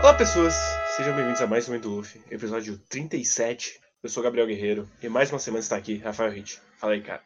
Olá 0.00 0.14
pessoas, 0.16 0.54
sejam 0.96 1.16
bem-vindos 1.16 1.40
a 1.40 1.46
mais 1.46 1.68
um 1.68 1.80
do 1.80 1.96
Luffy, 1.96 2.22
episódio 2.30 2.78
37. 2.86 3.80
Eu 4.00 4.08
sou 4.08 4.22
Gabriel 4.22 4.46
Guerreiro 4.46 4.88
e 5.02 5.08
mais 5.08 5.32
uma 5.32 5.40
semana 5.40 5.60
está 5.60 5.76
aqui 5.76 5.96
Rafael 5.96 6.30
Hit. 6.30 6.60
Fala 6.78 6.92
aí, 6.92 7.02
cara. 7.02 7.24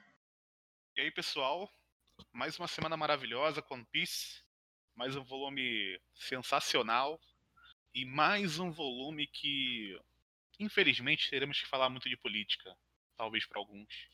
E 0.97 1.03
aí, 1.03 1.11
pessoal? 1.11 1.71
Mais 2.33 2.59
uma 2.59 2.67
semana 2.67 2.97
maravilhosa 2.97 3.61
com 3.61 3.75
One 3.75 3.87
Piece. 3.93 4.43
Mais 4.97 5.15
um 5.17 5.23
volume 5.23 6.01
sensacional. 6.15 7.21
E 7.95 8.07
mais 8.07 8.59
um 8.59 8.71
volume 8.71 9.27
que, 9.27 10.01
infelizmente, 10.59 11.29
teremos 11.29 11.61
que 11.61 11.69
falar 11.69 11.91
muito 11.91 12.09
de 12.09 12.17
política. 12.17 12.75
Talvez 13.19 13.45
para 13.45 13.59
alguns. 13.59 14.09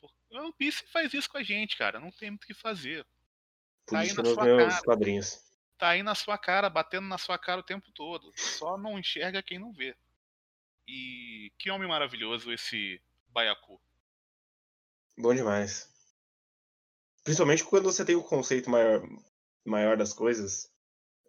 O 0.00 0.08
One 0.38 0.54
Piece 0.54 0.86
faz 0.86 1.12
isso 1.12 1.28
com 1.28 1.36
a 1.36 1.42
gente, 1.42 1.76
cara. 1.76 2.00
Não 2.00 2.10
tem 2.10 2.30
muito 2.30 2.44
o 2.44 2.46
que 2.46 2.54
fazer. 2.54 3.06
Tá 3.86 4.00
aí 4.00 4.14
Política 4.14 4.22
na 4.22 4.28
nos 4.28 4.34
sua 4.34 4.44
meus 4.44 4.74
cara. 4.74 4.82
quadrinhos. 4.84 5.42
Tá 5.78 5.88
aí 5.90 6.02
na 6.02 6.14
sua 6.14 6.38
cara, 6.38 6.68
batendo 6.70 7.06
na 7.06 7.18
sua 7.18 7.38
cara 7.38 7.60
o 7.60 7.64
tempo 7.64 7.90
todo. 7.92 8.32
Só 8.34 8.76
não 8.76 8.98
enxerga 8.98 9.42
quem 9.42 9.58
não 9.58 9.72
vê. 9.72 9.96
E 10.88 11.52
que 11.58 11.70
homem 11.70 11.88
maravilhoso 11.88 12.52
esse 12.52 13.00
Baiacu. 13.28 13.80
Bom 15.18 15.34
demais. 15.34 15.88
Principalmente 17.24 17.64
quando 17.64 17.84
você 17.84 18.04
tem 18.04 18.14
o 18.16 18.22
conceito 18.22 18.70
maior, 18.70 19.02
maior 19.64 19.96
das 19.96 20.12
coisas, 20.12 20.70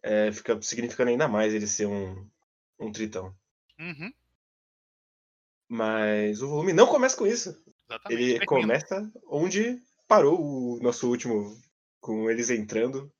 é, 0.03 0.31
fica 0.31 0.61
significando 0.61 1.09
ainda 1.09 1.27
mais 1.27 1.53
ele 1.53 1.67
ser 1.67 1.87
um, 1.87 2.29
um 2.79 2.91
tritão. 2.91 3.35
Uhum, 3.79 4.11
Mas 5.69 6.41
o 6.41 6.47
volume 6.49 6.73
não 6.73 6.87
começa 6.87 7.17
com 7.17 7.27
isso. 7.27 7.49
exatamente. 7.89 8.21
Ele 8.21 8.39
Termina. 8.39 8.45
começa 8.45 9.11
onde 9.27 9.81
parou 10.07 10.39
o 10.39 10.79
nosso 10.81 11.09
último, 11.09 11.57
com 11.99 12.29
eles 12.29 12.49
entrando. 12.49 13.13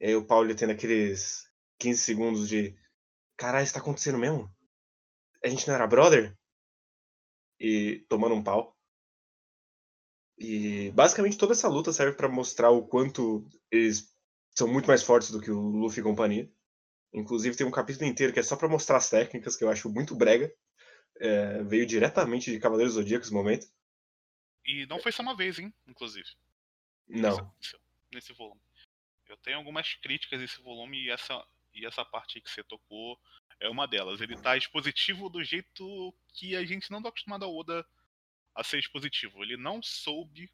E 0.00 0.06
aí 0.06 0.16
o 0.16 0.24
Paulo 0.24 0.54
tendo 0.54 0.72
aqueles 0.72 1.48
15 1.78 2.00
segundos 2.00 2.48
de 2.48 2.76
caralho, 3.36 3.64
isso 3.64 3.74
tá 3.74 3.80
acontecendo 3.80 4.18
mesmo? 4.18 4.50
A 5.44 5.48
gente 5.48 5.66
não 5.66 5.74
era 5.74 5.86
brother? 5.86 6.36
E 7.58 8.04
tomando 8.08 8.34
um 8.34 8.42
pau. 8.42 8.76
E 10.38 10.90
basicamente 10.92 11.38
toda 11.38 11.52
essa 11.52 11.68
luta 11.68 11.92
serve 11.92 12.16
pra 12.16 12.28
mostrar 12.28 12.70
o 12.70 12.86
quanto 12.86 13.46
eles 13.70 14.12
são 14.50 14.66
muito 14.66 14.86
mais 14.86 15.02
fortes 15.02 15.30
do 15.30 15.40
que 15.40 15.50
o 15.50 15.60
Luffy 15.60 16.00
e 16.00 16.02
companhia. 16.02 16.50
Inclusive 17.12 17.56
tem 17.56 17.66
um 17.66 17.70
capítulo 17.70 18.08
inteiro 18.08 18.32
que 18.32 18.40
é 18.40 18.42
só 18.42 18.56
pra 18.56 18.68
mostrar 18.68 18.96
as 18.96 19.10
técnicas, 19.10 19.56
que 19.56 19.64
eu 19.64 19.70
acho 19.70 19.90
muito 19.90 20.14
brega. 20.14 20.52
É, 21.18 21.62
veio 21.62 21.86
diretamente 21.86 22.50
de 22.50 22.58
Cavaleiros 22.58 22.94
Zodíacos 22.94 23.28
esse 23.28 23.34
momento. 23.34 23.66
E 24.64 24.86
não 24.86 24.98
foi 24.98 25.12
só 25.12 25.22
uma 25.22 25.36
vez, 25.36 25.58
hein, 25.58 25.72
inclusive. 25.86 26.26
Não. 27.08 27.36
aconteceu 27.36 27.81
Nesse 28.12 28.32
volume. 28.32 28.60
Eu 29.26 29.36
tenho 29.38 29.56
algumas 29.56 29.94
críticas 29.94 30.40
a 30.40 30.44
esse 30.44 30.60
volume 30.60 30.98
e 31.04 31.10
essa, 31.10 31.46
e 31.72 31.86
essa 31.86 32.04
parte 32.04 32.40
que 32.40 32.50
você 32.50 32.62
tocou 32.62 33.18
é 33.60 33.68
uma 33.68 33.86
delas. 33.86 34.20
Ele 34.20 34.36
tá 34.36 34.56
expositivo 34.56 35.28
do 35.28 35.42
jeito 35.42 36.14
que 36.34 36.54
a 36.56 36.64
gente 36.64 36.90
não 36.90 37.02
tá 37.02 37.08
acostumado 37.08 37.44
a 37.44 37.48
Oda 37.48 37.86
a 38.54 38.62
ser 38.62 38.78
expositivo. 38.78 39.42
Ele 39.42 39.56
não 39.56 39.82
soube. 39.82 40.50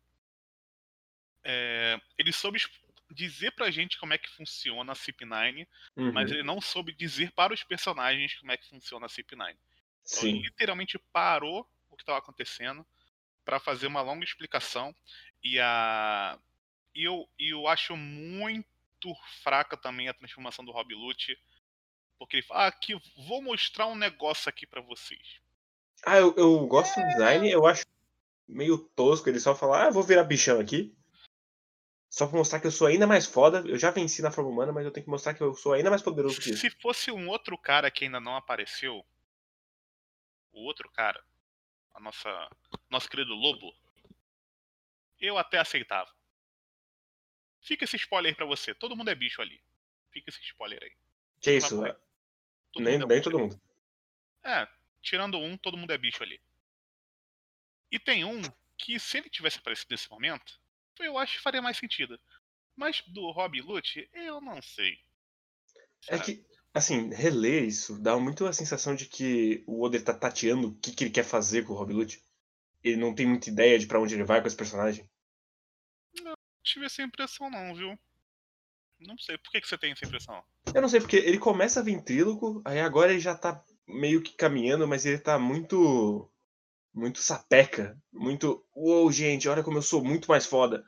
é, 1.44 2.00
ele 2.18 2.32
soube 2.32 2.58
dizer 3.10 3.52
pra 3.52 3.70
gente 3.70 3.98
como 3.98 4.12
é 4.12 4.18
que 4.18 4.28
funciona 4.28 4.92
a 4.92 4.94
CP9, 4.94 5.66
Uhum. 5.96 6.12
mas 6.12 6.30
ele 6.30 6.42
não 6.42 6.60
soube 6.60 6.92
dizer 6.92 7.32
para 7.32 7.54
os 7.54 7.64
personagens 7.64 8.34
como 8.38 8.52
é 8.52 8.56
que 8.56 8.68
funciona 8.68 9.06
a 9.06 9.08
CP9. 9.08 9.56
Então, 10.10 10.22
ele 10.26 10.36
Sim. 10.36 10.42
literalmente 10.42 10.98
parou 11.12 11.66
o 11.90 11.96
que 11.96 12.02
estava 12.02 12.18
acontecendo 12.18 12.86
para 13.44 13.58
fazer 13.58 13.86
uma 13.86 14.02
longa 14.02 14.24
explicação 14.24 14.94
e 15.42 15.58
a 15.58 16.38
e 16.94 17.04
eu, 17.04 17.28
eu 17.38 17.66
acho 17.66 17.96
muito 17.96 19.14
fraca 19.42 19.76
também 19.76 20.08
a 20.08 20.14
transformação 20.14 20.64
do 20.64 20.72
Rob 20.72 20.94
Lute 20.94 21.38
porque 22.18 22.36
ele 22.36 22.46
fala 22.46 22.64
ah, 22.64 22.66
aqui 22.68 22.94
vou 23.28 23.42
mostrar 23.42 23.86
um 23.86 23.94
negócio 23.94 24.48
aqui 24.48 24.66
para 24.66 24.80
vocês 24.80 25.40
Ah, 26.04 26.18
eu, 26.18 26.34
eu 26.36 26.66
gosto 26.66 27.00
do 27.00 27.06
design, 27.06 27.50
eu 27.50 27.66
acho 27.66 27.84
meio 28.48 28.78
tosco 28.78 29.28
ele 29.28 29.38
só 29.38 29.54
falar, 29.54 29.86
ah, 29.86 29.90
vou 29.90 30.02
virar 30.02 30.24
bichão 30.24 30.58
aqui. 30.58 30.96
Só 32.10 32.26
pra 32.26 32.38
mostrar 32.38 32.58
que 32.58 32.66
eu 32.66 32.70
sou 32.70 32.86
ainda 32.86 33.06
mais 33.06 33.26
foda. 33.26 33.62
Eu 33.66 33.78
já 33.78 33.90
venci 33.90 34.22
na 34.22 34.30
forma 34.30 34.50
humana, 34.50 34.72
mas 34.72 34.84
eu 34.84 34.90
tenho 34.90 35.04
que 35.04 35.10
mostrar 35.10 35.34
que 35.34 35.42
eu 35.42 35.54
sou 35.54 35.74
ainda 35.74 35.90
mais 35.90 36.00
poderoso 36.00 36.40
que 36.40 36.50
isso. 36.50 36.60
se 36.60 36.70
fosse 36.70 37.10
um 37.10 37.28
outro 37.28 37.56
cara 37.58 37.90
que 37.90 38.04
ainda 38.04 38.18
não 38.18 38.34
apareceu 38.34 39.04
o 40.52 40.64
outro 40.64 40.90
cara 40.90 41.22
a 41.94 42.00
nossa 42.00 42.50
nosso 42.90 43.08
querido 43.08 43.34
lobo 43.34 43.72
eu 45.20 45.36
até 45.36 45.58
aceitava 45.58 46.10
fica 47.68 47.84
esse 47.84 47.96
spoiler 47.96 48.30
aí 48.30 48.36
pra 48.36 48.46
você 48.46 48.74
todo 48.74 48.96
mundo 48.96 49.10
é 49.10 49.14
bicho 49.14 49.40
ali 49.40 49.60
fica 50.10 50.30
esse 50.30 50.40
spoiler 50.42 50.82
aí 50.82 50.92
Que 51.40 51.52
isso? 51.52 51.80
Todo 52.72 52.84
Nem, 52.84 52.94
é 52.94 52.98
nem 52.98 53.08
bicho 53.08 53.24
todo 53.24 53.38
mundo. 53.38 53.60
É, 54.44 54.68
tirando 55.02 55.38
um, 55.38 55.56
todo 55.56 55.76
mundo 55.76 55.92
é 55.92 55.98
bicho 55.98 56.22
ali. 56.22 56.40
E 57.90 57.98
tem 57.98 58.24
um 58.24 58.40
que, 58.76 58.98
se 58.98 59.18
ele 59.18 59.30
tivesse 59.30 59.58
aparecido 59.58 59.88
nesse 59.90 60.10
momento, 60.10 60.60
eu 61.00 61.18
acho 61.18 61.36
que 61.36 61.42
faria 61.42 61.62
mais 61.62 61.76
sentido. 61.76 62.18
Mas 62.76 63.02
do 63.08 63.30
Rob 63.30 63.60
Lute, 63.60 64.08
eu 64.12 64.40
não 64.40 64.60
sei. 64.62 64.98
É 66.08 66.18
que, 66.18 66.44
assim, 66.72 67.12
reler 67.12 67.64
isso 67.64 67.98
dá 67.98 68.16
muito 68.18 68.46
a 68.46 68.52
sensação 68.52 68.94
de 68.94 69.06
que 69.06 69.64
o 69.66 69.82
Oda 69.82 69.96
ele 69.96 70.04
tá 70.04 70.14
tateando 70.14 70.68
o 70.68 70.74
que, 70.76 70.92
que 70.92 71.04
ele 71.04 71.10
quer 71.10 71.24
fazer 71.24 71.64
com 71.64 71.72
o 71.72 71.76
Rob 71.76 71.92
Lute. 71.92 72.22
Ele 72.84 72.96
não 72.96 73.14
tem 73.14 73.26
muita 73.26 73.48
ideia 73.48 73.78
de 73.78 73.86
pra 73.86 74.00
onde 74.00 74.14
ele 74.14 74.24
vai 74.24 74.40
com 74.40 74.46
esse 74.46 74.56
personagem. 74.56 75.08
Tive 76.68 76.86
essa 76.86 77.02
impressão 77.02 77.50
não, 77.50 77.74
viu? 77.74 77.98
Não 79.00 79.16
sei, 79.16 79.38
por 79.38 79.50
que, 79.50 79.60
que 79.60 79.68
você 79.68 79.78
tem 79.78 79.92
essa 79.92 80.04
impressão? 80.04 80.42
Eu 80.74 80.82
não 80.82 80.88
sei, 80.88 81.00
porque 81.00 81.16
ele 81.16 81.38
começa 81.38 81.82
ventríloco, 81.82 82.60
aí 82.64 82.80
agora 82.80 83.12
ele 83.12 83.20
já 83.20 83.34
tá 83.34 83.62
meio 83.86 84.22
que 84.22 84.34
caminhando, 84.34 84.86
mas 84.86 85.06
ele 85.06 85.18
tá 85.18 85.38
muito. 85.38 86.30
Muito 86.92 87.20
sapeca. 87.20 87.96
Muito. 88.12 88.64
Uou, 88.74 89.10
gente, 89.12 89.48
olha 89.48 89.62
como 89.62 89.78
eu 89.78 89.82
sou 89.82 90.04
muito 90.04 90.28
mais 90.28 90.46
foda. 90.46 90.84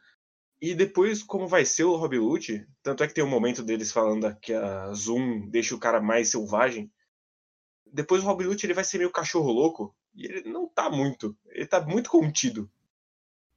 E 0.60 0.74
depois, 0.74 1.22
como 1.22 1.46
vai 1.46 1.64
ser 1.64 1.84
o 1.84 1.96
Rob 1.96 2.18
Lute, 2.18 2.66
tanto 2.82 3.02
é 3.02 3.08
que 3.08 3.14
tem 3.14 3.24
um 3.24 3.28
momento 3.28 3.62
deles 3.62 3.92
falando 3.92 4.34
que 4.40 4.52
a 4.52 4.92
Zoom 4.92 5.48
deixa 5.48 5.74
o 5.74 5.78
cara 5.78 6.00
mais 6.00 6.30
selvagem. 6.30 6.92
Depois 7.86 8.22
o 8.22 8.26
Rob 8.26 8.44
Lute 8.44 8.66
ele 8.66 8.74
vai 8.74 8.84
ser 8.84 8.98
meio 8.98 9.10
cachorro 9.10 9.52
louco. 9.52 9.94
E 10.14 10.26
ele 10.26 10.50
não 10.50 10.68
tá 10.68 10.90
muito. 10.90 11.36
Ele 11.46 11.66
tá 11.66 11.80
muito 11.80 12.10
contido. 12.10 12.70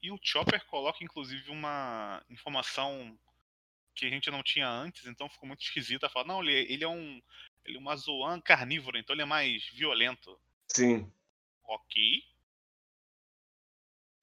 E 0.04 0.12
o 0.12 0.20
Chopper 0.22 0.66
coloca, 0.66 1.02
inclusive, 1.02 1.50
uma 1.50 2.22
informação 2.30 3.18
que 3.96 4.06
a 4.06 4.10
gente 4.10 4.30
não 4.30 4.44
tinha 4.44 4.68
antes, 4.68 5.06
então 5.06 5.30
ficou 5.30 5.48
muito 5.48 5.64
esquisito. 5.64 6.10
Falar, 6.10 6.28
não, 6.28 6.44
ele, 6.44 6.72
ele 6.72 6.84
é 6.84 6.88
um. 6.88 7.22
Ele 7.64 7.78
é 7.78 7.80
uma 7.80 7.96
Zoan 7.96 8.42
carnívoro, 8.42 8.98
então 8.98 9.16
ele 9.16 9.22
é 9.22 9.26
mais 9.26 9.66
violento. 9.70 10.38
Sim. 10.68 11.10
Ok. 11.64 12.22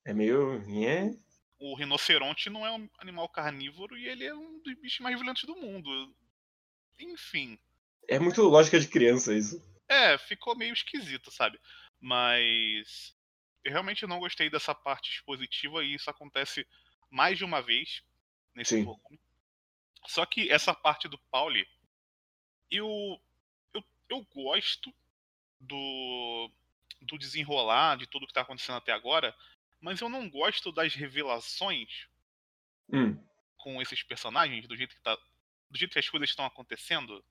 É 0.04 0.12
meio. 0.12 0.60
nhé. 0.66 1.12
o 1.58 1.74
rinoceronte 1.74 2.50
não 2.50 2.66
é 2.66 2.72
um 2.72 2.86
animal 2.98 3.26
carnívoro 3.30 3.96
e 3.96 4.06
ele 4.06 4.24
é 4.24 4.34
um 4.34 4.60
dos 4.60 4.74
bichos 4.74 5.00
mais 5.00 5.16
violentos 5.16 5.44
do 5.44 5.56
mundo. 5.56 6.14
Enfim. 6.98 7.58
É 8.06 8.18
muito 8.18 8.42
lógica 8.42 8.78
de 8.78 8.86
criança 8.86 9.32
isso. 9.32 9.62
É, 9.88 10.18
ficou 10.18 10.54
meio 10.54 10.74
esquisito, 10.74 11.30
sabe? 11.30 11.58
Mas. 11.98 13.16
Eu 13.64 13.72
realmente 13.72 14.06
não 14.06 14.18
gostei 14.18 14.48
dessa 14.48 14.74
parte 14.74 15.10
expositiva 15.10 15.84
e 15.84 15.94
isso 15.94 16.08
acontece 16.08 16.66
mais 17.10 17.38
de 17.38 17.44
uma 17.44 17.60
vez 17.60 18.02
nesse 18.54 18.76
Sim. 18.76 18.84
volume. 18.84 19.20
Só 20.06 20.24
que 20.24 20.50
essa 20.50 20.74
parte 20.74 21.08
do 21.08 21.18
Pauli, 21.30 21.68
eu, 22.70 23.20
eu, 23.74 23.84
eu 24.08 24.26
gosto 24.34 24.94
do, 25.58 26.50
do 27.02 27.18
desenrolar 27.18 27.96
de 27.96 28.06
tudo 28.06 28.26
que 28.26 28.32
tá 28.32 28.40
acontecendo 28.40 28.76
até 28.76 28.92
agora, 28.92 29.36
mas 29.80 30.00
eu 30.00 30.08
não 30.08 30.28
gosto 30.28 30.72
das 30.72 30.94
revelações 30.94 32.08
Hum. 32.92 33.16
com 33.56 33.80
esses 33.80 34.02
personagens, 34.02 34.66
do 34.66 34.76
jeito 34.76 34.94
que 34.96 35.00
tá. 35.00 35.16
Do 35.70 35.78
jeito 35.78 35.92
que 35.92 35.98
as 35.98 36.08
coisas 36.08 36.28
estão 36.28 36.44
acontecendo. 36.44 37.24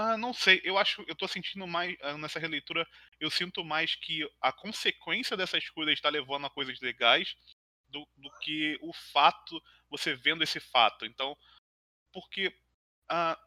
Ah, 0.00 0.16
não 0.16 0.32
sei, 0.32 0.60
eu 0.64 0.78
acho. 0.78 1.04
Eu 1.08 1.16
tô 1.16 1.26
sentindo 1.26 1.66
mais. 1.66 1.96
ah, 2.02 2.16
Nessa 2.16 2.38
releitura, 2.38 2.86
eu 3.18 3.28
sinto 3.30 3.64
mais 3.64 3.96
que 3.96 4.24
a 4.40 4.52
consequência 4.52 5.36
dessas 5.36 5.68
coisas 5.70 5.94
está 5.94 6.08
levando 6.08 6.46
a 6.46 6.50
coisas 6.50 6.80
legais 6.80 7.34
do, 7.88 8.06
do 8.16 8.30
que 8.40 8.78
o 8.80 8.92
fato, 9.12 9.60
você 9.90 10.14
vendo 10.14 10.44
esse 10.44 10.60
fato. 10.60 11.04
Então, 11.04 11.36
porque 12.12 12.54
ah, 13.10 13.38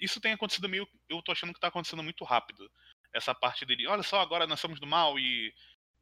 isso 0.00 0.20
tem 0.20 0.32
acontecido 0.32 0.68
meio. 0.68 0.88
Eu 1.08 1.22
tô 1.22 1.32
achando 1.32 1.54
que 1.54 1.60
tá 1.60 1.68
acontecendo 1.68 2.02
muito 2.02 2.24
rápido. 2.24 2.70
Essa 3.14 3.34
parte 3.34 3.64
dele, 3.66 3.86
olha 3.88 4.02
só, 4.04 4.20
agora 4.20 4.46
nós 4.46 4.60
somos 4.60 4.80
do 4.80 4.86
mal 4.86 5.18
e. 5.18 5.54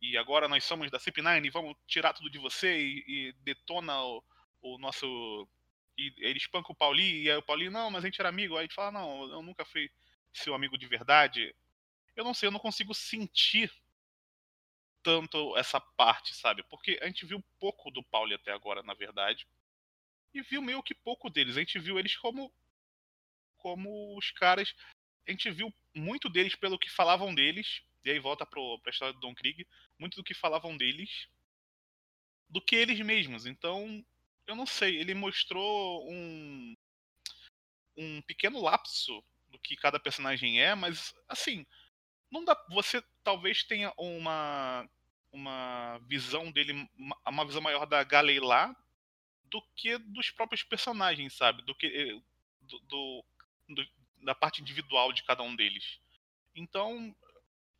E 0.03 0.19
agora 0.19 0.49
nós 0.49 0.65
somos 0.65 0.91
da 0.91 0.99
CP9 0.99 1.47
e 1.47 1.51
vamos 1.51 1.75
tirar 1.89 2.13
tudo 2.13 2.31
de 2.31 2.39
você 2.39 2.79
e, 2.79 3.05
e 3.09 3.33
detona 3.45 3.99
o, 4.03 4.23
o 4.63 4.79
nosso. 4.79 5.49
E 5.96 6.12
ele 6.19 6.38
espanca 6.38 6.73
o 6.73 6.75
Pauli 6.75 7.23
e 7.25 7.31
aí 7.31 7.37
o 7.37 7.43
Pauli, 7.43 7.70
não, 7.70 7.91
mas 7.91 8.05
a 8.05 8.06
gente 8.08 8.20
era 8.20 8.29
amigo. 8.29 8.56
Aí 8.56 8.64
gente 8.64 8.75
fala, 8.75 8.93
não, 8.93 9.31
eu 9.31 9.43
nunca 9.43 9.64
fui 9.64 9.91
seu 10.32 10.55
amigo 10.55 10.76
de 10.79 10.87
verdade. 10.87 11.55
Eu 12.17 12.25
não 12.25 12.35
sei, 12.35 12.49
eu 12.49 12.52
não 12.52 12.61
consigo 12.61 12.94
sentir 12.94 13.73
tanto 15.02 15.56
essa 15.56 15.81
parte, 15.81 16.35
sabe? 16.35 16.62
Porque 16.64 16.99
a 17.02 17.06
gente 17.06 17.26
viu 17.26 17.44
pouco 17.61 17.91
do 17.91 18.02
Pauli 18.02 18.35
até 18.35 18.52
agora, 18.52 18.82
na 18.82 18.94
verdade. 18.94 19.46
e 20.35 20.43
viu 20.43 20.62
meio 20.62 20.82
que 20.82 20.94
pouco 20.94 21.31
deles. 21.31 21.56
A 21.56 21.61
gente 21.61 21.79
viu 21.79 21.99
eles 21.99 22.17
como 22.17 22.52
como 23.58 24.17
os 24.19 24.31
caras, 24.31 24.75
a 25.26 25.31
gente 25.31 25.50
viu 25.50 25.73
muito 25.94 26.29
deles 26.29 26.55
pelo 26.55 26.79
que 26.79 26.91
falavam 26.91 27.35
deles, 27.35 27.82
e 28.05 28.11
aí 28.11 28.19
volta 28.19 28.44
pro, 28.44 28.79
pra 28.81 28.91
história 28.91 29.14
do 29.14 29.20
Don 29.20 29.35
Krieg, 29.35 29.67
muito 29.99 30.17
do 30.17 30.25
que 30.25 30.35
falavam 30.35 30.76
deles 30.76 31.29
do 32.49 32.61
que 32.61 32.76
eles 32.76 33.00
mesmos. 33.00 33.46
Então, 33.46 34.05
eu 34.46 34.55
não 34.55 34.67
sei, 34.67 34.96
ele 34.96 35.14
mostrou 35.14 36.08
um 36.11 36.75
um 37.96 38.20
pequeno 38.23 38.61
lapso 38.61 39.23
do 39.49 39.58
que 39.58 39.76
cada 39.76 40.00
personagem 40.00 40.61
é, 40.61 40.75
mas 40.75 41.14
assim, 41.29 41.64
não 42.31 42.44
dá, 42.44 42.56
você 42.70 43.02
talvez 43.23 43.62
tenha 43.62 43.93
uma 43.96 44.88
uma 45.32 45.99
visão 46.06 46.50
dele, 46.52 46.88
uma 47.26 47.44
visão 47.44 47.61
maior 47.61 47.87
da 47.87 48.05
Galeilá 48.05 48.75
do 49.50 49.61
que 49.75 49.99
dos 49.99 50.31
próprios 50.31 50.62
personagens, 50.62 51.35
sabe? 51.35 51.62
Do 51.62 51.75
que 51.75 51.87
eh, 51.87 52.20
do, 52.61 52.79
do, 52.81 53.25
do, 53.69 53.88
da 54.23 54.35
parte 54.35 54.62
individual 54.62 55.12
de 55.12 55.25
cada 55.25 55.43
um 55.43 55.55
deles. 55.55 55.99
Então, 56.55 57.14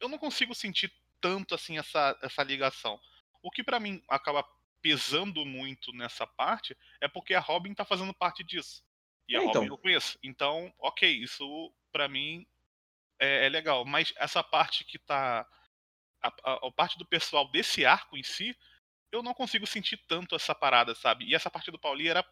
eu 0.01 0.09
não 0.09 0.19
consigo 0.19 0.55
sentir 0.55 0.93
tanto 1.21 1.55
assim 1.55 1.79
essa, 1.79 2.19
essa 2.23 2.43
ligação. 2.43 3.01
O 3.43 3.51
que 3.51 3.63
para 3.63 3.81
mim 3.81 4.03
acaba 4.09 4.45
pesando 4.85 5.47
muito 5.47 5.95
nessa 5.95 6.27
parte 6.27 6.77
é 7.01 7.09
porque 7.09 7.33
a 7.33 7.41
Robin 7.41 7.73
tá 7.73 7.87
fazendo 7.87 8.13
parte 8.13 8.45
disso. 8.45 8.85
E 9.27 9.35
a 9.35 9.39
então. 9.39 9.63
Robin 9.63 9.69
eu 9.69 9.79
conheço. 9.79 10.19
Então, 10.23 10.71
ok, 10.79 11.11
isso 11.11 11.73
para 11.91 12.07
mim 12.07 12.47
é, 13.19 13.47
é, 13.47 13.49
legal. 13.49 13.87
Mas 13.87 14.13
essa 14.17 14.45
parte 14.45 14.85
que 14.85 14.99
tá. 14.99 15.49
A, 16.23 16.29
a, 16.29 16.67
a, 16.67 16.73
parte 16.73 16.99
do 16.99 17.07
pessoal 17.07 17.51
desse 17.51 17.87
arco 17.87 18.15
em 18.15 18.23
si, 18.23 18.55
eu 19.11 19.23
não 19.23 19.33
consigo 19.33 19.67
sentir 19.67 19.97
tanto 20.07 20.35
essa 20.35 20.55
parada, 20.55 20.95
sabe? 20.95 21.25
E 21.25 21.35
essa 21.35 21.51
parte 21.51 21.71
do 21.71 21.79
Pauli 21.79 22.09
era. 22.09 22.23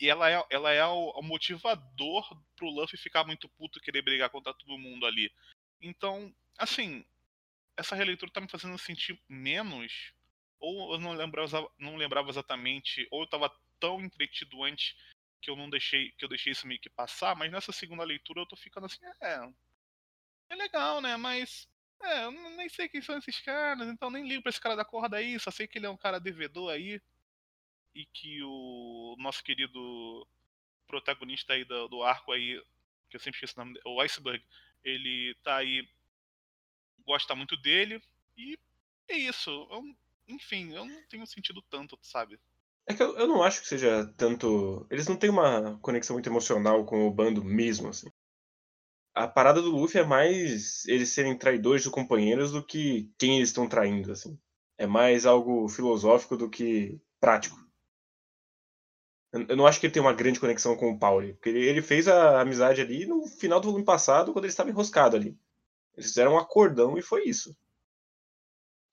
Ela 0.00 0.30
é, 0.30 0.44
ela 0.50 0.72
é 0.72 0.84
o, 0.84 1.10
o 1.10 1.22
motivador 1.22 2.28
pro 2.56 2.70
Luffy 2.70 2.98
ficar 2.98 3.24
muito 3.24 3.48
puto 3.48 3.78
e 3.78 3.82
querer 3.82 4.02
brigar 4.02 4.30
contra 4.30 4.52
todo 4.52 4.78
mundo 4.78 5.06
ali. 5.06 5.32
Então, 5.80 6.34
assim, 6.58 7.04
essa 7.76 7.94
releitura 7.94 8.32
tá 8.32 8.40
me 8.40 8.48
fazendo 8.48 8.76
sentir 8.78 9.20
menos. 9.28 10.12
Ou 10.62 10.94
eu 10.94 11.00
não 11.00 11.12
lembrava, 11.12 11.68
não 11.76 11.96
lembrava 11.96 12.30
exatamente, 12.30 13.06
ou 13.10 13.22
eu 13.22 13.26
tava 13.26 13.52
tão 13.80 14.00
entretido 14.00 14.62
antes 14.62 14.96
que 15.40 15.50
eu 15.50 15.56
não 15.56 15.68
deixei, 15.68 16.12
que 16.12 16.24
eu 16.24 16.28
deixei 16.28 16.52
isso 16.52 16.68
meio 16.68 16.80
que 16.80 16.88
passar, 16.88 17.34
mas 17.34 17.50
nessa 17.50 17.72
segunda 17.72 18.04
leitura 18.04 18.40
eu 18.40 18.46
tô 18.46 18.54
ficando 18.54 18.86
assim, 18.86 19.04
é, 19.20 19.52
é 20.50 20.54
legal, 20.54 21.00
né? 21.00 21.16
Mas 21.16 21.68
é, 22.00 22.24
eu 22.26 22.30
nem 22.30 22.68
sei 22.68 22.88
quem 22.88 23.02
são 23.02 23.18
esses 23.18 23.40
caras, 23.40 23.88
então 23.88 24.08
nem 24.08 24.26
ligo 24.26 24.40
pra 24.40 24.50
esse 24.50 24.60
cara 24.60 24.76
da 24.76 24.84
corda 24.84 25.16
aí, 25.16 25.36
só 25.40 25.50
sei 25.50 25.66
que 25.66 25.78
ele 25.78 25.86
é 25.86 25.90
um 25.90 25.96
cara 25.96 26.20
devedor 26.20 26.70
aí. 26.72 27.02
E 27.92 28.06
que 28.06 28.40
o 28.44 29.16
nosso 29.18 29.42
querido 29.42 30.26
protagonista 30.86 31.54
aí 31.54 31.64
do, 31.64 31.88
do 31.88 32.02
arco 32.04 32.30
aí, 32.30 32.62
que 33.10 33.16
eu 33.16 33.20
sempre 33.20 33.36
esqueço 33.36 33.60
o 33.60 33.64
nome 33.64 33.80
o 33.84 34.00
Iceberg, 34.00 34.44
ele 34.84 35.34
tá 35.42 35.56
aí, 35.56 35.88
gosta 37.04 37.34
muito 37.34 37.56
dele, 37.56 38.00
e 38.36 38.56
é 39.08 39.16
isso. 39.16 39.50
Eu, 39.70 39.82
enfim, 40.28 40.72
eu 40.72 40.84
não 40.84 41.02
tenho 41.08 41.26
sentido 41.26 41.62
tanto, 41.70 41.98
sabe? 42.02 42.38
É 42.86 42.94
que 42.94 43.02
eu, 43.02 43.16
eu 43.16 43.28
não 43.28 43.42
acho 43.42 43.60
que 43.60 43.68
seja 43.68 44.12
tanto. 44.16 44.86
Eles 44.90 45.06
não 45.06 45.16
têm 45.16 45.30
uma 45.30 45.78
conexão 45.80 46.14
muito 46.14 46.28
emocional 46.28 46.84
com 46.84 47.06
o 47.06 47.12
bando 47.12 47.44
mesmo, 47.44 47.88
assim 47.88 48.10
a 49.14 49.28
parada 49.28 49.60
do 49.60 49.70
Luffy 49.70 50.00
é 50.00 50.04
mais 50.04 50.84
eles 50.86 51.10
serem 51.10 51.36
traidores 51.36 51.84
dos 51.84 51.92
companheiros 51.92 52.52
do 52.52 52.64
que 52.64 53.10
quem 53.18 53.36
eles 53.36 53.50
estão 53.50 53.68
traindo, 53.68 54.10
assim. 54.12 54.38
É 54.78 54.86
mais 54.86 55.26
algo 55.26 55.68
filosófico 55.68 56.36
do 56.36 56.48
que 56.48 57.00
prático. 57.20 57.56
Eu 59.32 59.56
não 59.56 59.66
acho 59.66 59.80
que 59.80 59.86
ele 59.86 59.92
tem 59.92 60.02
uma 60.02 60.12
grande 60.12 60.40
conexão 60.40 60.76
com 60.76 60.90
o 60.90 60.98
Pauli. 60.98 61.34
Porque 61.34 61.48
ele 61.48 61.80
fez 61.80 62.06
a 62.08 62.40
amizade 62.40 62.80
ali 62.80 63.06
no 63.06 63.26
final 63.26 63.60
do 63.60 63.66
volume 63.66 63.84
passado, 63.84 64.32
quando 64.32 64.44
ele 64.44 64.50
estava 64.50 64.70
enroscado 64.70 65.16
ali. 65.16 65.38
Eles 65.94 66.08
fizeram 66.10 66.34
um 66.34 66.38
acordão 66.38 66.98
e 66.98 67.02
foi 67.02 67.24
isso. 67.24 67.56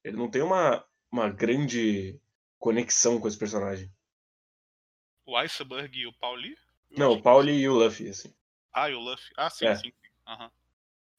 Ele 0.03 0.15
não 0.15 0.29
tem 0.29 0.41
uma, 0.41 0.85
uma 1.11 1.29
grande 1.29 2.19
conexão 2.57 3.19
com 3.19 3.27
esse 3.27 3.37
personagem. 3.37 3.91
O 5.25 5.35
Iceberg 5.37 5.99
e 5.99 6.07
o 6.07 6.13
Pauli? 6.13 6.57
Não, 6.91 7.13
o 7.13 7.21
Pauli 7.21 7.53
e 7.53 7.69
o 7.69 7.73
Luffy, 7.73 8.09
assim. 8.09 8.33
Ah, 8.73 8.89
e 8.89 8.93
o 8.93 8.99
Luffy. 8.99 9.31
Ah, 9.37 9.49
sim, 9.49 9.65
é. 9.65 9.75
sim. 9.75 9.93
Uhum. 10.27 10.49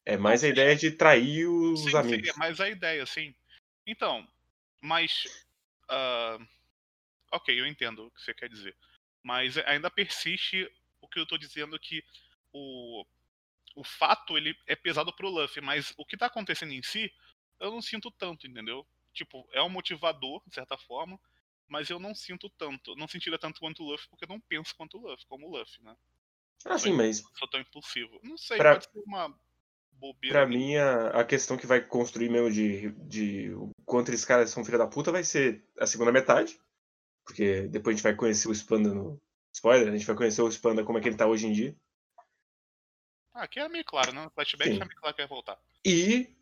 É 0.05 0.17
mais 0.17 0.43
a 0.43 0.49
ideia 0.49 0.75
de 0.75 0.91
trair 0.91 1.47
os 1.47 1.85
sim, 1.85 1.97
amigos. 1.97 2.27
Sim, 2.27 2.35
é 2.35 2.39
mais 2.39 2.61
a 2.61 2.69
ideia, 2.69 3.07
sim. 3.07 3.35
Então, 3.87 4.27
mas. 4.81 5.25
Uh, 5.85 6.47
ok, 7.33 7.59
eu 7.59 7.67
entendo 7.67 8.07
o 8.07 8.11
que 8.11 8.21
você 8.21 8.35
quer 8.35 8.49
dizer. 8.49 8.77
Mas 9.23 9.57
ainda 9.59 9.91
persiste 9.91 10.71
o 11.01 11.09
que 11.09 11.19
eu 11.19 11.27
tô 11.27 11.37
dizendo 11.37 11.79
que 11.79 12.03
o, 12.53 13.05
o 13.77 13.85
fato 13.85 14.37
ele 14.37 14.57
é 14.67 14.75
pesado 14.75 15.13
pro 15.15 15.29
Luffy, 15.29 15.63
mas 15.63 15.93
o 15.97 16.05
que 16.05 16.17
tá 16.17 16.27
acontecendo 16.27 16.73
em 16.73 16.83
si, 16.83 17.13
eu 17.59 17.71
não 17.71 17.83
sinto 17.83 18.11
tanto, 18.11 18.47
entendeu? 18.47 18.87
Tipo, 19.13 19.49
é 19.53 19.63
um 19.63 19.69
motivador, 19.69 20.43
de 20.47 20.55
certa 20.55 20.77
forma, 20.77 21.19
mas 21.69 21.89
eu 21.89 21.99
não 21.99 22.15
sinto 22.15 22.49
tanto. 22.51 22.95
Não 22.97 23.09
sentiria 23.09 23.39
tanto 23.39 23.61
quanto 23.61 23.83
o 23.83 23.91
Luffy, 23.91 24.09
porque 24.09 24.25
eu 24.25 24.29
não 24.29 24.41
penso 24.41 24.75
quanto 24.77 24.99
o 24.99 25.09
Luffy, 25.09 25.27
como 25.27 25.47
o 25.47 25.57
Luffy, 25.57 25.83
né? 25.83 25.97
Ah, 26.65 26.79
sim, 26.79 26.93
mas. 26.93 27.23
Sou 27.39 27.49
tão 27.49 27.61
impulsivo. 27.61 28.21
Não 28.23 28.37
sei, 28.37 28.59
pra, 28.59 28.73
pode 28.73 28.85
ser 28.85 29.03
uma 29.07 29.35
bobeira. 29.93 30.41
Pra 30.41 30.47
mim, 30.47 30.77
a, 30.77 31.21
a 31.21 31.25
questão 31.25 31.57
que 31.57 31.67
vai 31.67 31.81
construir 31.81 32.29
mesmo 32.29 32.51
de, 32.51 32.91
de 33.07 33.51
o 33.55 33.71
quanto 33.85 34.11
esses 34.11 34.25
caras 34.25 34.51
são 34.51 34.65
filha 34.65 34.79
da 34.79 34.87
puta 34.87 35.13
vai 35.13 35.25
ser 35.25 35.65
a 35.79 35.87
segunda 35.87 36.13
metade. 36.13 36.61
Porque 37.25 37.69
depois 37.69 37.95
a 37.95 37.97
gente 37.97 38.03
vai 38.03 38.15
conhecer 38.15 38.49
o 38.49 38.53
Spanda 38.53 38.93
no. 38.93 39.21
Spoiler, 39.53 39.89
a 39.89 39.97
gente 39.97 40.07
vai 40.07 40.17
conhecer 40.17 40.43
o 40.43 40.49
Spanda 40.49 40.85
como 40.85 40.99
é 40.99 41.01
que 41.01 41.09
ele 41.09 41.17
tá 41.17 41.27
hoje 41.27 41.47
em 41.47 41.53
dia. 41.53 41.77
Ah, 43.33 43.45
aqui 43.45 43.59
é 43.61 43.69
meio 43.69 43.85
claro, 43.85 44.13
né? 44.13 44.25
No 44.25 44.31
flashback 44.31 44.71
é 44.71 44.85
meio 44.85 44.97
claro 44.97 45.15
que 45.15 45.23
vai 45.23 45.29
voltar. 45.29 45.59
E 45.85 46.37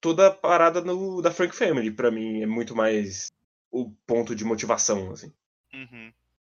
toda 0.00 0.28
a 0.28 0.30
parada 0.30 0.80
no, 0.80 1.20
da 1.20 1.30
Frank 1.30 1.54
Family, 1.54 1.90
pra 1.90 2.10
mim, 2.10 2.42
é 2.42 2.46
muito 2.46 2.74
mais 2.74 3.32
o 3.70 3.90
ponto 4.06 4.34
de 4.34 4.44
motivação, 4.44 5.10
assim. 5.12 5.32
Uhum. 5.72 6.12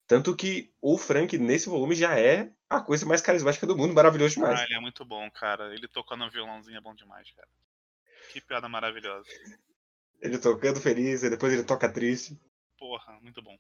Tanto 0.07 0.35
que 0.35 0.73
o 0.81 0.99
Frank, 0.99 1.37
nesse 1.39 1.69
volume, 1.69 1.95
já 1.95 2.19
é 2.19 2.51
a 2.69 2.81
coisa 2.81 3.07
mais 3.07 3.21
carismática 3.21 3.67
do 3.67 3.77
mundo, 3.77 3.95
maravilhoso 3.95 4.35
demais. 4.35 4.61
Ah, 4.61 4.65
ele 4.65 4.75
é 4.75 4.81
muito 4.81 5.05
bom, 5.05 5.31
cara. 5.31 5.73
Ele 5.75 5.87
tocando 5.89 6.25
um 6.25 6.31
violãozinho 6.31 6.77
é 6.77 6.81
bom 6.81 6.95
demais, 6.95 7.31
cara. 7.33 7.49
Que 8.33 8.41
piada 8.41 8.69
maravilhosa. 8.69 9.29
Ele 10.21 10.39
tocando 10.39 10.81
feliz, 10.81 11.23
e 11.23 11.31
depois 11.31 11.53
ele 11.53 11.65
toca 11.65 11.93
triste. 11.93 12.39
Porra, 12.77 13.19
muito 13.21 13.41
bom. 13.41 13.57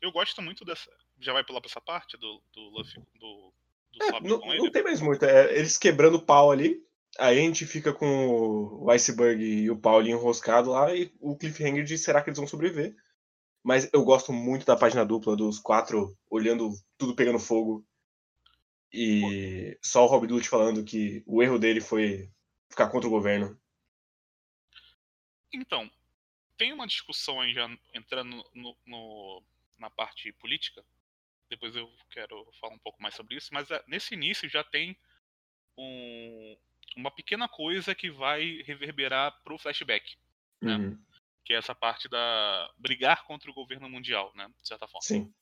Eu 0.00 0.12
gosto 0.12 0.40
muito 0.40 0.64
dessa. 0.64 0.90
Já 1.18 1.32
vai 1.32 1.44
pular 1.44 1.60
pra 1.60 1.68
essa 1.68 1.80
parte 1.80 2.16
do, 2.16 2.42
do 2.52 2.60
Luffy, 2.70 3.02
do, 3.18 3.52
do 3.92 4.04
é, 4.04 4.20
não, 4.20 4.38
não 4.38 4.70
tem 4.70 4.82
mais 4.82 5.00
muito. 5.00 5.24
É, 5.24 5.52
eles 5.56 5.76
quebrando 5.78 6.16
o 6.16 6.22
pau 6.22 6.50
ali. 6.50 6.85
Aí 7.18 7.38
a 7.38 7.42
gente 7.42 7.66
fica 7.66 7.92
com 7.92 8.82
o 8.82 8.90
Iceberg 8.90 9.42
e 9.42 9.70
o 9.70 9.78
pau 9.78 9.98
ali 9.98 10.10
enroscado 10.10 10.70
lá. 10.70 10.94
E 10.94 11.12
o 11.20 11.36
cliffhanger 11.36 11.84
de 11.84 11.96
será 11.96 12.22
que 12.22 12.28
eles 12.28 12.38
vão 12.38 12.46
sobreviver? 12.46 12.94
Mas 13.62 13.90
eu 13.92 14.04
gosto 14.04 14.32
muito 14.32 14.64
da 14.64 14.76
página 14.76 15.04
dupla 15.04 15.36
dos 15.36 15.58
quatro 15.58 16.16
olhando 16.30 16.70
tudo 16.96 17.14
pegando 17.14 17.38
fogo. 17.38 17.84
E 18.92 19.78
só 19.82 20.04
o 20.04 20.06
Rob 20.06 20.26
Lute 20.26 20.48
falando 20.48 20.84
que 20.84 21.22
o 21.26 21.42
erro 21.42 21.58
dele 21.58 21.80
foi 21.80 22.30
ficar 22.68 22.88
contra 22.88 23.08
o 23.08 23.10
governo. 23.10 23.58
Então, 25.52 25.90
tem 26.56 26.72
uma 26.72 26.86
discussão 26.86 27.40
aí 27.40 27.52
já 27.52 27.68
entrando 27.94 28.44
no, 28.54 28.76
no, 28.86 29.42
na 29.78 29.90
parte 29.90 30.32
política. 30.32 30.84
Depois 31.48 31.74
eu 31.76 31.90
quero 32.10 32.46
falar 32.60 32.74
um 32.74 32.78
pouco 32.78 33.02
mais 33.02 33.14
sobre 33.14 33.36
isso. 33.36 33.52
Mas 33.52 33.70
é, 33.70 33.82
nesse 33.86 34.14
início 34.14 34.48
já 34.48 34.64
tem 34.64 34.96
um, 35.76 36.56
uma 36.96 37.10
pequena 37.10 37.46
coisa 37.48 37.94
que 37.94 38.10
vai 38.10 38.62
reverberar 38.62 39.38
pro 39.44 39.58
flashback. 39.58 40.16
Né? 40.60 40.76
Uhum 40.76 41.06
que 41.46 41.52
é 41.52 41.56
essa 41.56 41.74
parte 41.74 42.08
da 42.08 42.70
brigar 42.76 43.22
contra 43.22 43.48
o 43.48 43.54
governo 43.54 43.88
mundial, 43.88 44.32
né, 44.34 44.50
de 44.60 44.66
certa 44.66 44.88
forma. 44.88 45.06
Sim. 45.06 45.32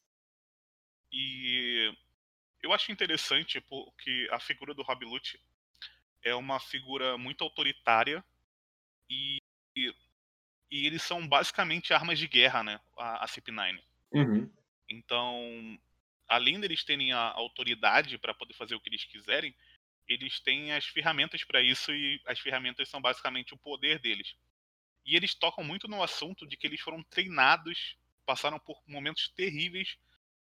E 1.11 1.97
eu 2.63 2.75
acho 2.75 2.93
interessante 2.93 3.59
porque 3.63 4.29
a 4.31 4.39
figura 4.39 4.75
do 4.75 4.83
Rob 4.83 5.03
Lute 5.07 5.41
é 6.23 6.35
uma 6.35 6.61
figura 6.61 7.17
muito 7.17 7.43
autoritária 7.43 8.23
e, 9.09 9.41
e, 9.75 9.95
e, 10.71 10.87
eles 10.87 11.03
são 11.03 11.27
basicamente 11.27 11.95
armas 11.95 12.19
de 12.19 12.29
guerra, 12.29 12.63
né, 12.63 12.81
a, 12.99 13.25
a 13.25 13.27
CP9. 13.27 13.83
Uhum. 14.13 14.51
Então, 14.87 15.79
além 16.29 16.61
deles 16.61 16.85
terem 16.85 17.13
a 17.13 17.33
autoridade 17.33 18.19
para 18.19 18.35
poder 18.35 18.53
fazer 18.53 18.75
o 18.75 18.81
que 18.81 18.91
eles 18.91 19.05
quiserem, 19.07 19.55
eles 20.09 20.41
têm 20.41 20.73
as 20.73 20.87
ferramentas 20.87 21.45
para 21.45 21.63
isso 21.63 21.93
e 21.93 22.21
as 22.27 22.39
ferramentas 22.39 22.89
são 22.89 23.01
basicamente 23.01 23.55
o 23.55 23.59
poder 23.59 23.99
deles. 23.99 24.35
E 25.05 25.17
eles 25.17 25.35
tocam 25.35 25.63
muito 25.63 25.87
no 25.89 26.03
assunto 26.03 26.47
de 26.47 26.57
que 26.57 26.67
eles 26.67 26.81
foram 26.81 27.03
treinados, 27.05 27.97
passaram 28.25 28.59
por 28.59 28.83
momentos 28.87 29.29
terríveis 29.29 29.99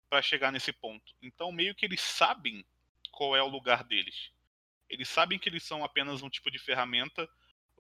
para 0.09 0.21
chegar 0.21 0.51
nesse 0.51 0.73
ponto. 0.73 1.13
Então, 1.21 1.51
meio 1.51 1.75
que 1.75 1.85
eles 1.85 2.01
sabem 2.01 2.65
qual 3.11 3.35
é 3.35 3.43
o 3.43 3.47
lugar 3.47 3.83
deles. 3.83 4.31
Eles 4.89 5.07
sabem 5.07 5.37
que 5.37 5.47
eles 5.47 5.63
são 5.63 5.83
apenas 5.83 6.21
um 6.21 6.29
tipo 6.29 6.49
de 6.49 6.57
ferramenta, 6.57 7.29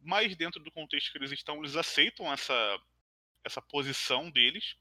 mas 0.01 0.35
dentro 0.35 0.63
do 0.63 0.71
contexto 0.71 1.11
que 1.11 1.17
eles 1.17 1.31
estão, 1.31 1.57
eles 1.57 1.75
aceitam 1.75 2.31
essa, 2.31 2.81
essa 3.43 3.61
posição 3.61 4.29
deles. 4.29 4.75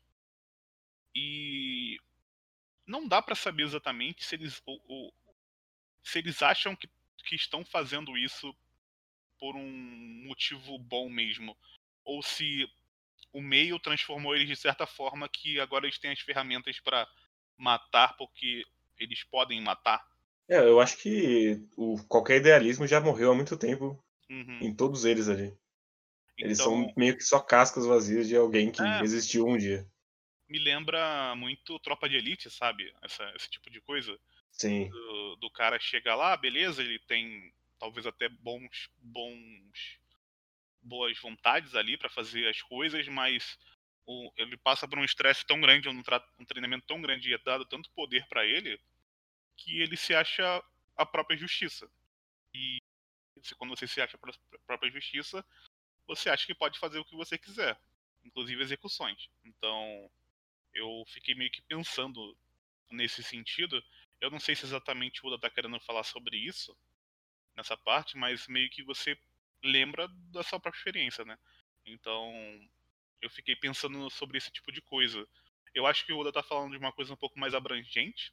E 1.15 1.99
não 2.87 3.09
dá 3.09 3.21
para 3.21 3.35
saber 3.35 3.65
exatamente 3.65 4.25
se 4.25 4.35
eles, 4.35 4.63
ou, 4.65 4.81
ou, 4.87 5.15
se 6.09 6.19
eles 6.19 6.43
acham 6.43 6.75
que, 6.77 6.89
que 7.25 7.37
estão 7.37 7.65
fazendo 7.65 8.17
isso 8.17 8.55
por 9.39 9.57
um 9.57 10.25
motivo 10.27 10.79
bom 10.79 11.09
mesmo. 11.09 11.57
Ou 12.05 12.23
se 12.23 12.69
o 13.33 13.41
meio 13.43 13.79
transformou 13.79 14.35
eles 14.35 14.49
de 14.49 14.57
certa 14.57 14.87
forma 14.87 15.29
que 15.29 15.61
agora 15.61 15.87
eles 15.87 15.99
têm 15.99 16.11
as 16.13 16.21
ferramentas 16.21 16.81
para 16.81 17.07
matar 17.57 18.17
porque 18.17 18.65
eles 18.99 19.23
podem 19.25 19.61
matar. 19.61 20.05
É, 20.49 20.59
eu 20.59 20.81
acho 20.81 20.97
que 20.97 21.61
o, 21.77 21.97
qualquer 22.09 22.39
idealismo 22.39 22.87
já 22.87 23.01
morreu 23.01 23.33
há 23.33 23.35
muito 23.35 23.57
tempo 23.57 24.03
Uhum. 24.31 24.59
em 24.63 24.75
todos 24.75 25.05
eles 25.05 25.29
ali. 25.29 25.57
Eles 26.39 26.59
Então, 26.59 26.73
são 26.73 26.95
meio 26.97 27.17
que 27.17 27.23
só 27.25 27.41
cascas 27.41 27.87
vazias 27.87 28.29
de 28.29 28.37
alguém 28.37 28.71
que 28.73 28.83
É. 28.83 29.03
existiu 29.03 29.47
um 29.47 29.59
dia. 29.59 29.87
me 30.49 30.59
lembra 30.59 31.35
muito 31.37 31.79
Tropa 31.81 32.09
de 32.09 32.17
Elite, 32.17 32.51
sabe? 32.51 32.93
Essa, 33.03 33.31
esse 33.37 33.51
tipo 33.51 33.71
de 33.71 33.81
coisa. 33.81 34.19
Sim. 34.51 34.91
Do, 34.91 35.37
do 35.37 35.51
cara 35.51 35.79
chegar 35.79 36.15
lá, 36.17 36.37
beleza, 36.37 36.83
ele 36.83 36.99
tem 37.01 37.53
talvez 37.79 38.07
até 38.07 38.29
bons, 38.29 38.91
bons 38.99 39.99
boas 40.83 41.19
vontades 41.19 41.75
ali 41.75 41.97
para 41.97 42.09
fazer 42.09 42.49
as 42.49 42.63
coisas, 42.63 43.07
mas 43.09 43.59
o, 44.07 44.33
ele 44.37 44.57
passa 44.57 44.89
por 44.89 44.99
um 44.99 45.05
estresse 45.05 45.47
tão 45.47 45.61
grande, 45.61 45.89
um, 45.89 46.03
um 46.39 46.45
treinamento 46.45 46.87
tão 46.87 47.01
grande 47.03 47.31
e 47.31 47.35
é 47.35 47.39
dado 47.39 47.65
tanto 47.67 47.91
poder 47.93 48.27
para 48.29 48.47
ele 48.47 48.81
que 49.57 49.81
ele 49.81 49.97
se 49.97 50.15
acha 50.15 50.63
a 50.97 51.07
própria 51.07 51.37
justiça. 51.39 51.91
E 52.55 52.79
quando 53.57 53.71
você 53.77 53.87
se 53.87 54.01
acha 54.01 54.17
a 54.17 54.21
pró- 54.21 54.35
própria 54.67 54.91
justiça, 54.91 55.45
você 56.07 56.31
acha 56.31 56.47
que 56.47 56.55
pode 56.55 56.79
fazer 56.79 56.99
o 56.99 57.05
que 57.05 57.17
você 57.17 57.39
quiser, 57.39 57.79
inclusive 58.25 58.63
execuções. 58.63 59.31
Então, 59.45 60.11
eu 60.75 61.05
fiquei 61.09 61.35
meio 61.35 61.51
que 61.51 61.63
pensando 61.63 62.37
nesse 62.91 63.23
sentido. 63.23 63.83
Eu 64.21 64.31
não 64.31 64.41
sei 64.41 64.55
se 64.57 64.65
exatamente 64.65 65.25
o 65.25 65.29
Oda 65.29 65.39
tá 65.41 65.51
querendo 65.51 65.79
falar 65.81 66.03
sobre 66.05 66.37
isso 66.37 66.77
nessa 67.57 67.77
parte, 67.77 68.17
mas 68.17 68.47
meio 68.49 68.71
que 68.71 68.83
você 68.83 69.19
lembra 69.63 70.09
da 70.33 70.43
sua 70.43 70.61
própria 70.61 70.79
experiência, 70.81 71.25
né? 71.25 71.39
Então, 71.87 72.33
eu 73.21 73.31
fiquei 73.31 73.57
pensando 73.57 74.09
sobre 74.11 74.39
esse 74.39 74.51
tipo 74.51 74.73
de 74.73 74.81
coisa. 74.83 75.27
Eu 75.75 75.87
acho 75.87 76.05
que 76.07 76.13
o 76.13 76.19
Oda 76.19 76.33
tá 76.33 76.43
falando 76.43 76.73
de 76.73 76.79
uma 76.79 76.93
coisa 76.93 77.13
um 77.13 77.17
pouco 77.17 77.39
mais 77.39 77.55
abrangente, 77.55 78.33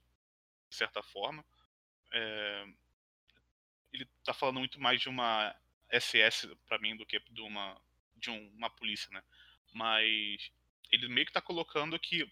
de 0.70 0.76
certa 0.76 1.04
forma. 1.04 1.46
É, 2.14 2.66
Ele 3.92 4.06
tá 4.24 4.34
falando 4.34 4.60
muito 4.60 4.80
mais 4.80 5.02
de 5.02 5.10
uma 5.10 5.56
SS 5.90 6.48
pra 6.68 6.78
mim 6.80 6.96
do 6.96 7.06
que 7.06 7.20
de 7.32 7.42
uma 7.42 7.80
de 8.18 8.30
um- 8.32 8.50
uma 8.56 8.70
polícia, 8.70 9.10
né? 9.12 9.22
Mas 9.74 10.52
ele 10.92 11.08
meio 11.10 11.26
que 11.28 11.34
tá 11.34 11.42
colocando 11.42 12.00
que 12.00 12.26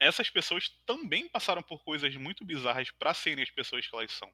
essas 0.00 0.30
pessoas 0.30 0.68
também 0.86 1.28
passaram 1.28 1.62
por 1.62 1.82
coisas 1.82 2.14
muito 2.16 2.44
bizarras 2.44 2.90
pra 2.92 3.14
serem 3.14 3.42
as 3.42 3.50
pessoas 3.50 3.86
que 3.86 3.94
elas 3.94 4.12
são. 4.12 4.30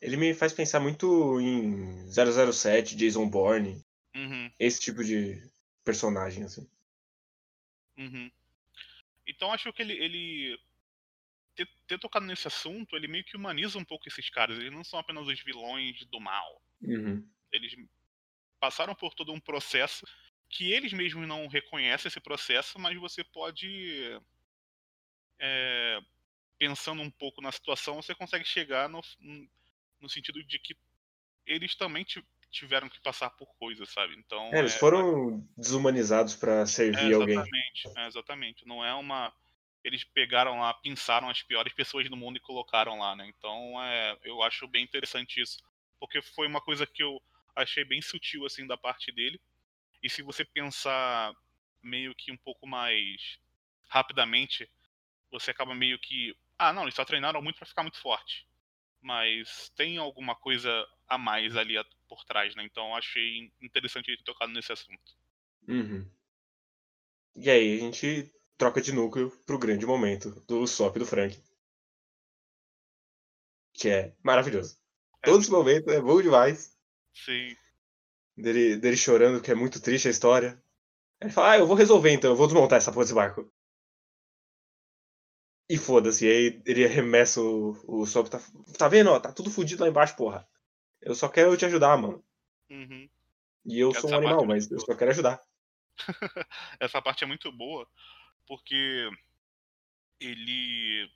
Ele 0.00 0.16
me 0.16 0.34
faz 0.34 0.52
pensar 0.52 0.80
muito 0.80 1.40
em 1.40 2.06
007, 2.10 2.96
Jason 2.96 3.28
Bourne, 3.28 3.82
Uhum. 4.14 4.52
esse 4.58 4.78
tipo 4.78 5.02
de 5.02 5.42
personagem, 5.84 6.44
assim. 6.44 6.68
Uhum. 7.96 8.30
Então 9.26 9.52
acho 9.52 9.72
que 9.72 9.80
ele, 9.80 9.94
ele 9.94 10.60
ter, 11.54 11.68
ter 11.86 11.98
tocado 11.98 12.26
nesse 12.26 12.46
assunto, 12.46 12.96
ele 12.96 13.08
meio 13.08 13.24
que 13.24 13.36
humaniza 13.36 13.78
um 13.78 13.84
pouco 13.84 14.06
esses 14.08 14.28
caras. 14.28 14.58
Eles 14.58 14.72
não 14.72 14.84
são 14.84 14.98
apenas 14.98 15.26
os 15.26 15.40
vilões 15.40 16.04
do 16.06 16.20
mal. 16.20 16.62
Uhum. 16.82 17.26
Eles 17.50 17.74
passaram 18.60 18.94
por 18.94 19.14
todo 19.14 19.32
um 19.32 19.40
processo 19.40 20.06
que 20.48 20.70
eles 20.70 20.92
mesmos 20.92 21.26
não 21.26 21.46
reconhecem 21.48 22.08
esse 22.08 22.20
processo, 22.20 22.78
mas 22.78 22.98
você 22.98 23.24
pode 23.24 24.20
é, 25.42 26.00
pensando 26.58 27.02
um 27.02 27.10
pouco 27.10 27.42
na 27.42 27.52
situação, 27.52 27.96
você 28.02 28.14
consegue 28.14 28.44
chegar 28.46 28.88
no, 28.88 29.00
no 30.00 30.08
sentido 30.08 30.42
de 30.44 30.58
que 30.58 30.76
eles 31.46 31.76
também 31.76 32.04
ti- 32.04 32.26
tiveram 32.50 32.88
que 32.88 33.00
passar 33.00 33.30
por 33.30 33.54
coisas, 33.56 33.90
sabe? 33.90 34.16
Então 34.18 34.44
É, 34.52 34.58
eles 34.60 34.74
é- 34.78 34.78
foram 34.78 35.46
desumanizados 35.56 36.36
pra 36.36 36.64
É, 36.94 37.06
servir 37.06 37.12
alguém. 37.14 37.42
exatamente, 37.42 37.90
é, 37.96 38.06
exatamente. 38.06 38.66
Não 38.66 38.84
é 38.84 38.94
uma. 38.94 39.32
Eles 39.84 40.04
pegaram 40.04 40.60
lá, 40.60 40.72
pinçaram 40.74 41.28
as 41.28 41.42
piores 41.42 41.72
pessoas 41.72 42.08
do 42.08 42.16
mundo 42.16 42.36
e 42.36 42.40
colocaram 42.40 42.98
lá, 42.98 43.16
né? 43.16 43.26
Então 43.28 43.82
é, 43.82 44.16
eu 44.22 44.42
acho 44.42 44.68
bem 44.68 44.84
interessante 44.84 45.40
isso. 45.40 45.58
Porque 45.98 46.20
foi 46.22 46.46
uma 46.46 46.60
coisa 46.60 46.86
que 46.86 47.02
eu 47.02 47.20
achei 47.56 47.84
bem 47.84 48.00
sutil, 48.02 48.44
assim, 48.46 48.66
da 48.66 48.76
parte 48.76 49.10
dele. 49.12 49.40
E 50.02 50.10
se 50.10 50.22
você 50.22 50.44
pensar 50.44 51.34
meio 51.82 52.14
que 52.14 52.32
um 52.32 52.38
pouco 52.38 52.66
mais 52.66 53.38
rapidamente, 53.88 54.70
você 55.32 55.50
acaba 55.50 55.74
meio 55.74 55.98
que. 55.98 56.36
Ah, 56.58 56.72
não, 56.72 56.82
eles 56.82 56.94
só 56.94 57.04
treinaram 57.04 57.42
muito 57.42 57.56
pra 57.56 57.66
ficar 57.66 57.82
muito 57.82 57.98
forte. 57.98 58.46
Mas 59.00 59.72
tem 59.74 59.98
alguma 59.98 60.36
coisa 60.36 60.86
a 61.08 61.18
mais 61.18 61.56
ali 61.56 61.74
por 62.06 62.24
trás, 62.24 62.54
né? 62.54 62.62
Então 62.64 62.94
achei 62.94 63.50
interessante 63.60 64.08
ele 64.08 64.18
ter 64.18 64.24
tocado 64.24 64.52
nesse 64.52 64.70
assunto. 64.70 65.16
Uhum. 65.66 66.08
E 67.34 67.50
aí 67.50 67.76
a 67.76 67.80
gente 67.80 68.32
troca 68.56 68.80
de 68.80 68.92
núcleo 68.92 69.30
pro 69.44 69.58
grande 69.58 69.86
momento 69.86 70.30
do 70.46 70.66
Sop 70.66 70.96
do 70.98 71.06
Frank. 71.06 71.42
Que 73.72 73.88
é 73.88 74.14
maravilhoso. 74.22 74.78
É, 75.22 75.26
Todo 75.26 75.40
esse 75.40 75.50
momento 75.50 75.90
é 75.90 76.00
bom 76.00 76.20
demais. 76.22 76.76
Sim. 77.14 77.56
Dele, 78.36 78.76
dele 78.76 78.96
chorando, 78.96 79.42
que 79.42 79.50
é 79.50 79.54
muito 79.54 79.80
triste 79.80 80.08
a 80.08 80.10
história. 80.10 80.62
Ele 81.20 81.30
fala, 81.30 81.52
ah, 81.52 81.58
eu 81.58 81.66
vou 81.66 81.76
resolver 81.76 82.10
então, 82.10 82.30
eu 82.30 82.36
vou 82.36 82.46
desmontar 82.46 82.78
essa 82.78 82.92
porra 82.92 83.04
desse 83.04 83.14
barco. 83.14 83.51
E 85.72 85.78
foda-se, 85.78 86.28
aí 86.28 86.60
ele 86.66 86.84
arremessa 86.84 87.40
o, 87.40 87.70
o 87.88 88.04
Sop, 88.04 88.28
tá, 88.28 88.38
tá 88.76 88.88
vendo, 88.88 89.08
ó, 89.10 89.18
tá 89.18 89.32
tudo 89.32 89.50
fudido 89.50 89.82
lá 89.82 89.88
embaixo, 89.88 90.14
porra. 90.14 90.46
Eu 91.00 91.14
só 91.14 91.30
quero 91.30 91.56
te 91.56 91.64
ajudar, 91.64 91.96
mano. 91.96 92.22
Uhum. 92.68 93.08
E 93.64 93.80
eu 93.80 93.90
Essa 93.90 94.02
sou 94.02 94.10
um 94.10 94.16
animal, 94.16 94.44
é 94.44 94.46
mas 94.48 94.68
muito 94.68 94.72
eu 94.74 94.76
boa. 94.76 94.86
só 94.86 94.98
quero 94.98 95.10
ajudar. 95.12 95.42
essa 96.78 97.00
parte 97.00 97.24
é 97.24 97.26
muito 97.26 97.50
boa, 97.50 97.88
porque 98.46 99.08
ele 100.20 101.10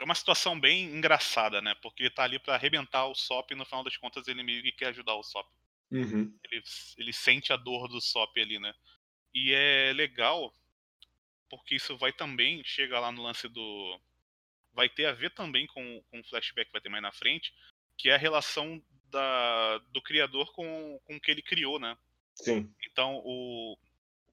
é 0.00 0.04
uma 0.04 0.16
situação 0.16 0.58
bem 0.58 0.86
engraçada, 0.86 1.62
né? 1.62 1.76
Porque 1.80 2.02
ele 2.02 2.10
tá 2.10 2.24
ali 2.24 2.40
pra 2.40 2.56
arrebentar 2.56 3.06
o 3.06 3.14
Sop 3.14 3.52
e 3.52 3.54
no 3.54 3.64
final 3.64 3.84
das 3.84 3.96
contas 3.96 4.26
ele 4.26 4.42
meio 4.42 4.64
que 4.64 4.72
quer 4.72 4.88
ajudar 4.88 5.14
o 5.14 5.22
Sop. 5.22 5.46
Uhum. 5.92 6.36
Ele, 6.50 6.62
ele 6.98 7.12
sente 7.12 7.52
a 7.52 7.56
dor 7.56 7.86
do 7.86 8.00
Sop 8.00 8.36
ali, 8.36 8.58
né? 8.58 8.74
E 9.32 9.52
é 9.52 9.92
legal 9.92 10.52
porque 11.48 11.76
isso 11.76 11.96
vai 11.96 12.12
também 12.12 12.62
chega 12.64 12.98
lá 13.00 13.10
no 13.12 13.22
lance 13.22 13.48
do 13.48 14.00
vai 14.72 14.88
ter 14.88 15.06
a 15.06 15.12
ver 15.12 15.30
também 15.30 15.66
com, 15.66 16.02
com 16.10 16.20
o 16.20 16.24
flashback 16.24 16.66
que 16.66 16.72
vai 16.72 16.80
ter 16.80 16.90
mais 16.90 17.02
na 17.02 17.10
frente, 17.10 17.52
que 17.96 18.10
é 18.10 18.14
a 18.14 18.18
relação 18.18 18.82
da, 19.10 19.78
do 19.90 20.02
criador 20.02 20.52
com, 20.52 21.00
com 21.04 21.16
o 21.16 21.20
que 21.20 21.30
ele 21.30 21.40
criou, 21.40 21.78
né? 21.78 21.96
Sim. 22.34 22.70
Então, 22.84 23.22
o, 23.24 23.78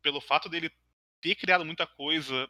pelo 0.02 0.20
fato 0.20 0.50
dele 0.50 0.70
ter 1.22 1.36
criado 1.36 1.64
muita 1.64 1.88
coisa 1.88 2.50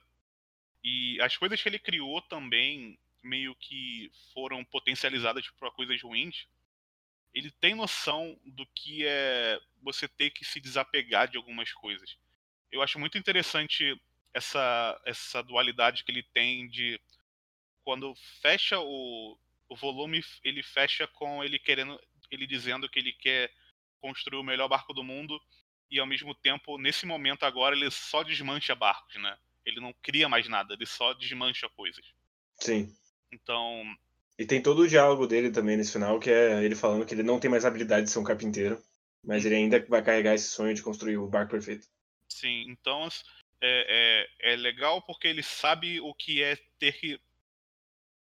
e 0.83 1.21
as 1.21 1.37
coisas 1.37 1.61
que 1.61 1.69
ele 1.69 1.77
criou 1.77 2.19
também 2.23 2.97
meio 3.21 3.55
que 3.55 4.11
foram 4.33 4.65
potencializadas 4.65 5.47
para 5.51 5.71
coisas 5.71 6.01
ruins, 6.01 6.47
ele 7.33 7.51
tem 7.51 7.75
noção 7.75 8.37
do 8.43 8.65
que 8.75 9.05
é 9.05 9.59
você 9.81 10.07
ter 10.07 10.31
que 10.31 10.43
se 10.43 10.59
desapegar 10.59 11.27
de 11.27 11.37
algumas 11.37 11.71
coisas. 11.71 12.17
Eu 12.71 12.81
acho 12.81 12.99
muito 12.99 13.17
interessante 13.17 13.95
essa, 14.33 14.99
essa 15.05 15.43
dualidade 15.43 16.03
que 16.03 16.11
ele 16.11 16.23
tem 16.33 16.67
de 16.67 16.99
quando 17.83 18.13
fecha 18.41 18.79
o, 18.79 19.37
o 19.69 19.75
volume, 19.75 20.23
ele 20.43 20.63
fecha 20.63 21.07
com 21.07 21.43
ele 21.43 21.59
querendo, 21.59 21.99
ele 22.31 22.47
dizendo 22.47 22.89
que 22.89 22.99
ele 22.99 23.13
quer 23.13 23.51
construir 24.01 24.37
o 24.37 24.43
melhor 24.43 24.67
barco 24.67 24.93
do 24.93 25.03
mundo 25.03 25.39
e 25.89 25.99
ao 25.99 26.07
mesmo 26.07 26.33
tempo, 26.33 26.77
nesse 26.77 27.05
momento 27.05 27.43
agora, 27.43 27.75
ele 27.75 27.89
só 27.91 28.23
desmancha 28.23 28.73
barcos, 28.73 29.21
né? 29.21 29.37
Ele 29.65 29.79
não 29.79 29.93
cria 30.01 30.27
mais 30.27 30.47
nada, 30.49 30.73
ele 30.73 30.85
só 30.85 31.13
desmancha 31.13 31.69
coisas. 31.69 32.03
Sim. 32.59 32.91
Então, 33.31 33.83
E 34.37 34.45
tem 34.45 34.61
todo 34.61 34.79
o 34.79 34.87
diálogo 34.87 35.27
dele 35.27 35.51
também 35.51 35.77
nesse 35.77 35.91
final, 35.93 36.19
que 36.19 36.29
é 36.29 36.63
ele 36.63 36.75
falando 36.75 37.05
que 37.05 37.13
ele 37.13 37.23
não 37.23 37.39
tem 37.39 37.49
mais 37.49 37.65
habilidade 37.65 38.07
de 38.07 38.11
ser 38.11 38.19
um 38.19 38.23
carpinteiro, 38.23 38.81
mas 39.23 39.45
ele 39.45 39.55
ainda 39.55 39.85
vai 39.87 40.03
carregar 40.03 40.33
esse 40.33 40.47
sonho 40.49 40.73
de 40.73 40.81
construir 40.81 41.17
o 41.17 41.27
barco 41.27 41.51
perfeito. 41.51 41.87
sim, 42.27 42.65
então 42.67 43.07
é, 43.65 44.27
é, 44.41 44.53
é 44.53 44.55
legal 44.57 45.01
porque 45.01 45.25
ele 45.25 45.41
sabe 45.41 46.01
o 46.01 46.13
que 46.13 46.43
é 46.43 46.57
ter 46.77 46.99
que. 46.99 47.19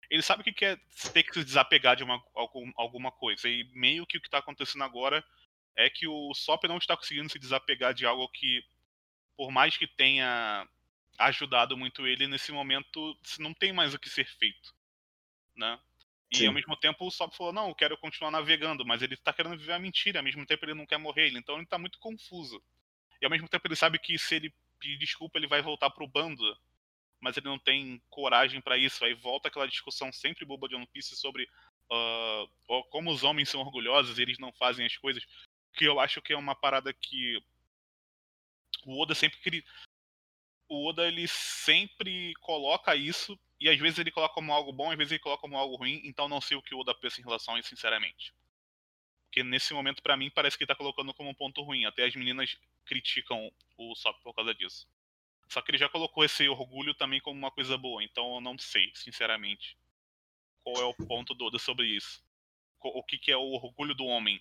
Ele 0.07 0.21
sabe 0.21 0.41
o 0.41 0.53
que 0.53 0.63
é 0.63 0.77
ter 1.11 1.23
que 1.23 1.33
se 1.33 1.43
desapegar 1.43 1.95
de 1.95 2.03
uma, 2.03 2.23
algum, 2.35 2.71
alguma 2.77 3.11
coisa. 3.11 3.49
E 3.49 3.63
meio 3.73 4.05
que 4.05 4.17
o 4.17 4.21
que 4.21 4.27
está 4.27 4.37
acontecendo 4.37 4.83
agora 4.83 5.25
é 5.75 5.89
que 5.89 6.07
o 6.07 6.31
Sop 6.35 6.63
não 6.65 6.77
está 6.77 6.95
conseguindo 6.95 7.31
se 7.31 7.39
desapegar 7.39 7.91
de 7.91 8.05
algo 8.05 8.29
que, 8.29 8.63
por 9.35 9.51
mais 9.51 9.75
que 9.75 9.87
tenha 9.87 10.69
ajudado 11.17 11.75
muito 11.75 12.05
ele, 12.05 12.27
nesse 12.27 12.51
momento 12.51 13.17
não 13.39 13.53
tem 13.53 13.73
mais 13.73 13.95
o 13.95 13.99
que 13.99 14.09
ser 14.09 14.27
feito. 14.37 14.75
Né? 15.55 15.79
E 16.31 16.37
Sim. 16.37 16.47
ao 16.47 16.53
mesmo 16.53 16.77
tempo 16.77 17.05
o 17.05 17.11
Sop 17.11 17.35
falou, 17.35 17.51
não, 17.51 17.69
eu 17.69 17.75
quero 17.75 17.97
continuar 17.97 18.29
navegando, 18.29 18.85
mas 18.85 19.01
ele 19.01 19.17
tá 19.17 19.33
querendo 19.33 19.57
viver 19.57 19.73
a 19.73 19.79
mentira, 19.79 20.19
ao 20.19 20.23
mesmo 20.23 20.45
tempo 20.45 20.65
ele 20.65 20.75
não 20.75 20.85
quer 20.85 20.97
morrer, 20.97 21.29
então 21.29 21.57
ele 21.57 21.65
tá 21.65 21.79
muito 21.79 21.97
confuso. 21.97 22.61
E 23.19 23.25
ao 23.25 23.31
mesmo 23.31 23.47
tempo 23.47 23.67
ele 23.67 23.75
sabe 23.75 23.97
que 23.97 24.19
se 24.19 24.35
ele 24.35 24.53
pedir 24.79 24.97
desculpa 24.97 25.37
ele 25.37 25.47
vai 25.47 25.61
voltar 25.61 25.89
pro 25.89 26.07
bando, 26.07 26.57
mas 27.19 27.37
ele 27.37 27.47
não 27.47 27.59
tem 27.59 28.01
coragem 28.09 28.61
para 28.61 28.77
isso. 28.77 29.03
Aí 29.03 29.13
volta 29.13 29.47
aquela 29.47 29.67
discussão 29.67 30.11
sempre 30.11 30.45
boba 30.45 30.67
de 30.67 30.75
One 30.75 30.87
Piece 30.87 31.15
sobre 31.15 31.49
uh, 31.91 32.83
como 32.89 33.11
os 33.11 33.23
homens 33.23 33.49
são 33.49 33.61
orgulhosos 33.61 34.17
e 34.17 34.21
eles 34.21 34.37
não 34.37 34.51
fazem 34.53 34.85
as 34.85 34.97
coisas. 34.97 35.25
Que 35.73 35.85
eu 35.85 35.99
acho 35.99 36.21
que 36.21 36.33
é 36.33 36.37
uma 36.37 36.55
parada 36.55 36.93
que 36.93 37.41
o 38.85 39.01
Oda 39.01 39.15
sempre 39.15 39.39
queria. 39.39 39.63
O 40.69 40.87
Oda 40.87 41.07
ele 41.07 41.27
sempre 41.27 42.33
coloca 42.41 42.95
isso 42.95 43.39
e 43.59 43.69
às 43.69 43.79
vezes 43.79 43.99
ele 43.99 44.11
coloca 44.11 44.33
como 44.33 44.53
algo 44.53 44.71
bom, 44.71 44.91
às 44.91 44.97
vezes 44.97 45.11
ele 45.11 45.19
coloca 45.19 45.41
como 45.41 45.57
algo 45.57 45.75
ruim. 45.75 46.01
Então 46.03 46.27
não 46.27 46.41
sei 46.41 46.57
o 46.57 46.61
que 46.61 46.75
o 46.75 46.79
Oda 46.79 46.93
pensa 46.93 47.19
em 47.19 47.23
relação 47.23 47.55
a 47.55 47.59
isso, 47.59 47.69
sinceramente. 47.69 48.33
Porque 49.35 49.43
nesse 49.43 49.73
momento, 49.73 50.01
para 50.01 50.15
mim, 50.15 50.31
parece 50.33 50.57
que 50.57 50.63
ele 50.63 50.69
tá 50.69 50.75
colocando 50.75 51.13
como 51.13 51.29
um 51.29 51.33
ponto 51.33 51.61
ruim. 51.61 51.83
Até 51.83 52.05
as 52.05 52.15
meninas 52.15 52.57
criticam 52.85 53.51
o 53.77 53.93
Sop 53.93 54.17
por 54.23 54.33
causa 54.33 54.55
disso. 54.55 54.87
Só 55.49 55.61
que 55.61 55.71
ele 55.71 55.77
já 55.77 55.89
colocou 55.89 56.23
esse 56.23 56.47
orgulho 56.47 56.93
também 56.93 57.19
como 57.19 57.37
uma 57.37 57.51
coisa 57.51 57.77
boa. 57.77 58.01
Então 58.01 58.35
eu 58.35 58.39
não 58.39 58.57
sei, 58.57 58.89
sinceramente, 58.93 59.77
qual 60.63 60.81
é 60.81 60.85
o 60.85 60.93
ponto 60.93 61.33
do 61.33 61.47
Oda 61.47 61.59
sobre 61.59 61.85
isso. 61.85 62.23
O 62.81 63.03
que, 63.03 63.17
que 63.17 63.29
é 63.29 63.35
o 63.35 63.41
orgulho 63.41 63.93
do 63.93 64.05
homem 64.05 64.39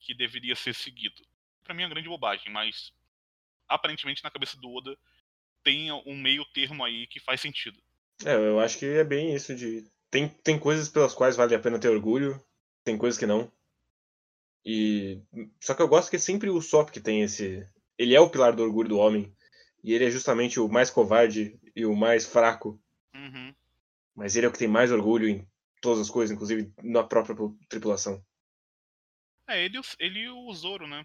que 0.00 0.12
deveria 0.12 0.56
ser 0.56 0.74
seguido. 0.74 1.22
Para 1.62 1.72
mim 1.72 1.84
é 1.84 1.86
uma 1.86 1.94
grande 1.94 2.08
bobagem, 2.08 2.50
mas 2.50 2.92
aparentemente 3.68 4.24
na 4.24 4.32
cabeça 4.32 4.56
do 4.56 4.68
Oda 4.68 4.98
tem 5.62 5.92
um 5.92 6.16
meio 6.16 6.44
termo 6.46 6.84
aí 6.84 7.06
que 7.06 7.20
faz 7.20 7.40
sentido. 7.40 7.80
É, 8.24 8.34
eu 8.34 8.58
acho 8.58 8.80
que 8.80 8.84
é 8.84 9.04
bem 9.04 9.32
isso 9.32 9.54
de. 9.54 9.88
Tem, 10.10 10.28
tem 10.28 10.58
coisas 10.58 10.88
pelas 10.88 11.14
quais 11.14 11.36
vale 11.36 11.54
a 11.54 11.60
pena 11.60 11.78
ter 11.78 11.88
orgulho, 11.88 12.44
tem 12.82 12.98
coisas 12.98 13.16
que 13.16 13.26
não. 13.26 13.48
E 14.64 15.20
só 15.60 15.74
que 15.74 15.82
eu 15.82 15.88
gosto 15.88 16.08
que 16.08 16.16
é 16.16 16.18
sempre 16.18 16.48
o 16.48 16.60
Sop 16.62 16.90
que 16.90 17.00
tem 17.00 17.22
esse, 17.22 17.66
ele 17.98 18.14
é 18.14 18.20
o 18.20 18.30
pilar 18.30 18.56
do 18.56 18.62
orgulho 18.62 18.88
do 18.88 18.98
homem 18.98 19.34
e 19.82 19.92
ele 19.92 20.06
é 20.06 20.10
justamente 20.10 20.58
o 20.58 20.68
mais 20.68 20.90
covarde 20.90 21.60
e 21.76 21.84
o 21.84 21.94
mais 21.94 22.24
fraco. 22.24 22.80
Uhum. 23.14 23.54
Mas 24.14 24.34
ele 24.34 24.46
é 24.46 24.48
o 24.48 24.52
que 24.52 24.58
tem 24.58 24.68
mais 24.68 24.90
orgulho 24.90 25.28
em 25.28 25.46
todas 25.82 26.00
as 26.00 26.10
coisas, 26.10 26.34
inclusive 26.34 26.72
na 26.82 27.04
própria 27.04 27.36
tripulação. 27.68 28.24
É, 29.46 29.62
ele, 29.62 29.78
ele 29.98 30.20
e 30.20 30.28
o 30.30 30.52
Zoro, 30.54 30.86
né? 30.86 31.04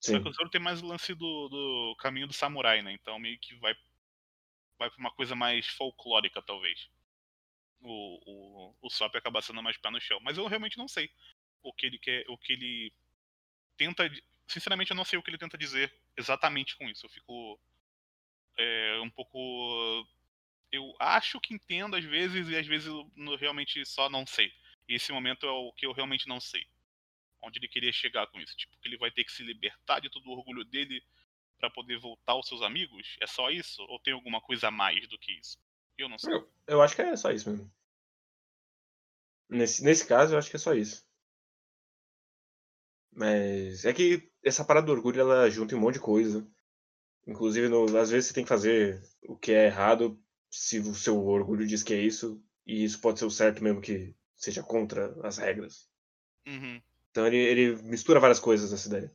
Sim. 0.00 0.12
Só 0.12 0.22
que 0.22 0.28
o 0.30 0.32
Zoro 0.32 0.48
tem 0.48 0.60
mais 0.60 0.80
o 0.80 0.86
lance 0.86 1.12
do, 1.14 1.48
do 1.48 1.96
caminho 1.98 2.26
do 2.26 2.32
samurai, 2.32 2.80
né? 2.80 2.92
Então 2.94 3.18
meio 3.18 3.38
que 3.38 3.54
vai 3.56 3.74
vai 4.78 4.88
pra 4.88 4.98
uma 4.98 5.12
coisa 5.12 5.34
mais 5.34 5.66
folclórica, 5.66 6.40
talvez. 6.40 6.88
O, 7.82 8.20
o, 8.24 8.74
o 8.80 8.88
Sop 8.88 9.14
acaba 9.14 9.42
sendo 9.42 9.62
mais 9.62 9.76
pé 9.76 9.90
no 9.90 10.00
chão. 10.00 10.18
Mas 10.22 10.38
eu 10.38 10.46
realmente 10.46 10.78
não 10.78 10.88
sei 10.88 11.10
o 11.62 11.72
que 11.72 11.86
ele 11.86 11.98
quer, 11.98 12.24
o 12.28 12.36
que 12.36 12.52
ele 12.52 12.92
tenta. 13.76 14.10
Sinceramente, 14.46 14.90
eu 14.90 14.96
não 14.96 15.04
sei 15.04 15.18
o 15.18 15.22
que 15.22 15.30
ele 15.30 15.38
tenta 15.38 15.56
dizer 15.56 15.92
exatamente 16.16 16.76
com 16.76 16.88
isso. 16.88 17.06
Eu 17.06 17.10
fico 17.10 17.60
é, 18.58 19.00
um 19.00 19.10
pouco. 19.10 20.06
Eu 20.72 20.94
acho 20.98 21.40
que 21.40 21.54
entendo 21.54 21.96
às 21.96 22.04
vezes 22.04 22.48
e 22.48 22.56
às 22.56 22.66
vezes 22.66 22.86
eu 22.86 23.10
realmente 23.36 23.84
só 23.84 24.08
não 24.08 24.26
sei. 24.26 24.52
E 24.88 24.94
esse 24.94 25.12
momento 25.12 25.46
é 25.46 25.50
o 25.50 25.72
que 25.72 25.86
eu 25.86 25.92
realmente 25.92 26.28
não 26.28 26.40
sei. 26.40 26.66
Onde 27.42 27.58
ele 27.58 27.68
queria 27.68 27.92
chegar 27.92 28.26
com 28.26 28.40
isso. 28.40 28.56
Tipo, 28.56 28.76
que 28.78 28.88
ele 28.88 28.98
vai 28.98 29.10
ter 29.10 29.24
que 29.24 29.32
se 29.32 29.42
libertar 29.42 30.00
de 30.00 30.10
todo 30.10 30.26
o 30.26 30.32
orgulho 30.32 30.64
dele 30.64 31.02
para 31.58 31.70
poder 31.70 31.98
voltar 31.98 32.32
aos 32.32 32.46
seus 32.46 32.62
amigos? 32.62 33.16
É 33.20 33.26
só 33.26 33.50
isso? 33.50 33.82
Ou 33.82 33.98
tem 33.98 34.12
alguma 34.12 34.40
coisa 34.40 34.68
a 34.68 34.70
mais 34.70 35.08
do 35.08 35.18
que 35.18 35.32
isso? 35.32 35.58
Eu 35.96 36.08
não 36.08 36.18
sei. 36.18 36.32
Eu, 36.32 36.52
eu 36.66 36.82
acho 36.82 36.94
que 36.94 37.02
é 37.02 37.16
só 37.16 37.30
isso 37.30 37.50
mesmo. 37.50 37.72
Nesse, 39.48 39.82
nesse 39.82 40.06
caso, 40.06 40.34
eu 40.34 40.38
acho 40.38 40.48
que 40.48 40.56
é 40.56 40.58
só 40.60 40.74
isso. 40.74 41.04
Mas 43.12 43.84
é 43.84 43.92
que 43.92 44.30
essa 44.44 44.64
parada 44.64 44.86
do 44.86 44.92
orgulho 44.92 45.20
ela 45.20 45.50
junta 45.50 45.74
um 45.74 45.80
monte 45.80 45.94
de 45.94 46.00
coisa. 46.00 46.46
Inclusive, 47.26 47.68
no, 47.68 47.84
às 47.96 48.10
vezes 48.10 48.28
você 48.28 48.34
tem 48.34 48.44
que 48.44 48.48
fazer 48.48 49.02
o 49.22 49.36
que 49.36 49.52
é 49.52 49.66
errado 49.66 50.20
se 50.48 50.78
o 50.78 50.94
seu 50.94 51.24
orgulho 51.26 51.66
diz 51.66 51.82
que 51.82 51.94
é 51.94 52.00
isso. 52.00 52.42
E 52.66 52.84
isso 52.84 53.00
pode 53.00 53.18
ser 53.18 53.24
o 53.24 53.30
certo 53.30 53.62
mesmo 53.62 53.80
que 53.80 54.14
seja 54.36 54.62
contra 54.62 55.14
as 55.26 55.38
regras. 55.38 55.88
Uhum. 56.46 56.80
Então 57.10 57.26
ele, 57.26 57.36
ele 57.36 57.82
mistura 57.82 58.20
várias 58.20 58.40
coisas 58.40 58.70
nessa 58.70 58.88
ideia. 58.88 59.14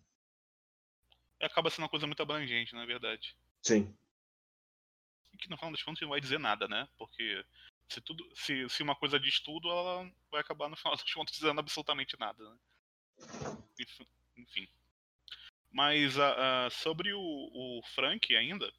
Acaba 1.42 1.70
sendo 1.70 1.84
uma 1.84 1.90
coisa 1.90 2.06
muito 2.06 2.22
abrangente, 2.22 2.74
na 2.74 2.84
é 2.84 2.86
verdade. 2.86 3.36
Sim. 3.62 3.94
E 5.34 5.38
que 5.38 5.50
no 5.50 5.58
final 5.58 5.72
das 5.72 5.84
contas 5.84 6.02
não 6.02 6.10
vai 6.10 6.22
dizer 6.22 6.40
nada, 6.40 6.68
né? 6.68 6.88
Porque 6.98 7.44
se, 7.88 8.02
tudo, 8.02 8.24
se, 8.36 8.68
se 8.70 8.84
uma 8.84 8.96
coisa 8.96 9.20
diz 9.20 9.40
tudo, 9.40 9.70
ela 9.70 10.12
vai 10.32 10.42
acabar 10.42 10.70
no 10.70 10.76
final 10.76 10.96
das 10.96 11.14
contas 11.14 11.36
dizendo 11.36 11.60
absolutamente 11.60 12.18
nada. 12.20 12.44
Né? 12.50 12.58
Enfim. 14.38 14.68
Mas 15.72 16.18
uh, 16.18 16.22
uh, 16.22 16.72
sobre 16.72 17.14
o, 17.14 17.20
o, 17.20 17.82
Frank 17.94 18.36
ainda, 18.36 18.72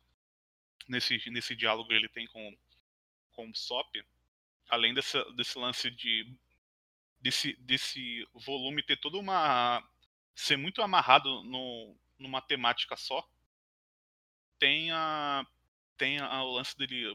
nesse, 0.88 1.30
nesse 1.30 1.54
diálogo 1.54 1.88
que 1.88 1.94
ele 1.94 2.08
tem 2.08 2.26
com, 2.28 2.56
com 3.32 3.50
o 3.50 3.54
Sop, 3.54 3.94
além 4.68 4.94
desse, 4.94 5.22
desse 5.34 5.58
lance 5.58 5.90
de 5.90 6.26
desse, 7.20 7.54
desse 7.60 8.26
volume 8.32 8.82
ter 8.82 8.96
toda 8.96 9.18
uma. 9.18 9.82
ser 10.34 10.56
muito 10.56 10.82
amarrado 10.82 11.42
no, 11.44 11.96
numa 12.18 12.40
temática 12.40 12.96
só, 12.96 13.26
tem 14.58 14.90
a. 14.92 15.46
tem 15.96 16.18
a, 16.18 16.42
o 16.42 16.52
lance 16.52 16.76
dele 16.76 17.14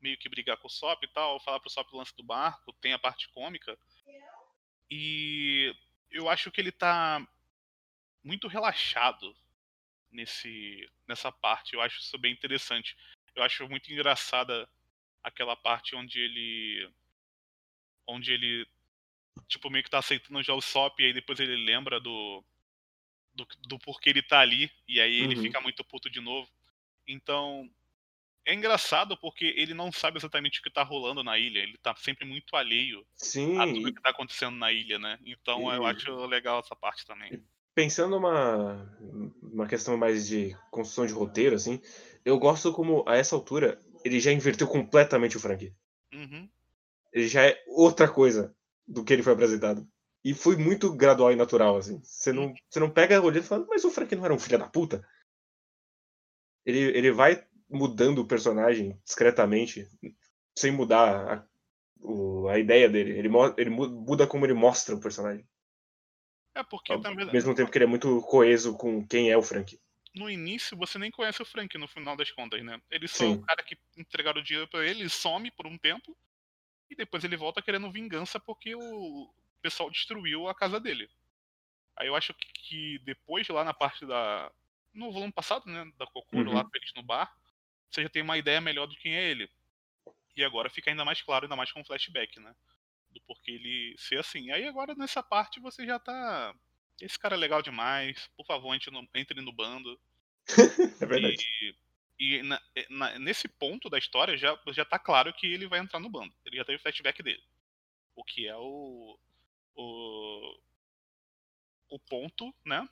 meio 0.00 0.18
que 0.18 0.28
brigar 0.28 0.56
com 0.58 0.68
o 0.68 0.70
Sop 0.70 1.02
e 1.02 1.08
tal, 1.08 1.40
falar 1.40 1.58
pro 1.58 1.70
Sop 1.70 1.88
o 1.92 1.96
lance 1.96 2.14
do 2.16 2.22
barco, 2.22 2.72
tem 2.74 2.92
a 2.92 2.98
parte 2.98 3.28
cômica. 3.30 3.76
E 4.90 5.74
eu 6.10 6.28
acho 6.28 6.50
que 6.50 6.60
ele 6.60 6.72
tá 6.72 7.26
muito 8.22 8.48
relaxado 8.48 9.36
nesse 10.10 10.88
nessa 11.06 11.30
parte. 11.30 11.74
Eu 11.74 11.80
acho 11.80 12.00
isso 12.00 12.18
bem 12.18 12.32
interessante. 12.32 12.96
Eu 13.34 13.42
acho 13.42 13.68
muito 13.68 13.92
engraçada 13.92 14.68
aquela 15.22 15.56
parte 15.56 15.94
onde 15.94 16.18
ele 16.18 16.90
onde 18.06 18.32
ele 18.32 18.66
tipo 19.48 19.68
meio 19.70 19.84
que 19.84 19.90
tá 19.90 19.98
aceitando 19.98 20.42
já 20.42 20.54
o 20.54 20.62
SOP 20.62 21.00
e 21.00 21.06
aí 21.06 21.12
depois 21.12 21.38
ele 21.38 21.56
lembra 21.56 22.00
do 22.00 22.42
do, 23.34 23.46
do 23.68 23.78
porquê 23.78 24.10
ele 24.10 24.22
tá 24.22 24.40
ali 24.40 24.70
e 24.88 25.00
aí 25.00 25.20
ele 25.20 25.36
uhum. 25.36 25.42
fica 25.42 25.60
muito 25.60 25.84
puto 25.84 26.08
de 26.08 26.20
novo. 26.20 26.50
Então, 27.06 27.70
é 28.46 28.54
engraçado 28.54 29.16
porque 29.16 29.52
ele 29.56 29.74
não 29.74 29.90
sabe 29.90 30.18
exatamente 30.18 30.60
o 30.60 30.62
que 30.62 30.70
tá 30.70 30.84
rolando 30.84 31.22
na 31.24 31.36
ilha. 31.36 31.58
Ele 31.58 31.76
tá 31.78 31.94
sempre 31.96 32.24
muito 32.24 32.54
alheio 32.54 33.04
Sim. 33.16 33.58
a 33.58 33.66
tudo 33.66 33.92
que 33.92 34.00
tá 34.00 34.10
acontecendo 34.10 34.56
na 34.56 34.72
ilha, 34.72 34.98
né? 34.98 35.18
Então 35.26 35.72
e... 35.72 35.76
eu 35.76 35.84
acho 35.84 36.14
legal 36.26 36.60
essa 36.60 36.76
parte 36.76 37.04
também. 37.04 37.42
Pensando 37.74 38.10
numa 38.10 38.88
uma 39.42 39.66
questão 39.66 39.96
mais 39.96 40.28
de 40.28 40.56
construção 40.70 41.04
de 41.04 41.12
roteiro, 41.12 41.56
assim, 41.56 41.82
eu 42.24 42.38
gosto 42.38 42.72
como, 42.72 43.04
a 43.06 43.16
essa 43.16 43.34
altura, 43.34 43.78
ele 44.04 44.20
já 44.20 44.32
inverteu 44.32 44.68
completamente 44.68 45.36
o 45.36 45.40
Frank. 45.40 45.74
Uhum. 46.14 46.48
Ele 47.12 47.28
já 47.28 47.44
é 47.44 47.62
outra 47.66 48.08
coisa 48.08 48.54
do 48.86 49.04
que 49.04 49.12
ele 49.12 49.22
foi 49.22 49.32
apresentado. 49.32 49.86
E 50.24 50.32
foi 50.32 50.56
muito 50.56 50.92
gradual 50.94 51.32
e 51.32 51.36
natural, 51.36 51.76
assim. 51.76 52.00
Você 52.02 52.32
não, 52.32 52.54
você 52.68 52.80
não 52.80 52.90
pega 52.90 53.20
olhando 53.20 53.44
e 53.44 53.46
fala, 53.46 53.66
mas 53.68 53.84
o 53.84 53.90
Frank 53.90 54.14
não 54.14 54.24
era 54.24 54.34
um 54.34 54.38
filho 54.38 54.58
da 54.58 54.68
puta? 54.68 55.06
Ele, 56.64 56.80
ele 56.96 57.12
vai 57.12 57.46
mudando 57.68 58.18
o 58.20 58.26
personagem 58.26 58.98
discretamente, 59.04 59.88
sem 60.54 60.70
mudar 60.70 61.32
a, 61.32 61.44
o, 62.00 62.48
a 62.48 62.58
ideia 62.58 62.88
dele. 62.88 63.18
Ele, 63.18 63.30
ele 63.56 63.70
muda 63.70 64.26
como 64.26 64.46
ele 64.46 64.54
mostra 64.54 64.94
o 64.94 65.00
personagem. 65.00 65.46
É 66.54 66.62
porque 66.62 66.92
Ao 66.92 67.00
também. 67.00 67.30
mesmo 67.30 67.54
tempo 67.54 67.70
que 67.70 67.76
ele 67.76 67.84
é 67.84 67.88
muito 67.88 68.20
coeso 68.22 68.76
com 68.76 69.06
quem 69.06 69.30
é 69.30 69.36
o 69.36 69.42
Frank. 69.42 69.78
No 70.14 70.30
início 70.30 70.76
você 70.76 70.98
nem 70.98 71.10
conhece 71.10 71.42
o 71.42 71.44
Frank 71.44 71.76
no 71.76 71.86
final 71.86 72.16
das 72.16 72.30
contas, 72.30 72.64
né? 72.64 72.80
Ele 72.90 73.06
só 73.06 73.24
é 73.24 73.28
o 73.28 73.42
cara 73.42 73.62
que 73.62 73.76
entregaram 73.98 74.40
o 74.40 74.44
dinheiro 74.44 74.66
pra 74.66 74.82
ele, 74.82 75.00
ele 75.00 75.10
some 75.10 75.50
por 75.50 75.66
um 75.66 75.76
tempo. 75.76 76.16
E 76.88 76.94
depois 76.94 77.24
ele 77.24 77.36
volta 77.36 77.60
querendo 77.60 77.90
vingança 77.90 78.40
porque 78.40 78.74
o 78.74 79.28
pessoal 79.60 79.90
destruiu 79.90 80.48
a 80.48 80.54
casa 80.54 80.80
dele. 80.80 81.10
Aí 81.96 82.06
eu 82.06 82.14
acho 82.14 82.34
que 82.54 82.98
depois, 83.00 83.46
lá 83.48 83.64
na 83.64 83.74
parte 83.74 84.06
da. 84.06 84.50
No 84.94 85.12
volume 85.12 85.32
passado, 85.32 85.66
né? 85.66 85.90
Da 85.98 86.06
Kokoro 86.06 86.48
uhum. 86.48 86.56
lá 86.56 86.64
feliz 86.70 86.90
no 86.94 87.02
bar 87.02 87.30
você 87.90 88.02
já 88.02 88.08
tem 88.08 88.22
uma 88.22 88.38
ideia 88.38 88.60
melhor 88.60 88.86
do 88.86 88.96
quem 88.96 89.14
é 89.14 89.30
ele. 89.30 89.50
E 90.36 90.44
agora 90.44 90.68
fica 90.68 90.90
ainda 90.90 91.04
mais 91.04 91.22
claro, 91.22 91.46
ainda 91.46 91.56
mais 91.56 91.72
com 91.72 91.84
flashback, 91.84 92.38
né? 92.38 92.54
Do 93.10 93.20
porquê 93.22 93.52
ele 93.52 93.96
ser 93.98 94.18
assim. 94.18 94.50
Aí 94.50 94.66
agora 94.66 94.94
nessa 94.94 95.22
parte 95.22 95.60
você 95.60 95.86
já 95.86 95.98
tá. 95.98 96.54
Esse 97.00 97.18
cara 97.18 97.34
é 97.34 97.38
legal 97.38 97.62
demais, 97.62 98.28
por 98.36 98.44
favor, 98.46 98.74
entre 98.74 98.90
no, 98.90 99.08
entre 99.14 99.40
no 99.40 99.52
bando. 99.52 99.98
é 101.00 101.06
verdade. 101.06 101.46
E, 102.18 102.36
e 102.36 102.42
na, 102.42 102.60
na, 102.90 103.18
nesse 103.18 103.48
ponto 103.48 103.88
da 103.88 103.98
história 103.98 104.36
já, 104.36 104.58
já 104.68 104.84
tá 104.84 104.98
claro 104.98 105.32
que 105.32 105.46
ele 105.46 105.66
vai 105.66 105.78
entrar 105.78 106.00
no 106.00 106.10
bando. 106.10 106.34
Ele 106.44 106.56
já 106.56 106.64
teve 106.64 106.78
o 106.78 106.82
flashback 106.82 107.22
dele. 107.22 107.42
O 108.14 108.22
que 108.22 108.46
é 108.46 108.56
o. 108.56 109.18
O, 109.74 110.58
o 111.90 111.98
ponto, 111.98 112.54
né? 112.64 112.86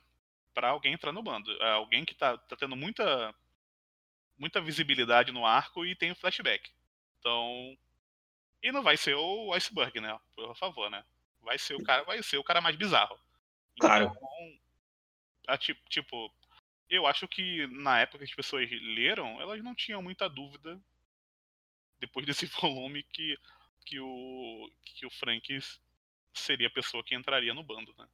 Pra 0.53 0.69
alguém 0.69 0.93
entrar 0.93 1.11
no 1.11 1.23
bando. 1.23 1.51
É 1.61 1.71
alguém 1.71 2.05
que 2.05 2.15
tá, 2.15 2.37
tá 2.37 2.55
tendo 2.55 2.75
muita 2.75 3.35
muita 4.37 4.61
visibilidade 4.61 5.31
no 5.31 5.45
arco 5.45 5.85
e 5.85 5.95
tem 5.95 6.11
o 6.11 6.15
flashback. 6.15 6.69
Então. 7.19 7.77
E 8.61 8.71
não 8.71 8.81
vai 8.81 8.97
ser 8.97 9.15
o 9.15 9.53
iceberg, 9.53 9.99
né? 9.99 10.17
Por 10.35 10.55
favor, 10.55 10.89
né? 10.89 11.03
Vai 11.41 11.57
ser 11.59 11.75
o 11.75 11.83
cara, 11.83 12.03
vai 12.03 12.21
ser 12.23 12.37
o 12.37 12.43
cara 12.43 12.61
mais 12.61 12.75
bizarro. 12.75 13.19
Claro. 13.79 14.05
Então, 14.05 14.59
a, 15.47 15.57
tipo, 15.57 16.33
eu 16.89 17.05
acho 17.05 17.27
que 17.27 17.67
na 17.67 17.99
época 17.99 18.19
que 18.19 18.23
as 18.23 18.33
pessoas 18.33 18.69
leram, 18.71 19.39
elas 19.41 19.63
não 19.63 19.75
tinham 19.75 20.01
muita 20.01 20.27
dúvida 20.27 20.79
depois 21.99 22.25
desse 22.25 22.45
volume 22.47 23.03
que, 23.03 23.37
que, 23.85 23.99
o, 23.99 24.69
que 24.83 25.05
o 25.05 25.11
Frank 25.11 25.59
seria 26.33 26.67
a 26.67 26.71
pessoa 26.71 27.03
que 27.03 27.15
entraria 27.15 27.53
no 27.53 27.63
bando, 27.63 27.93
né? 27.97 28.07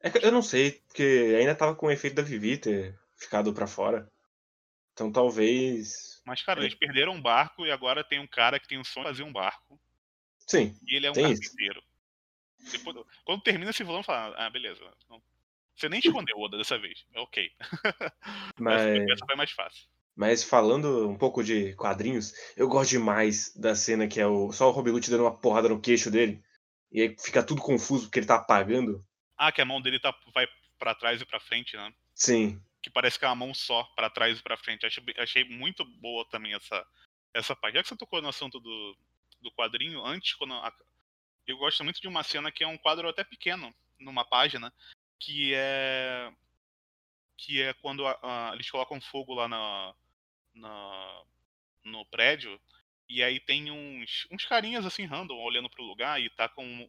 É 0.00 0.26
eu 0.26 0.30
não 0.30 0.42
sei, 0.42 0.72
porque 0.86 1.34
ainda 1.38 1.54
tava 1.54 1.74
com 1.74 1.86
o 1.86 1.90
efeito 1.90 2.14
da 2.14 2.22
Vivi 2.22 2.58
ter 2.58 2.98
ficado 3.16 3.52
pra 3.52 3.66
fora. 3.66 4.10
Então 4.96 5.12
talvez. 5.12 6.22
Mas, 6.24 6.40
cara, 6.40 6.60
É. 6.60 6.64
eles 6.64 6.74
perderam 6.74 7.12
um 7.12 7.20
barco 7.20 7.66
e 7.66 7.70
agora 7.70 8.02
tem 8.02 8.18
um 8.18 8.26
cara 8.26 8.58
que 8.58 8.66
tem 8.66 8.78
um 8.78 8.84
sonho 8.84 9.04
de 9.04 9.10
fazer 9.10 9.22
um 9.24 9.32
barco. 9.32 9.78
Sim, 10.46 10.74
E 10.88 10.96
ele 10.96 11.06
é 11.06 11.10
um 11.10 11.14
carpinteiro. 11.14 11.82
Depois, 12.72 12.96
quando 13.22 13.42
termina 13.42 13.70
esse 13.70 13.84
volume, 13.84 14.04
fala, 14.04 14.34
ah, 14.38 14.48
beleza. 14.48 14.80
Não- 15.10 15.22
Você 15.76 15.90
nem 15.90 16.00
escondeu 16.00 16.38
Oda 16.38 16.56
dessa 16.56 16.78
vez. 16.78 17.04
É 17.12 17.20
ok. 17.20 17.50
mas. 18.58 18.80
Essa, 19.10 19.26
foi 19.26 19.36
mais 19.36 19.50
fácil. 19.50 19.86
Mas 20.16 20.42
falando 20.42 21.06
um 21.10 21.18
pouco 21.18 21.44
de 21.44 21.74
quadrinhos, 21.74 22.32
eu 22.56 22.66
gosto 22.66 22.90
demais 22.92 23.54
da 23.54 23.74
cena 23.74 24.08
que 24.08 24.18
é 24.18 24.26
o 24.26 24.50
só 24.50 24.68
o 24.68 24.72
Rob 24.72 24.90
Lute 24.90 25.10
dando 25.10 25.24
uma 25.24 25.36
porrada 25.36 25.68
no 25.68 25.78
queixo 25.78 26.10
dele. 26.10 26.42
E 26.90 27.02
aí 27.02 27.16
fica 27.18 27.42
tudo 27.42 27.60
confuso 27.60 28.04
porque 28.06 28.20
ele 28.20 28.26
tá 28.26 28.36
apagando. 28.36 29.04
Ah, 29.36 29.52
que 29.52 29.60
a 29.60 29.66
mão 29.66 29.82
dele 29.82 30.00
tá, 30.00 30.16
vai 30.32 30.46
pra 30.78 30.94
trás 30.94 31.20
e 31.20 31.26
pra 31.26 31.38
frente, 31.38 31.76
né? 31.76 31.92
Sim. 32.14 32.58
Que 32.86 32.90
parece 32.90 33.18
que 33.18 33.24
é 33.24 33.28
uma 33.28 33.34
mão 33.34 33.52
só, 33.52 33.82
pra 33.96 34.08
trás 34.08 34.38
e 34.38 34.42
pra 34.44 34.56
frente. 34.56 34.86
Achei, 34.86 35.02
achei 35.18 35.42
muito 35.42 35.84
boa 35.84 36.24
também 36.30 36.54
essa, 36.54 36.86
essa 37.34 37.56
parte. 37.56 37.74
Já 37.74 37.82
que 37.82 37.88
você 37.88 37.96
tocou 37.96 38.22
no 38.22 38.28
assunto 38.28 38.60
do, 38.60 38.96
do 39.40 39.50
quadrinho, 39.50 40.06
antes, 40.06 40.34
quando. 40.34 40.54
a- 40.54 40.72
eu 41.48 41.56
gosto 41.58 41.82
muito 41.82 42.00
de 42.00 42.06
uma 42.06 42.22
cena 42.22 42.52
que 42.52 42.62
é 42.62 42.66
um 42.68 42.78
quadro 42.78 43.08
até 43.08 43.24
pequeno, 43.24 43.74
numa 43.98 44.24
página, 44.24 44.72
que 45.18 45.52
é. 45.52 46.32
Que 47.36 47.60
é 47.60 47.74
quando 47.74 48.06
a- 48.06 48.20
a- 48.22 48.50
eles 48.54 48.70
colocam 48.70 49.00
fogo 49.00 49.34
lá 49.34 49.48
na, 49.48 49.92
na, 50.54 51.22
no 51.82 52.06
prédio. 52.06 52.60
E 53.08 53.20
aí 53.20 53.40
tem 53.40 53.68
uns, 53.68 54.28
uns 54.30 54.44
carinhas 54.44 54.86
assim 54.86 55.06
random 55.06 55.34
olhando 55.38 55.68
pro 55.68 55.82
lugar 55.82 56.20
e 56.22 56.30
tá 56.30 56.48
com. 56.48 56.88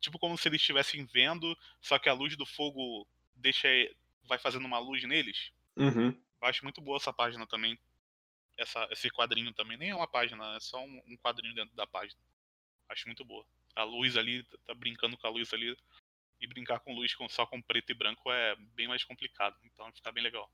Tipo 0.00 0.18
como 0.18 0.38
se 0.38 0.48
eles 0.48 0.62
estivessem 0.62 1.04
vendo, 1.04 1.54
só 1.82 1.98
que 1.98 2.08
a 2.08 2.14
luz 2.14 2.34
do 2.34 2.46
fogo 2.46 3.06
deixa. 3.34 3.68
Vai 4.26 4.38
fazendo 4.38 4.66
uma 4.66 4.78
luz 4.78 5.02
neles. 5.04 5.52
Uhum. 5.76 6.08
Eu 6.08 6.48
acho 6.48 6.64
muito 6.64 6.80
boa 6.80 6.96
essa 6.96 7.12
página 7.12 7.46
também. 7.46 7.78
Essa, 8.58 8.86
esse 8.90 9.10
quadrinho 9.10 9.52
também. 9.52 9.76
Nem 9.76 9.90
é 9.90 9.94
uma 9.94 10.06
página, 10.06 10.56
é 10.56 10.60
só 10.60 10.82
um, 10.82 11.02
um 11.06 11.16
quadrinho 11.16 11.54
dentro 11.54 11.74
da 11.74 11.86
página. 11.86 12.20
Acho 12.88 13.06
muito 13.06 13.24
boa. 13.24 13.44
A 13.74 13.82
luz 13.82 14.16
ali, 14.16 14.44
tá 14.66 14.74
brincando 14.74 15.16
com 15.16 15.26
a 15.26 15.30
luz 15.30 15.52
ali. 15.52 15.76
E 16.40 16.46
brincar 16.46 16.80
com 16.80 16.94
luz 16.94 17.14
com, 17.14 17.28
só 17.28 17.46
com 17.46 17.62
preto 17.62 17.90
e 17.90 17.94
branco 17.94 18.30
é 18.30 18.54
bem 18.74 18.86
mais 18.86 19.02
complicado. 19.04 19.56
Então 19.64 19.90
fica 19.92 20.12
bem 20.12 20.22
legal. 20.22 20.50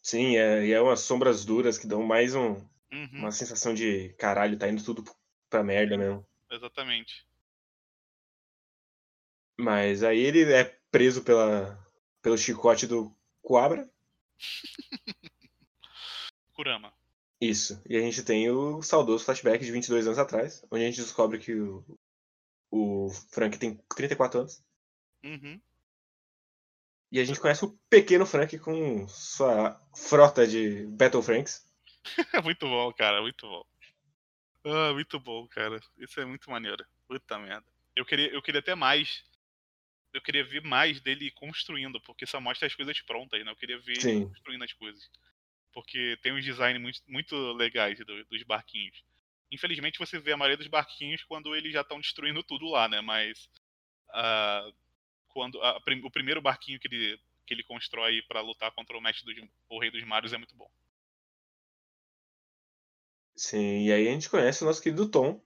Sim, 0.00 0.36
é, 0.36 0.66
e 0.66 0.72
é 0.72 0.80
umas 0.80 1.00
sombras 1.00 1.44
duras 1.44 1.76
que 1.76 1.86
dão 1.86 2.02
mais 2.02 2.34
um, 2.34 2.54
Uhum, 2.90 3.08
uma 3.18 3.30
sensação 3.30 3.74
de 3.74 4.10
caralho, 4.14 4.58
tá 4.58 4.68
indo 4.68 4.82
tudo 4.82 5.04
pra 5.50 5.62
merda 5.62 5.96
mesmo. 5.96 6.26
Exatamente. 6.50 7.26
Mas 9.58 10.02
aí 10.02 10.18
ele 10.18 10.50
é 10.52 10.64
preso 10.90 11.22
pela, 11.22 11.78
pelo 12.22 12.38
chicote 12.38 12.86
do 12.86 13.14
Coabra. 13.42 13.88
Kurama. 16.54 16.92
Isso. 17.40 17.80
E 17.88 17.96
a 17.96 18.00
gente 18.00 18.22
tem 18.24 18.50
o 18.50 18.82
saudoso 18.82 19.24
flashback 19.24 19.64
de 19.64 19.70
22 19.70 20.06
anos 20.06 20.18
atrás, 20.18 20.64
onde 20.70 20.84
a 20.84 20.86
gente 20.86 21.00
descobre 21.00 21.38
que 21.38 21.54
o, 21.54 21.84
o 22.70 23.08
Frank 23.30 23.58
tem 23.58 23.80
34 23.94 24.40
anos. 24.40 24.64
Uhum. 25.24 25.60
E 27.10 27.20
a 27.20 27.24
gente 27.24 27.40
conhece 27.40 27.64
o 27.64 27.78
pequeno 27.88 28.26
Frank 28.26 28.58
com 28.58 29.08
sua 29.08 29.80
frota 29.94 30.46
de 30.46 30.86
Battle 30.88 31.22
Franks. 31.22 31.66
muito 32.44 32.66
bom, 32.66 32.92
cara. 32.92 33.22
Muito 33.22 33.46
bom. 33.46 33.64
Ah, 34.64 34.92
muito 34.92 35.18
bom, 35.18 35.46
cara. 35.48 35.80
Isso 35.96 36.20
é 36.20 36.24
muito 36.24 36.50
maneiro. 36.50 36.84
Puta 37.06 37.38
merda. 37.38 37.64
Eu 37.96 38.04
queria, 38.04 38.28
eu 38.32 38.42
queria 38.42 38.60
até 38.60 38.74
mais. 38.74 39.24
Eu 40.12 40.22
queria 40.22 40.44
ver 40.44 40.62
mais 40.62 41.00
dele 41.00 41.30
construindo, 41.32 42.00
porque 42.00 42.26
só 42.26 42.40
mostra 42.40 42.66
as 42.66 42.74
coisas 42.74 43.00
prontas, 43.02 43.44
né? 43.44 43.50
Eu 43.50 43.56
queria 43.56 43.78
ver 43.78 43.98
ele 44.00 44.12
Sim. 44.12 44.24
construindo 44.28 44.64
as 44.64 44.72
coisas. 44.72 45.10
Porque 45.72 46.18
tem 46.22 46.32
uns 46.32 46.44
designs 46.44 46.80
muito, 46.80 47.00
muito 47.08 47.36
legais 47.54 47.98
do- 48.00 48.24
dos 48.26 48.42
barquinhos. 48.44 49.04
Infelizmente 49.52 49.98
você 49.98 50.18
vê 50.18 50.32
a 50.32 50.36
maioria 50.36 50.56
dos 50.58 50.66
barquinhos 50.68 51.24
quando 51.24 51.54
eles 51.56 51.72
já 51.72 51.82
estão 51.82 52.00
destruindo 52.00 52.42
tudo 52.42 52.68
lá, 52.68 52.88
né? 52.88 53.00
Mas 53.00 53.48
ah, 54.10 54.70
quando 55.28 55.62
a 55.62 55.78
o 56.04 56.10
primeiro 56.10 56.42
barquinho 56.42 56.80
que 56.80 56.88
ele, 56.88 57.20
que 57.46 57.54
ele 57.54 57.62
constrói 57.64 58.22
pra 58.22 58.40
lutar 58.42 58.72
contra 58.72 58.96
o 58.98 59.00
mestre 59.00 59.24
dos, 59.34 59.48
o 59.68 59.80
rei 59.80 59.90
dos 59.90 60.04
mares 60.04 60.32
é 60.32 60.38
muito 60.38 60.56
bom. 60.56 60.70
Sim, 63.36 63.86
e 63.86 63.90
aí 63.92 64.06
a 64.06 64.10
gente 64.12 64.28
conhece 64.28 64.62
o 64.62 64.66
nosso 64.66 64.82
querido 64.82 65.10
Tom, 65.10 65.40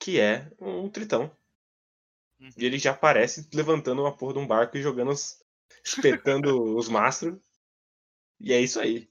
que 0.00 0.18
é 0.20 0.50
um 0.60 0.88
tritão. 0.90 1.30
Uhum. 2.40 2.50
E 2.56 2.64
ele 2.64 2.78
já 2.78 2.92
aparece 2.92 3.48
levantando 3.52 4.02
uma 4.02 4.16
porra 4.16 4.34
de 4.34 4.38
um 4.38 4.46
barco 4.46 4.76
e 4.76 4.82
jogando 4.82 5.10
os. 5.10 5.42
espetando 5.84 6.62
os 6.76 6.88
mastros. 6.88 7.38
E 8.40 8.52
é 8.52 8.60
isso 8.60 8.80
aí. 8.80 9.08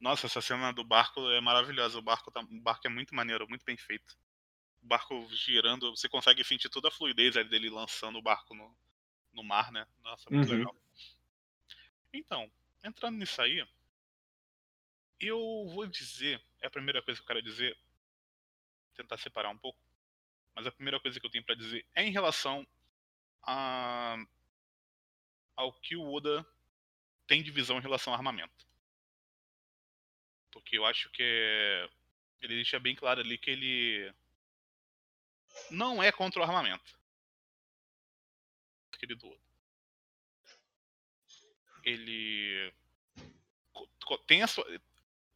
Nossa, 0.00 0.26
essa 0.26 0.40
cena 0.40 0.72
do 0.72 0.84
barco 0.84 1.20
é 1.30 1.40
maravilhosa. 1.40 1.98
O 1.98 2.02
barco, 2.02 2.30
tá, 2.30 2.40
o 2.40 2.60
barco 2.60 2.86
é 2.86 2.90
muito 2.90 3.14
maneiro, 3.14 3.48
muito 3.48 3.64
bem 3.64 3.76
feito. 3.76 4.16
O 4.82 4.86
barco 4.86 5.28
girando, 5.30 5.94
você 5.96 6.08
consegue 6.08 6.44
sentir 6.44 6.68
toda 6.68 6.88
a 6.88 6.90
fluidez 6.90 7.36
ali 7.36 7.48
dele 7.48 7.70
lançando 7.70 8.18
o 8.18 8.22
barco 8.22 8.54
no, 8.54 8.76
no 9.32 9.44
mar, 9.44 9.72
né? 9.72 9.86
Nossa, 10.02 10.30
muito 10.30 10.48
Uhum. 10.50 10.58
legal. 10.58 10.76
Então, 12.12 12.50
entrando 12.84 13.16
nisso 13.16 13.40
aí, 13.40 13.66
eu 15.20 15.38
vou 15.74 15.86
dizer, 15.86 16.40
é 16.60 16.66
a 16.66 16.70
primeira 16.70 17.02
coisa 17.02 17.20
que 17.20 17.24
eu 17.24 17.26
quero 17.26 17.42
dizer, 17.42 17.76
tentar 18.94 19.16
separar 19.18 19.50
um 19.50 19.58
pouco, 19.58 19.78
mas 20.58 20.66
a 20.66 20.72
primeira 20.72 20.98
coisa 20.98 21.20
que 21.20 21.24
eu 21.24 21.30
tenho 21.30 21.44
pra 21.44 21.54
dizer 21.54 21.86
é 21.94 22.02
em 22.02 22.10
relação 22.10 22.66
a, 23.44 24.16
ao 25.54 25.72
que 25.72 25.94
o 25.94 26.12
Oda 26.12 26.44
tem 27.28 27.44
de 27.44 27.52
visão 27.52 27.78
em 27.78 27.80
relação 27.80 28.12
ao 28.12 28.16
armamento. 28.18 28.66
Porque 30.50 30.76
eu 30.76 30.84
acho 30.84 31.08
que 31.10 31.22
é- 31.22 31.88
ele 32.40 32.56
deixa 32.56 32.80
bem 32.80 32.96
claro 32.96 33.20
ali 33.20 33.38
que 33.38 33.52
ele 33.52 34.12
não 35.70 36.02
é 36.02 36.10
contra 36.10 36.40
o 36.40 36.42
armamento. 36.42 36.98
Querido 38.98 39.28
Oda. 39.28 39.40
Ele 41.84 42.74
tem 44.26 44.42
a 44.42 44.48
sua, 44.48 44.66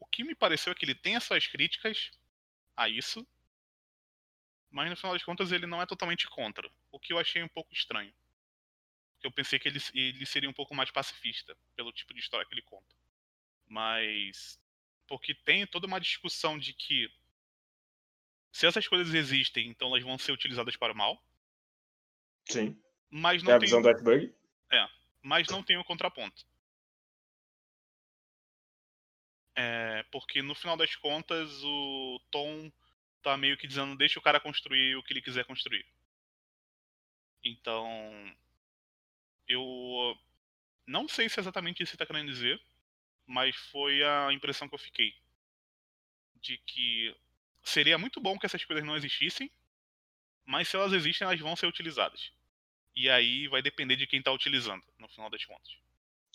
o 0.01 0.07
que 0.07 0.25
me 0.25 0.35
pareceu 0.35 0.73
é 0.73 0.75
que 0.75 0.85
ele 0.85 0.97
tem 0.97 1.15
as 1.15 1.23
suas 1.23 1.47
críticas 1.47 2.11
a 2.77 2.89
isso, 2.89 3.25
mas 4.73 4.91
no 4.91 4.97
final 4.97 5.13
das 5.13 5.23
contas 5.23 5.53
ele 5.53 5.67
não 5.67 5.81
é 5.81 5.87
totalmente 5.87 6.27
contra, 6.29 6.69
o 6.91 6.99
que 6.99 7.13
eu 7.13 7.19
achei 7.19 7.43
um 7.43 7.49
pouco 7.49 7.73
estranho. 7.73 8.13
Eu 9.23 9.31
pensei 9.31 9.59
que 9.59 9.69
ele, 9.69 9.79
ele 9.95 10.27
seria 10.27 10.51
um 10.51 10.55
pouco 10.55 10.75
mais 10.75 10.91
pacifista 10.91 11.57
pelo 11.77 11.93
tipo 11.93 12.13
de 12.13 12.21
história 12.21 12.45
que 12.45 12.53
ele 12.55 12.63
conta. 12.63 12.97
Mas 13.69 14.59
porque 15.07 15.35
tem 15.35 15.67
toda 15.67 15.87
uma 15.87 16.01
discussão 16.01 16.59
de 16.59 16.73
que 16.73 17.09
se 18.51 18.67
essas 18.67 18.89
coisas 18.89 19.15
existem, 19.15 19.69
então 19.69 19.89
elas 19.89 20.03
vão 20.03 20.19
ser 20.19 20.33
utilizadas 20.33 20.77
para 20.77 20.93
o 20.93 20.97
mal, 20.97 21.23
Sim. 22.49 22.77
mas 23.11 23.43
É 23.43 23.47
não 23.47 23.53
a 23.55 23.59
tem, 23.59 23.67
visão 23.67 23.83
do 23.83 23.89
Iceberg. 23.89 24.35
mas 25.23 25.47
não 25.49 25.63
tem 25.63 25.79
o 25.79 25.85
contraponto. 25.85 26.45
É, 29.55 30.03
porque 30.11 30.43
no 30.43 30.55
final 30.55 30.77
das 30.77 30.97
contas 30.97 31.63
o 31.63 32.21
Tom 32.31 32.73
tá 33.23 33.37
meio 33.37 33.57
que 33.57 33.67
dizendo 33.67 33.97
deixa 33.97 34.19
o 34.19 34.23
cara 34.23 34.41
construir 34.41 34.97
o 34.97 35.03
que 35.03 35.13
ele 35.13 35.23
quiser 35.23 35.45
construir. 35.45 35.87
Então 37.45 37.87
eu 39.49 40.17
não 40.87 41.09
sei 41.09 41.29
se 41.29 41.39
é 41.39 41.43
exatamente 41.43 41.83
isso 41.83 41.93
que 41.93 42.03
ele 42.03 42.07
tá 42.07 42.13
querendo 42.13 42.31
dizer, 42.31 42.61
mas 43.27 43.55
foi 43.57 44.03
a 44.03 44.33
impressão 44.33 44.69
que 44.69 44.75
eu 44.75 44.79
fiquei. 44.79 45.15
De 46.41 46.59
que 46.59 47.15
seria 47.63 47.97
muito 47.97 48.21
bom 48.21 48.39
que 48.39 48.47
essas 48.47 48.65
coisas 48.65 48.85
não 48.85 48.97
existissem, 48.97 49.51
mas 50.45 50.69
se 50.69 50.77
elas 50.77 50.93
existem, 50.93 51.25
elas 51.25 51.39
vão 51.41 51.55
ser 51.55 51.67
utilizadas. 51.67 52.33
E 52.95 53.09
aí 53.09 53.49
vai 53.49 53.63
depender 53.63 53.97
de 53.97 54.07
quem 54.07 54.23
tá 54.23 54.33
utilizando, 54.33 54.83
no 54.99 55.09
final 55.09 55.31
das 55.31 55.45
contas. 55.45 55.73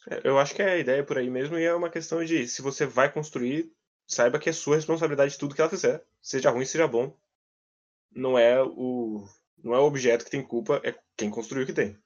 É, 0.10 0.21
Eu 0.23 0.39
acho 0.39 0.56
que 0.56 0.62
é 0.62 0.73
a 0.73 0.78
ideia 0.78 1.04
por 1.04 1.17
aí 1.17 1.30
mesmo, 1.30 1.58
e 1.58 1.63
é 1.63 1.73
uma 1.73 1.89
questão 1.89 2.23
de 2.23 2.47
se 2.47 2.62
você 2.62 2.86
vai 2.86 3.12
construir, 3.12 3.71
saiba 4.07 4.39
que 4.39 4.49
é 4.49 4.53
sua 4.53 4.77
responsabilidade 4.77 5.37
tudo 5.37 5.53
que 5.53 5.61
ela 5.61 5.69
fizer. 5.69 6.03
Seja 6.21 6.49
ruim, 6.49 6.65
seja 6.65 6.87
bom. 6.87 7.15
Não 8.11 8.37
é 8.39 8.63
o. 8.63 9.27
Não 9.63 9.73
é 9.73 9.79
o 9.79 9.85
objeto 9.85 10.23
que 10.23 10.31
tem 10.31 10.45
culpa, 10.45 10.81
é 10.83 10.97
quem 11.15 11.29
construiu 11.29 11.65
que 11.65 11.73
tem. 11.73 12.01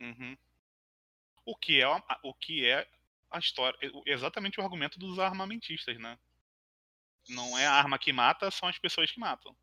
Uhum. 0.00 0.36
O 1.44 1.56
que 1.56 1.80
é 1.80 1.84
a- 1.84 2.20
o 2.22 2.34
que 2.34 2.66
é 2.66 2.86
a 3.30 3.38
história, 3.38 3.78
é 3.80 4.12
exatamente 4.12 4.60
o 4.60 4.62
argumento 4.62 4.98
dos 4.98 5.18
armamentistas, 5.18 5.98
né? 5.98 6.18
Não 7.28 7.56
é 7.58 7.66
a 7.66 7.72
arma 7.72 7.98
que 7.98 8.12
mata, 8.12 8.50
são 8.50 8.68
as 8.68 8.78
pessoas 8.78 9.10
que 9.10 9.18
matam. 9.18 9.56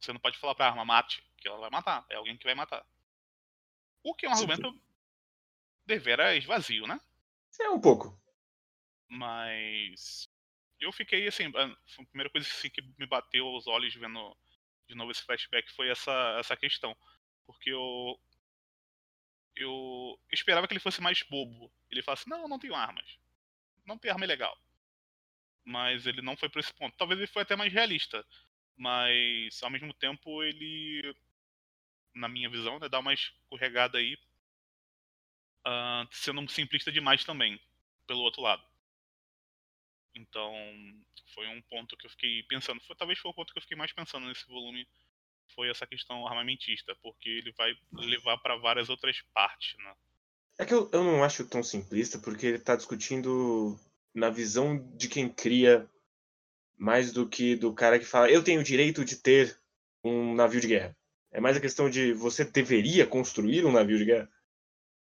Você 0.00 0.12
não 0.12 0.20
pode 0.20 0.38
falar 0.38 0.54
pra 0.54 0.66
arma 0.66 0.84
mate, 0.84 1.22
que 1.36 1.48
ela 1.48 1.58
vai 1.58 1.70
matar, 1.70 2.04
é 2.10 2.16
alguém 2.16 2.36
que 2.36 2.44
vai 2.44 2.54
matar. 2.54 2.84
O 4.02 4.14
que 4.14 4.26
é 4.26 4.30
um 4.30 4.34
Sim. 4.34 4.42
argumento 4.44 4.80
deveras 5.84 6.44
vazio, 6.44 6.86
né? 6.86 7.00
É 7.60 7.70
um 7.70 7.80
pouco. 7.80 8.18
Mas 9.08 10.28
eu 10.80 10.92
fiquei 10.92 11.26
assim, 11.26 11.46
a 11.46 12.04
primeira 12.06 12.30
coisa 12.30 12.46
assim, 12.48 12.70
que 12.70 12.82
me 12.98 13.06
bateu 13.06 13.46
aos 13.46 13.66
olhos 13.66 13.94
vendo 13.94 14.36
de 14.88 14.94
novo 14.94 15.10
esse 15.10 15.22
flashback 15.22 15.70
foi 15.72 15.88
essa, 15.88 16.36
essa 16.38 16.56
questão. 16.56 16.96
Porque 17.46 17.70
eu. 17.70 18.20
Eu 19.56 20.20
esperava 20.30 20.66
que 20.68 20.74
ele 20.74 20.80
fosse 20.80 21.00
mais 21.00 21.22
bobo. 21.22 21.72
Ele 21.90 22.02
falasse, 22.02 22.28
não, 22.28 22.46
não 22.46 22.58
tenho 22.58 22.74
armas. 22.74 23.18
Não 23.86 23.96
tem 23.96 24.10
arma 24.10 24.24
é 24.24 24.28
legal. 24.28 24.56
Mas 25.64 26.06
ele 26.06 26.20
não 26.20 26.36
foi 26.36 26.48
por 26.48 26.58
esse 26.60 26.74
ponto. 26.74 26.96
Talvez 26.96 27.18
ele 27.18 27.26
foi 27.26 27.42
até 27.42 27.56
mais 27.56 27.72
realista. 27.72 28.24
Mas 28.76 29.62
ao 29.62 29.70
mesmo 29.70 29.94
tempo 29.94 30.42
ele. 30.42 31.14
Na 32.14 32.28
minha 32.28 32.48
visão, 32.48 32.78
né, 32.78 32.88
dá 32.88 32.98
uma 32.98 33.14
escorregada 33.14 33.98
aí. 33.98 34.18
Uh, 35.66 36.06
sendo 36.12 36.46
simplista 36.48 36.92
demais 36.92 37.24
também, 37.24 37.60
pelo 38.06 38.20
outro 38.20 38.42
lado. 38.42 38.62
Então, 40.16 40.52
foi 41.34 41.46
um 41.48 41.60
ponto 41.62 41.96
que 41.96 42.06
eu 42.06 42.10
fiquei 42.10 42.42
pensando. 42.44 42.80
Foi, 42.82 42.96
talvez 42.96 43.18
foi 43.18 43.30
o 43.30 43.34
ponto 43.34 43.52
que 43.52 43.58
eu 43.58 43.62
fiquei 43.62 43.76
mais 43.76 43.92
pensando 43.92 44.26
nesse 44.26 44.46
volume. 44.48 44.88
Foi 45.54 45.68
essa 45.70 45.86
questão 45.86 46.26
armamentista, 46.26 46.96
porque 47.02 47.28
ele 47.28 47.52
vai 47.52 47.74
levar 47.92 48.38
para 48.38 48.56
várias 48.56 48.88
outras 48.88 49.20
partes, 49.34 49.76
né? 49.78 49.94
É 50.58 50.64
que 50.64 50.72
eu, 50.72 50.88
eu 50.92 51.04
não 51.04 51.22
acho 51.22 51.46
tão 51.46 51.62
simplista, 51.62 52.18
porque 52.18 52.46
ele 52.46 52.56
está 52.56 52.74
discutindo 52.74 53.78
na 54.14 54.30
visão 54.30 54.78
de 54.96 55.08
quem 55.08 55.28
cria 55.28 55.88
mais 56.78 57.12
do 57.12 57.28
que 57.28 57.54
do 57.54 57.72
cara 57.74 57.98
que 57.98 58.04
fala 58.04 58.30
eu 58.30 58.42
tenho 58.42 58.60
o 58.60 58.64
direito 58.64 59.04
de 59.04 59.16
ter 59.16 59.58
um 60.02 60.34
navio 60.34 60.60
de 60.60 60.68
guerra. 60.68 60.96
É 61.30 61.40
mais 61.40 61.56
a 61.56 61.60
questão 61.60 61.90
de 61.90 62.14
você 62.14 62.44
deveria 62.44 63.06
construir 63.06 63.64
um 63.66 63.72
navio 63.72 63.98
de 63.98 64.06
guerra. 64.06 64.30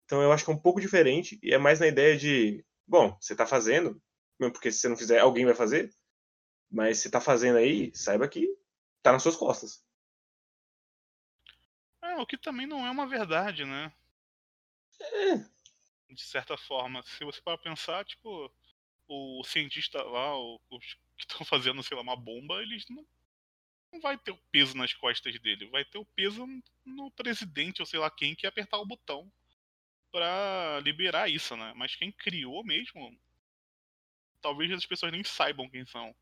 Então 0.05 0.23
eu 0.23 0.33
acho 0.33 0.44
que 0.44 0.51
é 0.51 0.55
um 0.55 0.59
pouco 0.59 0.81
diferente 0.81 1.38
e 1.42 1.53
é 1.53 1.59
mais 1.59 1.81
na 1.81 1.88
ideia 1.88 2.16
de, 2.16 2.64
bom, 2.87 3.16
você 3.20 3.33
está 3.33 3.46
fazendo, 3.46 4.01
mesmo 4.40 4.53
porque 4.53 4.72
se 4.72 4.79
você 4.79 4.88
não 4.88 4.96
fizer, 4.96 5.20
alguém 5.20 5.44
vai 5.44 5.55
fazer. 5.55 5.94
Mas 6.70 6.98
se 6.98 7.11
tá 7.11 7.20
fazendo 7.20 7.59
aí, 7.59 7.94
saiba 7.94 8.29
que 8.29 8.48
tá 9.03 9.12
nas 9.12 9.22
suas 9.22 9.37
costas. 9.37 9.85
É, 12.03 12.16
o 12.16 12.26
que 12.26 12.38
também 12.38 12.66
não 12.66 12.87
é 12.87 12.90
uma 12.90 13.07
verdade, 13.07 13.64
né? 13.64 13.92
É. 15.00 15.37
De 16.12 16.22
certa 16.22 16.57
forma. 16.57 17.03
Se 17.03 17.24
você 17.24 17.40
para 17.42 17.59
pensar, 17.59 18.05
tipo, 18.05 18.50
o 19.09 19.42
cientista 19.44 20.03
lá, 20.03 20.37
os 20.38 20.98
que 21.16 21.24
estão 21.24 21.44
fazendo, 21.44 21.83
sei 21.83 21.96
lá, 21.96 22.03
uma 22.03 22.16
bomba, 22.16 22.62
eles 22.62 22.85
não, 22.88 23.07
não 23.92 24.00
vai 24.00 24.16
ter 24.16 24.31
o 24.31 24.40
peso 24.50 24.76
nas 24.76 24.94
costas 24.94 25.38
dele. 25.40 25.68
Vai 25.68 25.85
ter 25.85 25.98
o 25.98 26.05
peso 26.05 26.46
no 26.85 27.11
presidente 27.11 27.83
ou 27.83 27.87
sei 27.87 27.98
lá 27.98 28.11
quem 28.11 28.35
que 28.35 28.46
apertar 28.46 28.79
o 28.79 28.87
botão 28.87 29.31
para 30.11 30.81
liberar 30.81 31.29
isso, 31.29 31.57
né? 31.57 31.72
Mas 31.76 31.94
quem 31.94 32.11
criou 32.11 32.64
mesmo 32.64 33.16
talvez 34.40 34.70
as 34.72 34.87
pessoas 34.87 35.12
nem 35.12 35.24
saibam 35.24 35.68
quem 35.68 35.85
são. 35.87 36.14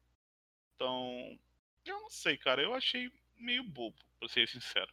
Então, 0.74 1.38
eu 1.85 2.00
não 2.00 2.11
sei, 2.11 2.37
cara. 2.37 2.62
Eu 2.62 2.74
achei 2.74 3.11
meio 3.37 3.64
bobo, 3.64 3.96
pra 4.18 4.28
ser 4.28 4.48
sincero. 4.48 4.92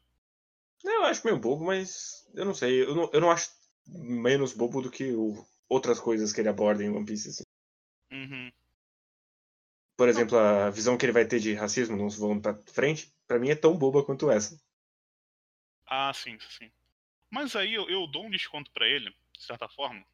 Eu 0.83 1.03
acho 1.03 1.25
meio 1.25 1.39
bobo, 1.39 1.65
mas 1.65 2.27
eu 2.33 2.45
não 2.45 2.53
sei. 2.53 2.83
Eu 2.83 2.95
não, 2.95 3.09
eu 3.11 3.21
não 3.21 3.31
acho 3.31 3.51
menos 3.87 4.53
bobo 4.53 4.81
do 4.81 4.91
que 4.91 5.11
o, 5.13 5.45
outras 5.69 5.99
coisas 5.99 6.31
que 6.31 6.41
ele 6.41 6.49
aborda 6.49 6.83
em 6.83 6.89
One 6.89 7.05
Piece. 7.05 7.29
Assim. 7.29 7.43
Uhum. 8.11 8.51
Por 9.97 10.09
exemplo, 10.09 10.37
a 10.37 10.69
visão 10.69 10.97
que 10.97 11.05
ele 11.05 11.13
vai 11.13 11.25
ter 11.25 11.39
de 11.39 11.53
racismo 11.53 11.95
nos 11.95 12.17
volumes 12.17 12.43
pra 12.43 12.57
frente, 12.67 13.13
pra 13.27 13.39
mim 13.39 13.49
é 13.49 13.55
tão 13.55 13.77
boba 13.77 14.03
quanto 14.03 14.29
essa. 14.29 14.59
Ah, 15.87 16.11
sim, 16.13 16.37
sim. 16.49 16.69
Mas 17.29 17.55
aí 17.55 17.73
eu, 17.73 17.89
eu 17.89 18.05
dou 18.07 18.25
um 18.25 18.29
desconto 18.29 18.71
para 18.71 18.87
ele, 18.87 19.09
de 19.33 19.43
certa 19.43 19.69
forma, 19.69 20.05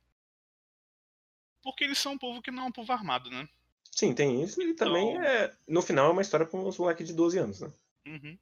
porque 1.61 1.83
eles 1.83 1.97
são 1.97 2.13
um 2.13 2.17
povo 2.17 2.41
que 2.41 2.51
não 2.51 2.63
é 2.63 2.65
um 2.67 2.71
povo 2.71 2.91
armado, 2.91 3.29
né? 3.29 3.47
Sim, 3.91 4.15
tem 4.15 4.41
isso. 4.41 4.61
E 4.61 4.73
também, 4.73 5.11
então... 5.11 5.23
é, 5.23 5.55
no 5.67 5.81
final, 5.81 6.07
é 6.07 6.11
uma 6.11 6.21
história 6.21 6.45
com 6.45 6.65
uns 6.65 6.77
moleques 6.77 7.07
de 7.07 7.13
12 7.13 7.37
anos, 7.37 7.61
né? 7.61 7.73
Uhum. 8.05 8.37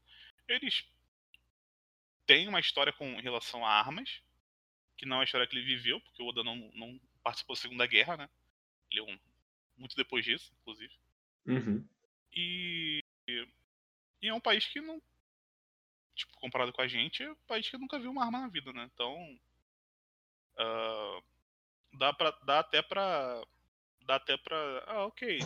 Eles 0.47 0.85
têm 2.25 2.47
uma 2.47 2.59
história 2.59 2.93
com 2.93 3.19
relação 3.19 3.65
a 3.65 3.71
armas, 3.71 4.21
que 4.95 5.05
não 5.05 5.17
é 5.17 5.21
a 5.21 5.23
história 5.23 5.47
que 5.47 5.55
ele 5.55 5.65
viveu, 5.65 5.99
porque 6.01 6.21
o 6.21 6.27
Oda 6.27 6.43
não, 6.43 6.55
não 6.75 6.99
participou 7.23 7.55
da 7.55 7.61
Segunda 7.61 7.87
Guerra, 7.87 8.17
né? 8.17 8.29
Ele 8.91 8.99
é 8.99 9.03
um, 9.03 9.19
muito 9.77 9.95
depois 9.95 10.23
disso, 10.23 10.51
inclusive. 10.61 10.93
Uhum. 11.45 11.85
E, 12.33 13.03
e 14.21 14.27
é 14.27 14.33
um 14.33 14.39
país 14.39 14.65
que 14.65 14.79
não. 14.79 15.01
Tipo, 16.15 16.33
comparado 16.39 16.73
com 16.73 16.81
a 16.81 16.87
gente, 16.87 17.23
é 17.23 17.31
um 17.31 17.35
país 17.47 17.69
que 17.69 17.77
nunca 17.77 17.97
viu 17.97 18.11
uma 18.11 18.25
arma 18.25 18.41
na 18.41 18.47
vida, 18.47 18.71
né? 18.71 18.89
Então. 18.93 19.39
Uh, 20.57 21.23
dá, 21.93 22.13
pra, 22.13 22.31
dá 22.43 22.59
até 22.59 22.81
pra. 22.81 23.43
Dá 24.05 24.15
até 24.15 24.37
pra. 24.37 24.83
Ah, 24.87 25.05
ok. 25.05 25.39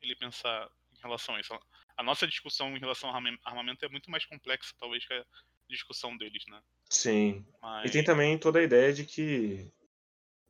Ele 0.00 0.16
pensar 0.16 0.68
em 0.92 1.00
relação 1.00 1.34
a 1.34 1.40
isso. 1.40 1.58
A 1.96 2.02
nossa 2.02 2.26
discussão 2.26 2.76
em 2.76 2.80
relação 2.80 3.10
ao 3.10 3.16
armamento 3.44 3.84
é 3.84 3.88
muito 3.88 4.10
mais 4.10 4.24
complexa, 4.24 4.74
talvez, 4.78 5.04
que 5.04 5.12
a 5.12 5.24
discussão 5.68 6.16
deles, 6.16 6.44
né? 6.48 6.62
Sim. 6.88 7.44
Mas... 7.60 7.90
E 7.90 7.92
tem 7.92 8.04
também 8.04 8.38
toda 8.38 8.60
a 8.60 8.62
ideia 8.62 8.92
de 8.92 9.04
que 9.04 9.70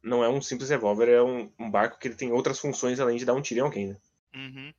não 0.03 0.23
é 0.23 0.29
um 0.29 0.41
simples 0.41 0.71
revólver, 0.71 1.09
é 1.09 1.23
um, 1.23 1.53
um, 1.59 1.71
barco 1.71 1.99
que 1.99 2.09
ele 2.09 2.15
tem 2.15 2.31
outras 2.31 2.61
funções 2.61 3.01
além 3.01 3.17
de 3.17 3.25
dar 3.25 3.35
um 3.35 3.43
tiro 3.43 3.61
em 3.61 3.63
alguém, 3.63 3.89
né? 3.89 4.01
Uhum. 4.35 4.75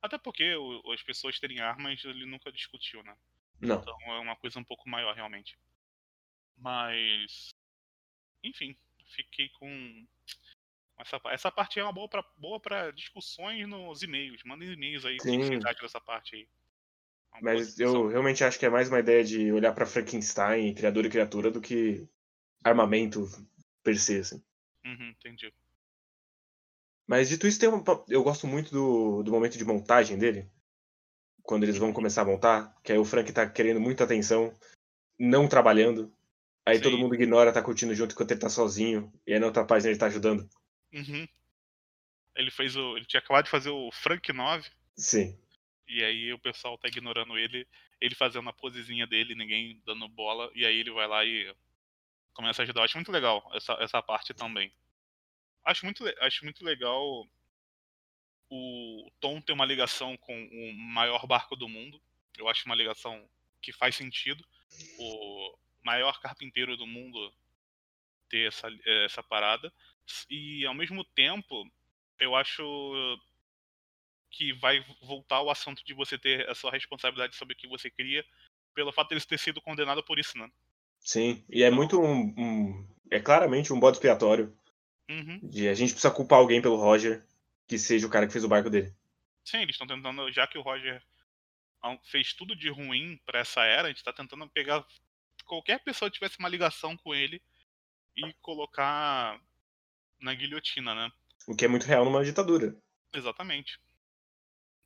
Até 0.00 0.18
porque 0.18 0.54
o, 0.56 0.92
as 0.92 1.02
pessoas 1.02 1.38
terem 1.38 1.60
armas 1.60 2.02
ele 2.04 2.26
nunca 2.26 2.50
discutiu, 2.50 3.02
né? 3.02 3.14
Não. 3.60 3.76
Então 3.76 3.96
é 4.06 4.18
uma 4.18 4.36
coisa 4.36 4.58
um 4.58 4.64
pouco 4.64 4.88
maior, 4.88 5.14
realmente. 5.14 5.56
Mas. 6.56 7.50
Enfim, 8.42 8.76
fiquei 9.14 9.48
com. 9.50 10.06
Essa, 10.98 11.20
essa 11.26 11.50
parte 11.50 11.80
é 11.80 11.82
uma 11.82 11.92
boa 11.92 12.08
para 12.08 12.24
boa 12.36 12.60
pra 12.60 12.90
discussões 12.90 13.66
nos 13.68 14.02
e-mails. 14.02 14.42
Mandem 14.44 14.72
e-mails 14.72 15.04
aí 15.04 15.18
Sim. 15.20 15.36
o 15.36 15.40
que 15.40 15.46
vocês 15.46 15.64
acham 15.64 15.82
dessa 15.82 16.00
parte 16.00 16.36
aí. 16.36 16.48
Mas 17.40 17.78
eu 17.78 18.08
realmente 18.08 18.44
acho 18.44 18.58
que 18.58 18.66
é 18.66 18.70
mais 18.70 18.88
uma 18.88 19.00
ideia 19.00 19.24
de 19.24 19.50
olhar 19.52 19.72
para 19.72 19.86
Frankenstein, 19.86 20.74
criador 20.74 21.06
e 21.06 21.10
criatura, 21.10 21.50
do 21.50 21.60
que 21.60 22.06
armamento 22.62 23.26
per 23.82 23.98
se, 23.98 24.18
assim. 24.18 24.42
Uhum, 24.84 25.08
entendi. 25.08 25.52
Mas 27.06 27.28
dito 27.28 27.46
isso, 27.46 27.58
tem 27.58 27.68
uma, 27.68 27.82
eu 28.08 28.22
gosto 28.22 28.46
muito 28.46 28.70
do, 28.70 29.22
do 29.22 29.32
momento 29.32 29.58
de 29.58 29.64
montagem 29.64 30.18
dele. 30.18 30.48
Quando 31.42 31.64
eles 31.64 31.76
vão 31.76 31.88
uhum. 31.88 31.94
começar 31.94 32.22
a 32.22 32.26
montar, 32.26 32.76
que 32.82 32.92
aí 32.92 32.98
o 32.98 33.04
Frank 33.04 33.32
tá 33.32 33.48
querendo 33.48 33.80
muita 33.80 34.04
atenção, 34.04 34.54
não 35.18 35.48
trabalhando. 35.48 36.12
Aí 36.64 36.76
Sim. 36.76 36.82
todo 36.82 36.98
mundo 36.98 37.14
ignora, 37.14 37.52
tá 37.52 37.62
curtindo 37.62 37.94
junto 37.94 38.12
enquanto 38.12 38.30
ele 38.30 38.40
tá 38.40 38.48
sozinho. 38.48 39.12
E 39.26 39.32
aí 39.32 39.40
na 39.40 39.46
outra 39.46 39.64
página 39.64 39.90
ele 39.90 39.98
tá 39.98 40.06
ajudando. 40.06 40.48
Uhum. 40.92 41.26
Ele 42.36 42.50
fez 42.50 42.76
o. 42.76 42.96
Ele 42.96 43.04
tinha 43.04 43.20
acabado 43.20 43.44
de 43.44 43.50
fazer 43.50 43.70
o 43.70 43.90
Frank 43.92 44.32
9. 44.32 44.70
Sim. 44.96 45.38
E 45.88 46.02
aí 46.04 46.32
o 46.32 46.38
pessoal 46.38 46.78
tá 46.78 46.88
ignorando 46.88 47.36
ele, 47.36 47.66
ele 48.00 48.14
fazendo 48.14 48.48
a 48.48 48.52
posezinha 48.52 49.06
dele, 49.06 49.34
ninguém 49.34 49.82
dando 49.84 50.08
bola, 50.08 50.50
e 50.54 50.64
aí 50.64 50.78
ele 50.78 50.90
vai 50.90 51.06
lá 51.06 51.24
e 51.24 51.54
começa 52.32 52.62
a 52.62 52.64
ajudar. 52.64 52.80
Eu 52.80 52.84
acho 52.84 52.96
muito 52.96 53.12
legal 53.12 53.50
essa, 53.54 53.74
essa 53.74 54.02
parte 54.02 54.32
também. 54.32 54.72
Acho 55.64 55.84
muito, 55.84 56.04
acho 56.20 56.44
muito 56.44 56.64
legal 56.64 57.28
o 58.50 59.10
Tom 59.20 59.40
ter 59.40 59.52
uma 59.52 59.64
ligação 59.64 60.16
com 60.16 60.34
o 60.34 60.72
maior 60.74 61.26
barco 61.26 61.56
do 61.56 61.68
mundo. 61.68 62.00
Eu 62.38 62.48
acho 62.48 62.66
uma 62.66 62.74
ligação 62.74 63.28
que 63.60 63.72
faz 63.72 63.94
sentido. 63.96 64.44
O, 64.98 65.58
maior 65.82 66.20
carpinteiro 66.20 66.76
do 66.76 66.86
mundo 66.86 67.32
ter 68.28 68.48
essa, 68.48 68.68
essa 69.04 69.22
parada. 69.22 69.72
E 70.30 70.64
ao 70.66 70.74
mesmo 70.74 71.04
tempo, 71.04 71.70
eu 72.18 72.34
acho 72.34 72.62
que 74.30 74.52
vai 74.54 74.84
voltar 75.02 75.42
o 75.42 75.50
assunto 75.50 75.84
de 75.84 75.92
você 75.92 76.16
ter 76.16 76.48
a 76.48 76.54
sua 76.54 76.70
responsabilidade 76.70 77.36
sobre 77.36 77.54
o 77.54 77.56
que 77.56 77.68
você 77.68 77.90
cria, 77.90 78.24
pelo 78.74 78.92
fato 78.92 79.08
de 79.08 79.14
ele 79.14 79.20
ter 79.20 79.38
sido 79.38 79.60
condenado 79.60 80.02
por 80.02 80.18
isso, 80.18 80.38
né? 80.38 80.50
Sim, 80.98 81.44
e 81.50 81.62
é 81.62 81.70
muito 81.70 82.00
um, 82.00 82.34
um, 82.38 82.88
É 83.10 83.20
claramente 83.20 83.72
um 83.72 83.78
bode 83.78 83.98
expiatório. 83.98 84.56
Uhum. 85.10 85.40
De 85.42 85.68
a 85.68 85.74
gente 85.74 85.92
precisa 85.92 86.14
culpar 86.14 86.38
alguém 86.38 86.62
pelo 86.62 86.76
Roger, 86.76 87.22
que 87.66 87.78
seja 87.78 88.06
o 88.06 88.10
cara 88.10 88.26
que 88.26 88.32
fez 88.32 88.44
o 88.44 88.48
barco 88.48 88.70
dele. 88.70 88.94
Sim, 89.44 89.58
eles 89.58 89.74
estão 89.74 89.86
tentando, 89.86 90.32
já 90.32 90.46
que 90.46 90.56
o 90.56 90.62
Roger 90.62 91.02
fez 92.04 92.32
tudo 92.32 92.54
de 92.54 92.70
ruim 92.70 93.20
para 93.26 93.40
essa 93.40 93.64
era, 93.64 93.88
a 93.88 93.90
gente 93.90 94.04
tá 94.04 94.12
tentando 94.12 94.48
pegar 94.48 94.86
qualquer 95.52 95.84
pessoa 95.84 96.10
tivesse 96.10 96.38
uma 96.38 96.48
ligação 96.48 96.96
com 96.96 97.14
ele 97.14 97.42
e 98.16 98.32
colocar 98.40 99.38
na 100.18 100.32
guilhotina, 100.32 100.94
né? 100.94 101.12
O 101.46 101.54
que 101.54 101.66
é 101.66 101.68
muito 101.68 101.84
real 101.84 102.06
numa 102.06 102.24
ditadura. 102.24 102.74
Exatamente. 103.12 103.78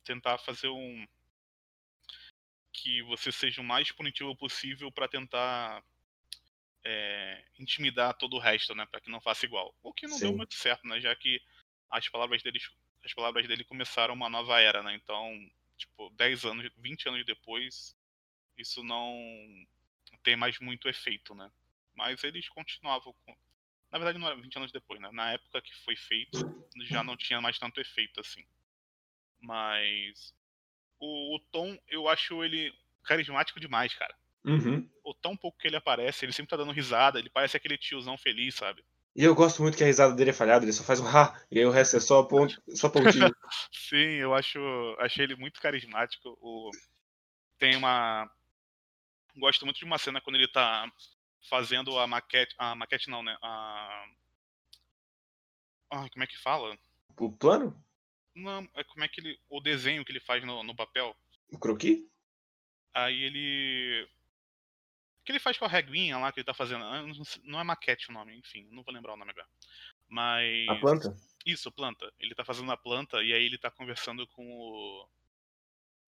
Tentar 0.03 0.37
fazer 0.39 0.67
um 0.67 1.07
que 2.73 3.01
você 3.03 3.31
seja 3.31 3.61
o 3.61 3.63
mais 3.63 3.93
punitivo 3.93 4.35
possível 4.35 4.91
para 4.91 5.07
tentar 5.07 5.81
é, 6.83 7.45
intimidar 7.57 8.17
todo 8.17 8.35
o 8.35 8.39
resto, 8.39 8.75
né, 8.75 8.85
para 8.85 8.99
que 8.99 9.09
não 9.09 9.21
faça 9.21 9.45
igual. 9.45 9.73
O 9.81 9.93
que 9.93 10.05
não 10.05 10.17
Sim. 10.17 10.25
deu 10.25 10.35
muito 10.35 10.53
certo, 10.53 10.85
né, 10.85 10.99
já 10.99 11.15
que 11.15 11.41
as 11.89 12.09
palavras 12.09 12.43
dele 12.43 12.59
as 13.05 13.13
palavras 13.13 13.47
dele 13.47 13.63
começaram 13.63 14.13
uma 14.13 14.29
nova 14.29 14.59
era, 14.59 14.83
né? 14.83 14.93
Então, 14.95 15.49
tipo, 15.77 16.09
10 16.09 16.43
anos, 16.43 16.69
20 16.77 17.07
anos 17.07 17.25
depois, 17.25 17.95
isso 18.57 18.83
não 18.83 19.65
tem 20.23 20.35
mais 20.35 20.59
muito 20.59 20.87
efeito, 20.87 21.33
né? 21.35 21.49
Mas 21.95 22.23
eles 22.23 22.47
continuavam 22.49 23.13
com. 23.25 23.35
Na 23.91 23.97
verdade, 23.97 24.19
não 24.19 24.27
era 24.27 24.35
20 24.35 24.57
anos 24.57 24.71
depois, 24.71 24.99
né? 24.99 25.09
Na 25.11 25.31
época 25.31 25.61
que 25.61 25.73
foi 25.83 25.95
feito, 25.95 26.37
já 26.81 27.03
não 27.03 27.15
tinha 27.15 27.41
mais 27.41 27.57
tanto 27.57 27.79
efeito 27.79 28.19
assim. 28.19 28.43
Mas 29.41 30.33
o, 30.99 31.35
o 31.35 31.39
Tom, 31.51 31.77
eu 31.87 32.07
acho 32.07 32.43
ele 32.43 32.73
carismático 33.03 33.59
demais, 33.59 33.93
cara. 33.93 34.13
Uhum. 34.43 34.87
O 35.03 35.13
tão 35.13 35.35
pouco 35.35 35.57
que 35.57 35.67
ele 35.67 35.75
aparece, 35.75 36.25
ele 36.25 36.33
sempre 36.33 36.49
tá 36.49 36.57
dando 36.57 36.71
risada, 36.71 37.19
ele 37.19 37.29
parece 37.29 37.57
aquele 37.57 37.77
tiozão 37.77 38.17
feliz, 38.17 38.55
sabe? 38.55 38.83
E 39.15 39.23
eu 39.23 39.33
gosto 39.33 39.63
muito 39.63 39.75
que 39.75 39.83
a 39.83 39.87
risada 39.87 40.13
dele 40.13 40.29
é 40.29 40.33
falhada, 40.33 40.63
ele 40.63 40.71
só 40.71 40.83
faz 40.83 40.99
um 40.99 41.07
ha, 41.07 41.35
e 41.49 41.57
aí 41.57 41.65
o 41.65 41.71
resto 41.71 41.97
é 41.97 41.99
só, 41.99 42.21
ponto, 42.23 42.61
só 42.69 42.87
pontinho. 42.87 43.33
Sim, 43.71 44.13
eu 44.19 44.35
acho 44.35 44.59
achei 44.99 45.23
ele 45.23 45.35
muito 45.35 45.59
carismático. 45.59 46.37
O, 46.39 46.69
tem 47.57 47.75
uma. 47.75 48.29
Gosto 49.37 49.65
muito 49.65 49.77
de 49.77 49.85
uma 49.85 49.97
cena 49.97 50.19
quando 50.19 50.35
ele 50.35 50.47
tá 50.47 50.91
fazendo 51.49 51.97
a 51.97 52.07
maquete. 52.07 52.53
A 52.57 52.75
maquete 52.75 53.09
não, 53.09 53.23
né? 53.23 53.37
A. 53.41 54.05
Ai, 55.91 56.09
como 56.09 56.23
é 56.23 56.27
que 56.27 56.37
fala? 56.37 56.77
O 57.17 57.31
plano? 57.31 57.83
Não, 58.35 58.67
é 58.75 58.83
como 58.83 59.03
é 59.03 59.07
que 59.07 59.21
ele. 59.21 59.39
O 59.49 59.59
desenho 59.59 60.03
que 60.03 60.11
ele 60.11 60.19
faz 60.19 60.43
no, 60.43 60.63
no 60.63 60.75
papel. 60.75 61.15
O 61.51 61.57
croquis? 61.57 62.05
Aí 62.93 63.23
ele. 63.23 64.07
O 65.19 65.23
que 65.23 65.31
ele 65.31 65.39
faz 65.39 65.57
com 65.57 65.65
a 65.65 65.69
reguinha 65.69 66.17
lá 66.17 66.31
que 66.31 66.39
ele 66.39 66.45
tá 66.45 66.53
fazendo? 66.53 66.83
Ah, 66.83 67.03
Não 67.43 67.59
é 67.59 67.63
maquete 67.63 68.09
o 68.09 68.13
nome, 68.13 68.35
enfim, 68.37 68.67
não 68.71 68.83
vou 68.83 68.93
lembrar 68.93 69.13
o 69.13 69.17
nome 69.17 69.31
agora. 69.31 69.47
Mas. 70.07 70.67
A 70.69 70.75
planta? 70.75 71.15
Isso, 71.45 71.71
planta. 71.71 72.11
Ele 72.19 72.35
tá 72.35 72.43
fazendo 72.43 72.71
a 72.71 72.77
planta 72.77 73.23
e 73.23 73.33
aí 73.33 73.43
ele 73.43 73.57
tá 73.57 73.69
conversando 73.71 74.27
com 74.27 74.45
o. 74.45 75.07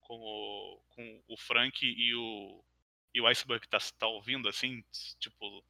com 0.00 0.14
o. 0.14 0.82
com 0.88 1.22
o 1.28 1.36
Frank 1.36 1.84
e 1.84 2.14
o. 2.14 2.64
e 3.14 3.20
o 3.20 3.26
Iceberg 3.26 3.66
tá, 3.68 3.78
tá 3.98 4.06
ouvindo, 4.06 4.48
assim, 4.48 4.84
tipo, 5.18 5.64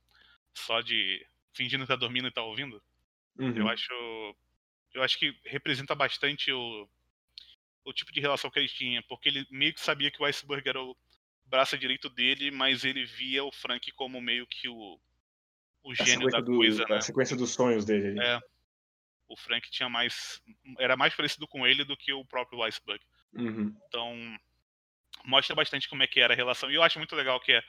só 0.54 0.80
de. 0.80 1.24
fingindo 1.54 1.84
que 1.84 1.88
tá 1.88 1.96
dormindo 1.96 2.28
e 2.28 2.32
tá 2.32 2.42
ouvindo. 2.42 2.82
Uhum. 3.38 3.56
Eu 3.56 3.68
acho. 3.68 4.36
Eu 4.92 5.02
acho 5.02 5.18
que 5.18 5.34
representa 5.44 5.94
bastante 5.94 6.52
o. 6.52 6.88
o 7.84 7.92
tipo 7.92 8.12
de 8.12 8.20
relação 8.20 8.50
que 8.50 8.58
ele 8.58 8.68
tinha, 8.68 9.02
porque 9.04 9.28
ele 9.28 9.46
meio 9.50 9.72
que 9.72 9.80
sabia 9.80 10.10
que 10.10 10.20
o 10.22 10.24
Iceberg 10.26 10.68
era 10.68 10.82
o 10.82 10.96
braço 11.46 11.78
direito 11.78 12.08
dele, 12.08 12.50
mas 12.50 12.84
ele 12.84 13.04
via 13.04 13.42
o 13.44 13.52
Frank 13.52 13.90
como 13.92 14.20
meio 14.20 14.46
que 14.46 14.68
o. 14.68 15.00
o 15.82 15.94
gênio 15.94 16.28
da 16.28 16.40
do- 16.40 16.56
coisa, 16.56 16.84
né? 16.88 16.96
a 16.96 17.00
sequência 17.00 17.36
dos 17.36 17.50
sonhos 17.50 17.84
dele. 17.84 18.20
É. 18.20 18.38
O 19.28 19.36
Frank 19.36 19.70
tinha 19.70 19.88
mais. 19.88 20.42
era 20.78 20.96
mais 20.96 21.14
parecido 21.14 21.46
com 21.46 21.64
ele 21.66 21.84
do 21.84 21.96
que 21.96 22.12
o 22.12 22.24
próprio 22.24 22.62
Iceberg. 22.64 23.02
Uhum. 23.32 23.74
Então, 23.86 24.38
mostra 25.24 25.54
bastante 25.54 25.88
como 25.88 26.02
é 26.02 26.06
que 26.06 26.20
era 26.20 26.34
a 26.34 26.36
relação. 26.36 26.70
E 26.70 26.74
eu 26.74 26.82
acho 26.82 26.98
muito 26.98 27.14
legal 27.14 27.40
que 27.40 27.52
é. 27.52 27.62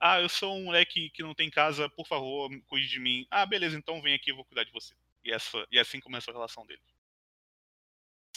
Ah, 0.00 0.20
eu 0.20 0.28
sou 0.28 0.56
um 0.56 0.64
moleque 0.64 1.10
que 1.10 1.22
não 1.22 1.34
tem 1.34 1.50
casa, 1.50 1.88
por 1.90 2.06
favor, 2.06 2.48
cuide 2.68 2.88
de 2.88 3.00
mim. 3.00 3.26
Ah, 3.30 3.44
beleza, 3.44 3.76
então 3.76 4.00
vem 4.00 4.14
aqui, 4.14 4.30
eu 4.30 4.36
vou 4.36 4.44
cuidar 4.44 4.64
de 4.64 4.70
você. 4.70 4.94
E, 5.24 5.32
essa, 5.32 5.66
e 5.72 5.78
assim 5.78 5.98
começa 5.98 6.30
a 6.30 6.34
relação 6.34 6.64
dele. 6.64 6.80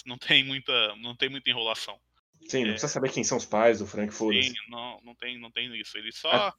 Não 0.05 0.17
tem 0.17 0.43
muita, 0.43 0.95
não 0.95 1.15
tem 1.15 1.29
muita 1.29 1.49
enrolação. 1.49 1.99
Sim, 2.47 2.61
não 2.63 2.69
É. 2.69 2.71
precisa 2.71 2.91
saber 2.91 3.11
quem 3.11 3.23
são 3.23 3.37
os 3.37 3.45
pais 3.45 3.79
do 3.79 3.85
Frank, 3.85 4.11
Sim, 4.13 4.53
não, 4.67 4.99
não, 5.01 5.13
tem, 5.15 5.37
não 5.37 5.51
tem 5.51 5.73
isso. 5.79 5.97
Ele 5.97 6.11
só. 6.11 6.31
Ah. 6.31 6.55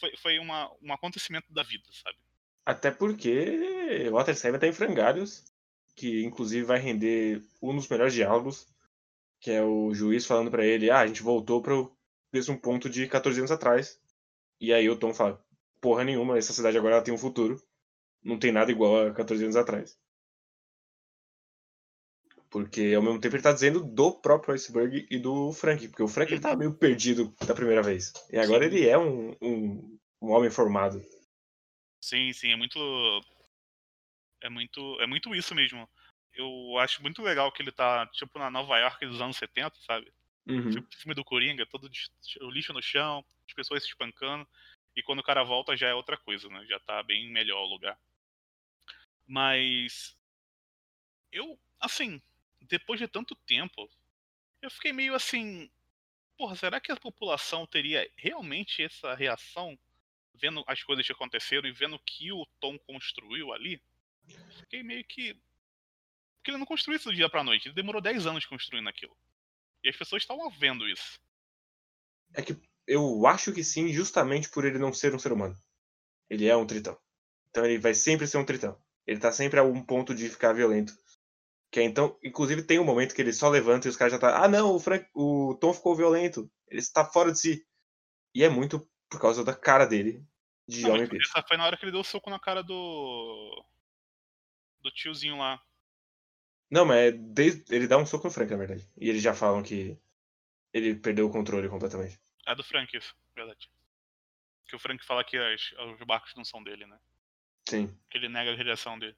Foi, 0.00 0.16
foi 0.16 0.38
uma, 0.38 0.70
um 0.82 0.92
acontecimento 0.92 1.52
da 1.52 1.62
vida, 1.62 1.84
sabe? 1.92 2.18
Até 2.64 2.90
porque 2.90 4.08
Walter 4.10 4.34
Seven 4.34 4.58
tá 4.58 4.66
em 4.66 4.72
frangalhos, 4.72 5.44
que 5.94 6.22
inclusive 6.24 6.64
vai 6.64 6.78
render 6.78 7.42
um 7.62 7.74
dos 7.76 7.88
melhores 7.88 8.14
diálogos, 8.14 8.66
que 9.40 9.50
é 9.50 9.62
o 9.62 9.94
juiz 9.94 10.26
falando 10.26 10.50
pra 10.50 10.64
ele, 10.64 10.90
ah, 10.90 11.00
a 11.00 11.06
gente 11.06 11.22
voltou 11.22 11.62
pro 11.62 11.96
mesmo 12.32 12.58
ponto 12.58 12.88
de 12.88 13.06
14 13.06 13.38
anos 13.38 13.50
atrás. 13.50 14.00
E 14.60 14.72
aí 14.72 14.88
o 14.88 14.98
Tom 14.98 15.14
fala, 15.14 15.42
porra 15.80 16.04
nenhuma, 16.04 16.38
essa 16.38 16.52
cidade 16.52 16.76
agora 16.76 16.96
ela 16.96 17.04
tem 17.04 17.14
um 17.14 17.18
futuro. 17.18 17.62
Não 18.22 18.38
tem 18.38 18.52
nada 18.52 18.70
igual 18.70 19.08
a 19.08 19.14
14 19.14 19.44
anos 19.44 19.56
atrás. 19.56 19.98
Porque 22.50 22.94
ao 22.96 23.02
mesmo 23.02 23.20
tempo 23.20 23.36
ele 23.36 23.42
tá 23.42 23.52
dizendo 23.52 23.84
do 23.84 24.12
próprio 24.12 24.54
Iceberg 24.54 25.06
e 25.10 25.18
do 25.18 25.52
Frank, 25.52 25.86
porque 25.88 26.02
o 26.02 26.08
Frank 26.08 26.32
ele 26.32 26.40
tava 26.40 26.56
meio 26.56 26.74
perdido 26.74 27.34
da 27.46 27.54
primeira 27.54 27.82
vez. 27.82 28.12
E 28.32 28.38
agora 28.38 28.68
Sim. 28.68 28.74
ele 28.74 28.88
é 28.88 28.98
um, 28.98 29.36
um, 29.40 29.98
um 30.22 30.30
homem 30.30 30.50
formado. 30.50 31.00
Sim, 32.00 32.32
sim, 32.32 32.50
é 32.50 32.56
muito. 32.56 32.78
É 34.42 34.48
muito. 34.48 35.00
É 35.00 35.06
muito 35.06 35.34
isso 35.34 35.54
mesmo. 35.54 35.86
Eu 36.38 36.78
acho 36.78 37.02
muito 37.02 37.20
legal 37.20 37.50
que 37.50 37.60
ele 37.60 37.72
tá, 37.72 38.06
tipo, 38.12 38.38
na 38.38 38.48
Nova 38.48 38.78
York 38.78 39.04
dos 39.04 39.20
anos 39.20 39.36
70, 39.36 39.76
sabe? 39.80 40.12
Uhum. 40.46 40.70
Tipo, 40.70 40.96
filme 40.96 41.14
do 41.14 41.24
Coringa, 41.24 41.66
todo 41.66 41.90
o 42.40 42.50
lixo 42.50 42.72
no 42.72 42.80
chão, 42.80 43.24
as 43.46 43.52
pessoas 43.52 43.82
se 43.82 43.88
espancando. 43.88 44.48
E 44.94 45.02
quando 45.02 45.18
o 45.18 45.24
cara 45.24 45.42
volta 45.42 45.76
já 45.76 45.88
é 45.88 45.94
outra 45.94 46.16
coisa, 46.16 46.48
né? 46.48 46.64
Já 46.66 46.78
tá 46.78 47.02
bem 47.02 47.28
melhor 47.28 47.60
o 47.64 47.68
lugar. 47.68 47.98
Mas. 49.26 50.16
Eu, 51.32 51.58
assim, 51.80 52.22
depois 52.62 53.00
de 53.00 53.08
tanto 53.08 53.34
tempo, 53.34 53.90
eu 54.62 54.70
fiquei 54.70 54.92
meio 54.92 55.14
assim. 55.16 55.68
Porra, 56.36 56.54
será 56.54 56.80
que 56.80 56.92
a 56.92 56.96
população 56.96 57.66
teria 57.66 58.08
realmente 58.16 58.80
essa 58.80 59.12
reação 59.12 59.76
vendo 60.34 60.62
as 60.68 60.84
coisas 60.84 61.04
que 61.04 61.12
aconteceram 61.12 61.68
e 61.68 61.72
vendo 61.72 61.96
o 61.96 61.98
que 61.98 62.30
o 62.30 62.46
Tom 62.60 62.78
construiu 62.78 63.52
ali? 63.52 63.82
Fiquei 64.60 64.84
meio 64.84 65.04
que. 65.04 65.36
Porque 66.38 66.50
ele 66.50 66.58
não 66.58 66.66
construiu 66.66 66.96
isso 66.96 67.10
do 67.10 67.14
dia 67.14 67.28
pra 67.28 67.44
noite, 67.44 67.68
ele 67.68 67.74
demorou 67.74 68.00
10 68.00 68.26
anos 68.26 68.46
construindo 68.46 68.88
aquilo. 68.88 69.16
E 69.82 69.88
as 69.88 69.96
pessoas 69.96 70.22
estavam 70.22 70.48
vendo 70.50 70.88
isso. 70.88 71.20
É 72.34 72.42
que 72.42 72.56
eu 72.86 73.26
acho 73.26 73.52
que 73.52 73.62
sim, 73.62 73.92
justamente 73.92 74.48
por 74.48 74.64
ele 74.64 74.78
não 74.78 74.92
ser 74.92 75.14
um 75.14 75.18
ser 75.18 75.32
humano. 75.32 75.56
Ele 76.28 76.46
é 76.46 76.56
um 76.56 76.66
tritão. 76.66 76.98
Então 77.50 77.64
ele 77.64 77.78
vai 77.78 77.94
sempre 77.94 78.26
ser 78.26 78.38
um 78.38 78.44
tritão. 78.44 78.80
Ele 79.06 79.20
tá 79.20 79.32
sempre 79.32 79.58
a 79.58 79.62
um 79.62 79.82
ponto 79.82 80.14
de 80.14 80.28
ficar 80.28 80.52
violento. 80.52 80.96
Que 81.70 81.80
é, 81.80 81.82
então, 81.82 82.18
inclusive 82.22 82.62
tem 82.62 82.78
um 82.78 82.84
momento 82.84 83.14
que 83.14 83.20
ele 83.20 83.32
só 83.32 83.48
levanta 83.48 83.86
e 83.86 83.90
os 83.90 83.96
caras 83.96 84.12
já 84.12 84.18
tá, 84.18 84.42
ah 84.42 84.48
não, 84.48 84.74
o, 84.74 84.80
Frank, 84.80 85.06
o 85.14 85.54
Tom 85.60 85.72
ficou 85.72 85.94
violento. 85.94 86.50
Ele 86.68 86.80
está 86.80 87.04
fora 87.04 87.30
de 87.30 87.38
si. 87.38 87.66
E 88.34 88.42
é 88.42 88.48
muito 88.48 88.88
por 89.08 89.20
causa 89.20 89.44
da 89.44 89.54
cara 89.54 89.86
dele 89.86 90.24
de 90.66 90.82
Não, 90.82 90.92
homem 90.92 91.08
peixe. 91.08 91.28
essa 91.28 91.46
foi 91.46 91.56
na 91.56 91.64
hora 91.64 91.76
que 91.76 91.84
ele 91.84 91.92
deu 91.92 92.00
o 92.00 92.04
soco 92.04 92.30
na 92.30 92.38
cara 92.38 92.62
do. 92.62 93.64
Do 94.80 94.90
tiozinho 94.90 95.38
lá. 95.38 95.60
Não, 96.70 96.84
mas 96.84 96.96
é 96.98 97.12
desde... 97.12 97.74
ele 97.74 97.86
dá 97.86 97.96
um 97.98 98.04
soco 98.06 98.26
no 98.26 98.32
Frank, 98.32 98.50
na 98.50 98.56
verdade. 98.58 98.86
E 98.96 99.08
eles 99.08 99.22
já 99.22 99.34
falam 99.34 99.62
que 99.62 99.98
ele 100.72 100.94
perdeu 100.94 101.26
o 101.26 101.30
controle 101.32 101.68
completamente. 101.68 102.20
É 102.46 102.54
do 102.54 102.62
Frank, 102.62 102.94
isso, 102.96 103.14
verdade. 103.34 103.70
Que 104.66 104.76
o 104.76 104.78
Frank 104.78 105.02
fala 105.04 105.24
que 105.24 105.36
as- 105.36 105.72
os 105.72 106.06
barcos 106.06 106.34
não 106.36 106.44
são 106.44 106.62
dele, 106.62 106.86
né? 106.86 106.98
Sim. 107.68 107.98
Que 108.10 108.18
ele 108.18 108.28
nega 108.28 108.52
a 108.52 108.56
radiação 108.56 108.98
dele. 108.98 109.16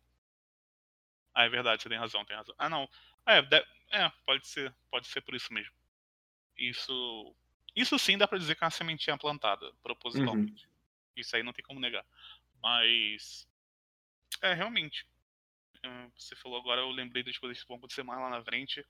Ah, 1.35 1.45
é 1.45 1.49
verdade, 1.49 1.83
você 1.83 1.89
tem 1.89 1.99
razão, 1.99 2.25
tem 2.25 2.37
razão. 2.37 2.55
Ah, 2.59 2.69
não. 2.69 2.89
É, 3.27 3.43
de- 3.43 3.67
é, 3.93 4.11
pode 4.25 4.47
ser. 4.47 4.75
Pode 4.91 5.07
ser 5.09 5.21
por 5.21 5.35
isso 5.35 5.53
mesmo. 5.53 5.73
Isso. 6.57 7.35
Isso 7.75 7.99
sim 7.99 8.19
dá 8.19 8.27
pra 8.27 8.39
dizer 8.39 8.57
que 8.57 8.65
é 8.65 8.67
uma 8.67 8.71
sementinha 8.71 9.17
plantada, 9.17 9.73
propositalmente. 9.83 10.69
Isso 11.17 11.35
aí 11.37 11.43
não 11.43 11.53
tem 11.53 11.65
como 11.65 11.81
negar. 11.81 12.05
Mas. 12.63 13.49
É, 14.43 14.53
realmente. 14.55 15.07
Você 16.17 16.37
falou 16.37 16.59
agora, 16.59 16.81
eu 16.81 16.91
lembrei 16.91 17.23
das 17.23 17.39
coisas 17.39 17.61
que 17.61 17.69
vão 17.69 17.77
acontecer 17.77 18.03
mais 18.03 18.21
lá 18.21 18.31
na 18.31 18.45
frente. 18.45 18.85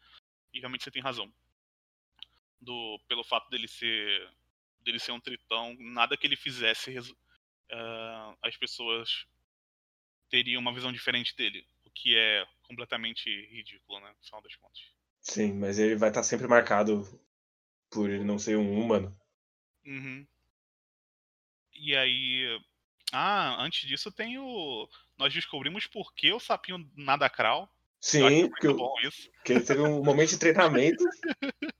E 0.52 0.58
realmente 0.58 0.84
você 0.84 0.90
tem 0.90 1.02
razão. 1.02 1.32
Do, 2.60 3.00
pelo 3.08 3.24
fato 3.24 3.48
dele 3.48 3.68
ser. 3.68 4.30
dele 4.80 4.98
ser 4.98 5.12
um 5.12 5.20
tritão, 5.20 5.76
nada 5.78 6.16
que 6.16 6.26
ele 6.26 6.36
fizesse 6.36 6.90
ah, 7.70 8.36
as 8.42 8.56
pessoas 8.56 9.26
teriam 10.28 10.60
uma 10.60 10.74
visão 10.74 10.92
diferente 10.92 11.36
dele. 11.36 11.66
O 11.84 11.90
que 11.90 12.16
é 12.16 12.46
completamente 12.62 13.28
ridículo, 13.46 14.00
né? 14.00 14.12
No 14.16 14.24
final 14.24 14.42
das 14.42 14.54
contas. 14.56 14.80
Sim, 15.20 15.54
mas 15.54 15.78
ele 15.78 15.96
vai 15.96 16.08
estar 16.08 16.22
sempre 16.22 16.46
marcado 16.46 17.04
por 17.90 18.08
ele 18.08 18.24
não 18.24 18.38
ser 18.38 18.56
um 18.56 18.80
humano. 18.80 19.16
Uhum. 19.84 20.26
E 21.72 21.96
aí. 21.96 22.60
Ah, 23.12 23.56
antes 23.60 23.88
disso 23.88 24.10
tem 24.12 24.38
o. 24.38 24.88
Nós 25.18 25.32
descobrimos 25.32 25.86
por 25.86 26.12
que 26.14 26.32
o 26.32 26.40
sapinho 26.40 26.88
nada 26.96 27.28
crawl. 27.28 27.68
Sim, 28.00 28.48
porque, 28.48 28.68
isso. 29.06 29.30
porque 29.32 29.52
ele 29.52 29.60
teve 29.64 29.80
um 29.82 30.02
momento 30.02 30.30
de 30.30 30.38
treinamento. 30.38 31.04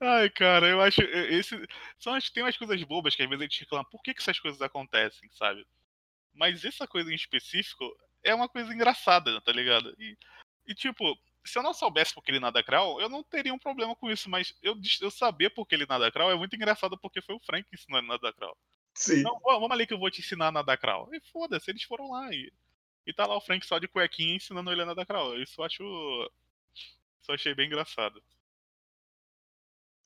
Ai, 0.00 0.28
cara, 0.30 0.66
eu 0.66 0.80
acho. 0.80 1.00
Esse, 1.02 1.56
são, 1.98 2.14
as- 2.14 2.28
tem 2.30 2.42
umas 2.42 2.56
coisas 2.56 2.82
bobas 2.82 3.14
que 3.14 3.22
às 3.22 3.28
vezes 3.28 3.40
a 3.40 3.44
gente 3.44 3.60
reclama. 3.60 3.84
Por 3.84 4.02
que, 4.02 4.12
que 4.12 4.20
essas 4.20 4.38
coisas 4.38 4.60
acontecem, 4.60 5.28
sabe? 5.32 5.66
Mas 6.34 6.64
essa 6.64 6.86
coisa 6.86 7.10
em 7.10 7.14
específico 7.14 7.84
é 8.22 8.34
uma 8.34 8.48
coisa 8.48 8.72
engraçada, 8.74 9.40
tá 9.40 9.52
ligado? 9.52 9.94
E, 9.98 10.16
e, 10.66 10.74
tipo, 10.74 11.16
se 11.44 11.58
eu 11.58 11.62
não 11.62 11.72
soubesse 11.72 12.12
por 12.12 12.22
que 12.22 12.30
ele 12.30 12.40
nada 12.40 12.62
crawl, 12.62 13.00
eu 13.00 13.08
não 13.08 13.22
teria 13.22 13.54
um 13.54 13.58
problema 13.58 13.94
com 13.96 14.10
isso. 14.10 14.28
Mas 14.28 14.54
eu, 14.62 14.76
eu 15.00 15.10
saber 15.10 15.50
por 15.50 15.66
que 15.66 15.74
ele 15.74 15.86
nada 15.86 16.10
crawl 16.10 16.30
é 16.30 16.36
muito 16.36 16.54
engraçado 16.56 16.98
porque 16.98 17.22
foi 17.22 17.34
o 17.34 17.40
Frank 17.40 17.66
que 17.68 17.76
ensinou 17.76 17.98
ele 17.98 18.08
nada 18.08 18.32
crawl. 18.32 18.56
Sim. 18.96 19.22
Não, 19.22 19.38
vamos 19.40 19.70
ali 19.70 19.86
que 19.86 19.92
eu 19.92 19.98
vou 19.98 20.10
te 20.10 20.20
ensinar 20.20 20.48
a 20.48 20.52
nadar 20.52 20.78
crawl. 20.78 21.14
E 21.14 21.20
foda-se, 21.20 21.70
eles 21.70 21.82
foram 21.82 22.10
lá 22.10 22.32
e. 22.32 22.50
E 23.06 23.12
tá 23.12 23.24
lá 23.24 23.36
o 23.36 23.40
Frank 23.40 23.64
só 23.64 23.78
de 23.78 23.86
cuequinha 23.86 24.34
ensinando 24.34 24.72
ele 24.72 24.82
a 24.82 24.86
nadar 24.86 25.06
crawl. 25.06 25.38
Isso 25.40 25.60
eu 25.60 25.64
acho. 25.64 25.82
Isso 27.20 27.30
eu 27.30 27.34
achei 27.34 27.54
bem 27.54 27.66
engraçado. 27.66 28.20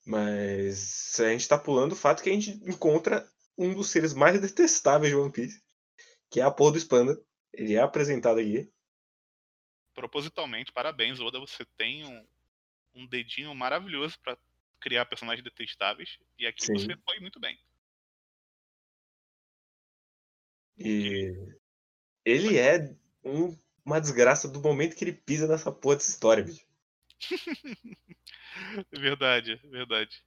Mas 0.05 1.19
a 1.21 1.31
gente 1.31 1.49
tá 1.49 1.57
pulando 1.57 1.93
o 1.93 1.97
fato 1.97 2.23
que 2.23 2.31
a 2.31 2.33
gente 2.33 2.51
encontra 2.69 3.27
um 3.57 3.75
dos 3.75 3.91
seres 3.91 4.13
mais 4.13 4.41
detestáveis 4.41 5.13
de 5.13 5.17
One 5.17 5.33
Piece, 5.33 5.63
que 6.31 6.41
é 6.41 6.43
a 6.43 6.51
porra 6.51 6.73
do 6.73 6.79
Spanda. 6.79 7.19
Ele 7.53 7.75
é 7.75 7.81
apresentado 7.81 8.41
aqui. 8.41 8.71
Propositalmente, 9.95 10.73
parabéns, 10.73 11.21
Oda, 11.21 11.39
você 11.39 11.65
tem 11.77 12.05
um, 12.05 12.27
um 12.95 13.07
dedinho 13.07 13.55
maravilhoso 13.55 14.19
pra 14.21 14.37
criar 14.81 15.05
personagens 15.07 15.45
detestáveis. 15.45 16.19
E 16.39 16.47
aqui 16.47 16.65
Sim. 16.65 16.75
você 16.75 16.97
foi 17.05 17.21
muito 17.21 17.39
bem. 17.39 17.59
E 20.81 21.35
ele 22.25 22.57
é 22.59 22.95
um- 23.25 23.57
uma 23.85 24.01
desgraça 24.01 24.49
do 24.49 24.61
momento 24.61 24.97
que 24.97 25.05
ele 25.05 25.13
pisa 25.13 25.47
nessa 25.47 25.71
porra 25.71 25.97
dessa 25.97 26.11
história, 26.11 26.45
bicho. 26.45 26.67
Verdade, 28.93 29.57
verdade. 29.65 30.23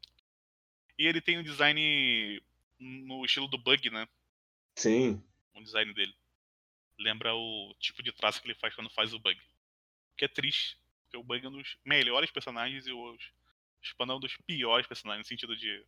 E 0.98 1.06
ele 1.06 1.22
tem 1.22 1.38
um 1.40 1.44
design 1.44 2.42
no 2.80 3.24
estilo 3.26 3.48
do 3.48 3.58
Bug, 3.58 3.90
né? 3.90 4.08
Sim, 4.76 5.22
O 5.54 5.62
design 5.62 5.94
dele. 5.94 6.14
Lembra 6.98 7.34
o 7.36 7.74
tipo 7.80 8.02
de 8.02 8.12
traço 8.12 8.42
que 8.42 8.48
ele 8.48 8.56
faz 8.56 8.74
quando 8.76 8.90
faz 8.90 9.14
o 9.14 9.20
Bug. 9.20 9.40
Que 10.18 10.26
é 10.26 10.28
triste. 10.28 10.78
Porque 11.04 11.18
o 11.18 11.24
Bug 11.24 11.46
é 11.46 11.50
um 11.50 11.52
dos 11.52 11.78
melhores 11.86 12.32
personagens 12.32 12.86
e 12.88 12.92
o 12.92 13.18
Spano 13.84 14.14
é 14.14 14.16
um 14.16 14.20
dos 14.20 14.36
piores 14.38 14.88
personagens, 14.88 15.26
no 15.26 15.30
sentido 15.30 15.56
de 15.56 15.86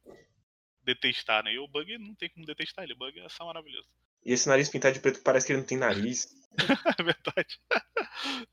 detestar, 0.84 1.44
né? 1.44 1.54
E 1.54 1.60
o 1.60 1.68
Bug 1.68 1.98
não 1.98 2.14
tem 2.16 2.30
como 2.30 2.46
detestar 2.46 2.84
ele. 2.84 2.94
O 2.94 2.98
Bug 2.98 3.20
é 3.20 3.30
só 3.30 3.46
maravilhoso. 3.46 3.88
E 4.26 4.34
esse 4.34 4.48
nariz 4.50 4.68
pintado 4.70 4.94
de 4.94 5.00
preto 5.00 5.22
parece 5.22 5.46
que 5.46 5.54
ele 5.54 5.60
não 5.60 5.68
tem 5.68 5.78
nariz. 5.78 6.34
É 7.00 7.04
verdade. 7.04 7.60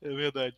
É 0.01 0.09
verdade. 0.09 0.57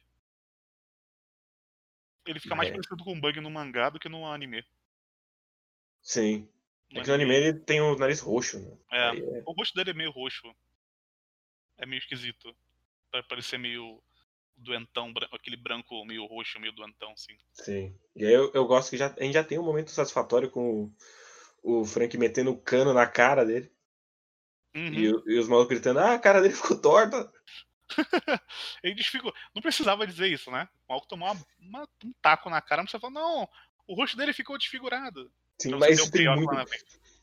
Ele 2.25 2.39
fica 2.39 2.55
mais 2.55 2.69
É. 2.69 2.71
parecido 2.71 3.03
com 3.03 3.13
o 3.13 3.21
Bug 3.21 3.39
no 3.39 3.51
mangá 3.51 3.89
do 3.91 3.99
que 3.99 4.09
no 4.09 4.25
anime. 4.25 4.65
Sim. 6.01 6.49
No 6.91 6.99
É 6.99 7.03
que 7.03 7.07
no 7.09 7.13
anime 7.13 7.35
ele 7.35 7.53
tem 7.59 7.81
o 7.81 7.95
nariz 7.95 8.19
roxo, 8.19 8.59
né? 8.59 8.77
É. 8.91 9.17
É- 9.39 9.43
O 9.45 9.51
rosto 9.53 9.75
dele 9.75 9.91
é 9.91 9.93
meio 9.93 10.11
roxo. 10.11 10.43
É 11.77 11.85
meio 11.85 11.99
esquisito. 11.99 12.55
Pra 13.11 13.21
parecer 13.23 13.59
meio 13.59 14.01
doentão, 14.57 15.13
aquele 15.31 15.57
branco 15.57 16.03
meio 16.05 16.25
roxo, 16.25 16.59
meio 16.59 16.73
doentão, 16.73 17.11
assim. 17.11 17.37
Sim. 17.53 17.95
E 18.15 18.25
aí 18.25 18.33
eu, 18.33 18.51
eu 18.53 18.65
gosto 18.65 18.89
que 18.89 18.97
já, 18.97 19.07
a 19.13 19.23
gente 19.23 19.33
já 19.33 19.43
tem 19.43 19.59
um 19.59 19.63
momento 19.65 19.91
satisfatório 19.91 20.49
com 20.49 20.91
o, 21.61 21.81
o 21.81 21.85
Frank 21.85 22.17
metendo 22.17 22.51
o 22.51 22.57
cano 22.57 22.93
na 22.93 23.05
cara 23.05 23.45
dele. 23.45 23.71
Uhum. 24.75 24.93
E, 24.93 25.05
e 25.05 25.39
os 25.39 25.47
malucos 25.47 25.69
gritando, 25.69 25.99
ah, 25.99 26.13
a 26.15 26.19
cara 26.19 26.41
dele 26.41 26.53
ficou 26.53 26.77
torta. 26.79 27.31
Ele 28.83 28.95
desfigurou. 28.95 29.33
Não 29.53 29.61
precisava 29.61 30.05
dizer 30.05 30.27
isso, 30.27 30.51
né? 30.51 30.67
O 30.87 30.91
maluco 30.93 31.07
tomou 31.07 31.31
uma- 31.31 31.45
uma- 31.59 31.89
um 32.03 32.13
taco 32.21 32.49
na 32.49 32.61
cara, 32.61 32.81
não 32.81 32.85
precisa 32.85 32.99
falar, 32.99 33.13
não, 33.13 33.47
o 33.87 33.95
rosto 33.95 34.17
dele 34.17 34.33
ficou 34.33 34.57
desfigurado. 34.57 35.31
Sim, 35.61 35.69
Pra 35.69 35.79
mas 35.79 35.99
você 35.99 36.11
tem, 36.11 36.35
muito, 36.35 36.65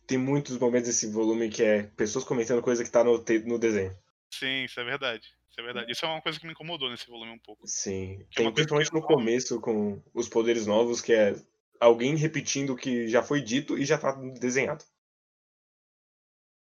tem 0.07 0.19
muitos 0.19 0.59
momentos 0.59 0.89
desse 0.89 1.11
volume 1.11 1.51
que 1.51 1.63
é 1.63 1.83
pessoas 1.83 2.25
comentando 2.25 2.63
coisa 2.63 2.83
que 2.83 2.91
tá 2.91 3.05
no, 3.05 3.19
no 3.19 3.59
desenho. 3.59 3.95
Sim, 4.33 4.65
isso 4.65 4.81
é 4.81 4.85
verdade. 4.85 5.29
Isso 5.51 5.61
é 5.61 5.63
verdade. 5.63 5.93
Isso 5.93 6.05
é 6.07 6.09
uma 6.09 6.23
coisa 6.23 6.41
que 6.41 6.47
me 6.47 6.53
incomodou 6.53 6.89
nesse 6.91 7.07
volume 7.07 7.33
um 7.33 7.39
pouco. 7.39 7.67
Sim. 7.67 8.13
É 8.13 8.17
Tem 8.17 8.27
coisa 8.35 8.51
que 8.51 8.53
principalmente 8.55 8.93
no 8.95 9.03
começo 9.03 9.61
com 9.61 10.03
os 10.15 10.27
poderes 10.29 10.67
novos, 10.67 11.03
que 11.03 11.13
é 11.13 11.35
alguém 11.79 12.17
repetindo 12.17 12.71
o 12.71 12.77
que 12.77 13.09
já 13.09 13.23
foi 13.23 13.43
dito 13.43 13.77
e 13.77 13.85
já 13.85 13.99
tá 13.99 14.13
desenhado. 14.41 14.83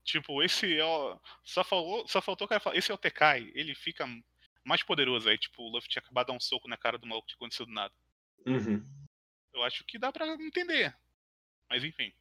Tipo, 0.05 0.43
esse 0.43 0.77
é 0.77 0.85
o. 0.85 1.19
Só, 1.45 1.63
falou, 1.63 2.07
só 2.09 2.21
faltou 2.21 2.45
o 2.45 2.49
cara 2.49 2.61
falar, 2.61 2.77
esse 2.77 2.91
é 2.91 2.95
o 2.95 2.99
Tekai, 2.99 3.51
ele 3.55 3.75
fica 3.75 4.07
mais 4.65 4.83
poderoso. 4.83 5.29
Aí, 5.29 5.39
tipo, 5.39 5.63
o 5.63 5.69
Luffy 5.69 5.89
tinha 5.89 6.03
acabado 6.03 6.27
de 6.27 6.33
dar 6.33 6.37
um 6.37 6.41
soco 6.41 6.69
na 6.69 6.77
cara 6.77 6.99
do 6.99 7.07
maluco, 7.07 7.29
tinha 7.29 7.37
acontecido 7.37 7.71
nada. 7.71 7.95
Uhum. 8.47 8.83
Eu 9.55 9.63
acho 9.63 9.85
que 9.85 9.99
dá 9.99 10.11
pra 10.11 10.27
entender. 10.27 10.97
Mas 11.69 11.85
enfim. 11.85 12.13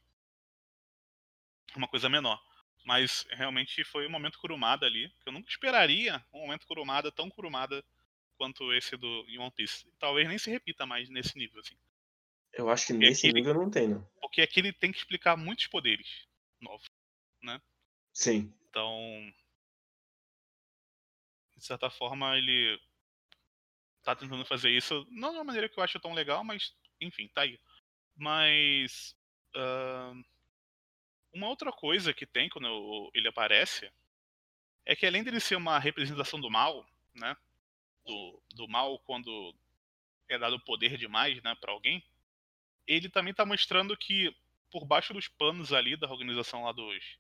Uma 1.75 1.88
coisa 1.88 2.09
menor. 2.09 2.41
Mas 2.86 3.25
realmente 3.32 3.84
foi 3.84 4.05
um 4.05 4.09
momento 4.09 4.39
Kurumada 4.39 4.86
ali. 4.86 5.09
Que 5.21 5.29
eu 5.29 5.34
nunca 5.34 5.49
esperaria 5.49 6.23
um 6.34 6.41
momento 6.41 6.67
Kurumada 6.67 7.11
tão 7.11 7.29
Kurumada 7.29 7.84
quanto 8.38 8.73
esse 8.73 8.97
do 8.97 9.25
em 9.27 9.39
One 9.39 9.51
Piece. 9.51 9.88
Talvez 9.97 10.27
nem 10.27 10.38
se 10.38 10.49
repita 10.49 10.86
mais 10.86 11.09
nesse 11.09 11.38
nível, 11.38 11.59
assim. 11.59 11.75
Eu 12.53 12.69
acho 12.69 12.88
que 12.88 12.93
E 12.93 12.97
nesse 12.97 13.32
nível 13.32 13.53
não 13.53 13.69
tem, 13.69 13.88
não. 13.88 14.07
Porque 14.19 14.41
aqui 14.41 14.59
ele 14.59 14.73
tem 14.73 14.91
que 14.91 14.97
explicar 14.97 15.38
muitos 15.38 15.67
poderes 15.67 16.27
novos. 16.59 16.86
Sim. 18.14 18.53
Então. 18.70 19.34
De 21.55 21.66
certa 21.66 21.89
forma, 21.89 22.38
ele 22.38 22.80
tá 24.03 24.16
tentando 24.16 24.45
fazer 24.45 24.72
isso. 24.72 25.05
Não 25.09 25.32
de 25.32 25.38
uma 25.38 25.43
maneira 25.43 25.70
que 25.70 25.80
eu 25.80 25.84
acho 25.84 25.99
tão 25.99 26.14
legal, 26.14 26.43
mas 26.43 26.74
enfim, 26.99 27.28
tá 27.30 27.41
aí. 27.41 27.59
Mas. 28.16 29.16
ahn, 29.55 30.24
uma 31.34 31.47
outra 31.47 31.72
coisa 31.72 32.14
que 32.14 32.26
tem 32.26 32.49
quando 32.49 33.09
ele 33.14 33.28
aparece 33.28 33.89
é 34.86 34.95
que 34.95 35.05
além 35.05 35.24
dele 35.24 35.39
ser 35.39 35.55
uma 35.55 35.80
representação 35.80 36.39
do 36.39 36.49
mal, 36.49 36.86
né? 37.14 37.36
Do, 38.05 38.43
do 38.55 38.68
mal 38.68 38.99
quando 38.99 39.55
é 40.28 40.38
dado 40.38 40.59
poder 40.59 40.97
demais, 40.97 41.41
né, 41.43 41.55
para 41.55 41.72
alguém, 41.72 42.03
ele 42.88 43.09
também 43.09 43.34
tá 43.34 43.45
mostrando 43.45 43.95
que 43.95 44.36
por 44.72 44.86
baixo 44.86 45.14
dos 45.14 45.28
panos 45.28 45.72
ali 45.74 45.95
da 45.95 46.09
organização 46.09 46.64
lá 46.64 46.72
dos. 46.72 47.18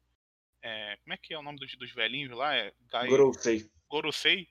É, 0.61 0.97
como 1.03 1.13
é 1.13 1.17
que 1.17 1.33
é 1.33 1.37
o 1.37 1.43
nome 1.43 1.59
dos, 1.59 1.73
dos 1.75 1.91
velhinhos 1.91 2.31
lá? 2.31 2.55
É 2.55 2.73
Gai... 2.89 3.07
Gorosei. 3.07 3.69
Gorosei, 3.89 4.47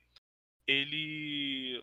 ele 0.67 1.83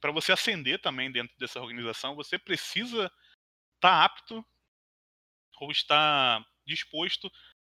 para 0.00 0.12
você 0.12 0.32
ascender 0.32 0.78
também 0.80 1.10
dentro 1.10 1.34
dessa 1.38 1.60
organização, 1.60 2.14
você 2.14 2.38
precisa 2.38 3.10
estar 3.76 4.04
apto 4.04 4.44
ou 5.58 5.70
estar 5.70 6.44
disposto 6.66 7.30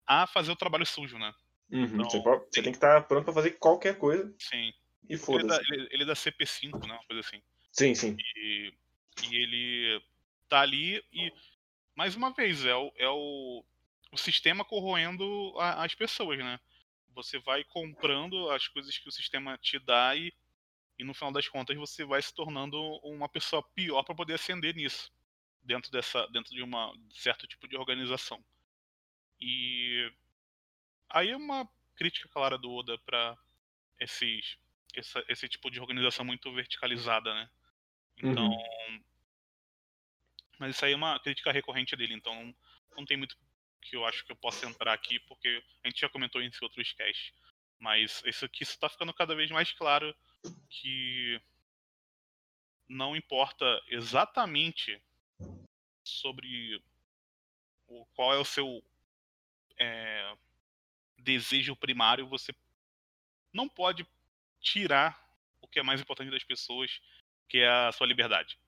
a 0.06 0.26
fazer 0.26 0.50
o 0.52 0.56
trabalho 0.56 0.84
sujo, 0.84 1.18
né? 1.18 1.32
Uhum. 1.70 1.84
Então, 1.84 2.10
você, 2.10 2.22
pode- 2.22 2.44
você 2.44 2.50
tem- 2.50 2.62
tem 2.64 2.72
que 2.72 2.76
estar 2.76 3.00
pronto 3.02 3.24
pra 3.24 3.32
fazer 3.32 3.52
qualquer 3.52 3.96
coisa 3.98 4.34
Sim. 4.38 4.72
e 5.08 5.14
Ele 5.14 5.14
é, 5.14 5.16
da, 5.16 5.24
foda-se. 5.24 5.72
ele, 5.72 5.88
ele 5.90 6.02
é 6.02 6.06
da 6.06 6.14
CP5, 6.14 6.86
né? 6.86 6.94
Uma 6.94 7.04
coisa 7.04 7.20
assim. 7.20 7.42
Sim, 7.72 7.94
sim. 7.94 8.16
E, 8.36 8.74
e 9.30 9.34
ele 9.36 10.02
tá 10.48 10.60
ali 10.60 11.02
e, 11.12 11.32
mais 11.94 12.14
uma 12.14 12.30
vez, 12.30 12.64
é 12.64 12.74
o, 12.74 12.92
é 12.96 13.08
o, 13.08 13.64
o 14.10 14.16
sistema 14.16 14.64
corroendo 14.64 15.54
a- 15.58 15.84
as 15.84 15.94
pessoas, 15.94 16.38
né? 16.38 16.58
Você 17.10 17.38
vai 17.38 17.64
comprando 17.64 18.50
as 18.50 18.68
coisas 18.68 18.96
que 18.98 19.08
o 19.08 19.12
sistema 19.12 19.58
te 19.58 19.78
dá 19.78 20.14
e, 20.16 20.32
e 20.98 21.04
no 21.04 21.14
final 21.14 21.32
das 21.32 21.48
contas 21.48 21.76
você 21.76 22.04
vai 22.04 22.20
se 22.22 22.34
tornando 22.34 22.80
uma 23.04 23.28
pessoa 23.28 23.62
pior 23.74 24.02
para 24.04 24.14
poder 24.14 24.34
ascender 24.34 24.74
nisso. 24.74 25.12
Dentro, 25.62 25.90
dessa, 25.90 26.26
dentro 26.28 26.54
de 26.54 26.62
uma 26.62 26.92
certo 27.10 27.46
tipo 27.46 27.68
de 27.68 27.76
organização. 27.76 28.42
E 29.40 30.12
aí 31.08 31.30
é 31.30 31.36
uma 31.36 31.68
crítica 31.96 32.28
clara 32.28 32.56
do 32.58 32.70
Oda 32.72 32.98
para 32.98 33.36
esses 34.00 34.58
essa- 34.94 35.24
esse 35.28 35.48
tipo 35.48 35.70
de 35.70 35.80
organização 35.80 36.24
muito 36.24 36.52
verticalizada, 36.52 37.32
né? 37.34 37.50
Então, 38.16 38.48
Uhum. 38.48 39.04
mas 40.58 40.74
isso 40.74 40.84
aí 40.84 40.92
é 40.92 40.96
uma 40.96 41.18
crítica 41.20 41.52
recorrente 41.52 41.94
dele, 41.96 42.14
então 42.14 42.54
não 42.96 43.04
tem 43.04 43.16
muito 43.16 43.36
que 43.80 43.96
eu 43.96 44.04
acho 44.04 44.24
que 44.24 44.32
eu 44.32 44.36
possa 44.36 44.66
entrar 44.66 44.92
aqui, 44.92 45.18
porque 45.20 45.62
a 45.84 45.88
gente 45.88 46.00
já 46.00 46.08
comentou 46.08 46.42
em 46.42 46.50
outros 46.62 46.92
casts. 46.92 47.32
Mas 47.78 48.22
isso 48.24 48.44
aqui 48.44 48.62
está 48.64 48.88
ficando 48.88 49.14
cada 49.14 49.34
vez 49.34 49.50
mais 49.50 49.72
claro 49.72 50.14
que 50.68 51.40
não 52.88 53.14
importa 53.14 53.64
exatamente 53.88 55.00
sobre 56.02 56.82
o, 57.86 58.04
qual 58.14 58.32
é 58.34 58.38
o 58.38 58.44
seu 58.44 58.82
é, 59.78 60.36
desejo 61.18 61.76
primário, 61.76 62.26
você 62.26 62.54
não 63.52 63.68
pode 63.68 64.06
tirar 64.60 65.18
o 65.60 65.68
que 65.68 65.78
é 65.78 65.82
mais 65.82 66.00
importante 66.00 66.30
das 66.30 66.44
pessoas, 66.44 67.00
que 67.48 67.58
é 67.58 67.68
a 67.68 67.92
sua 67.92 68.06
liberdade. 68.06 68.58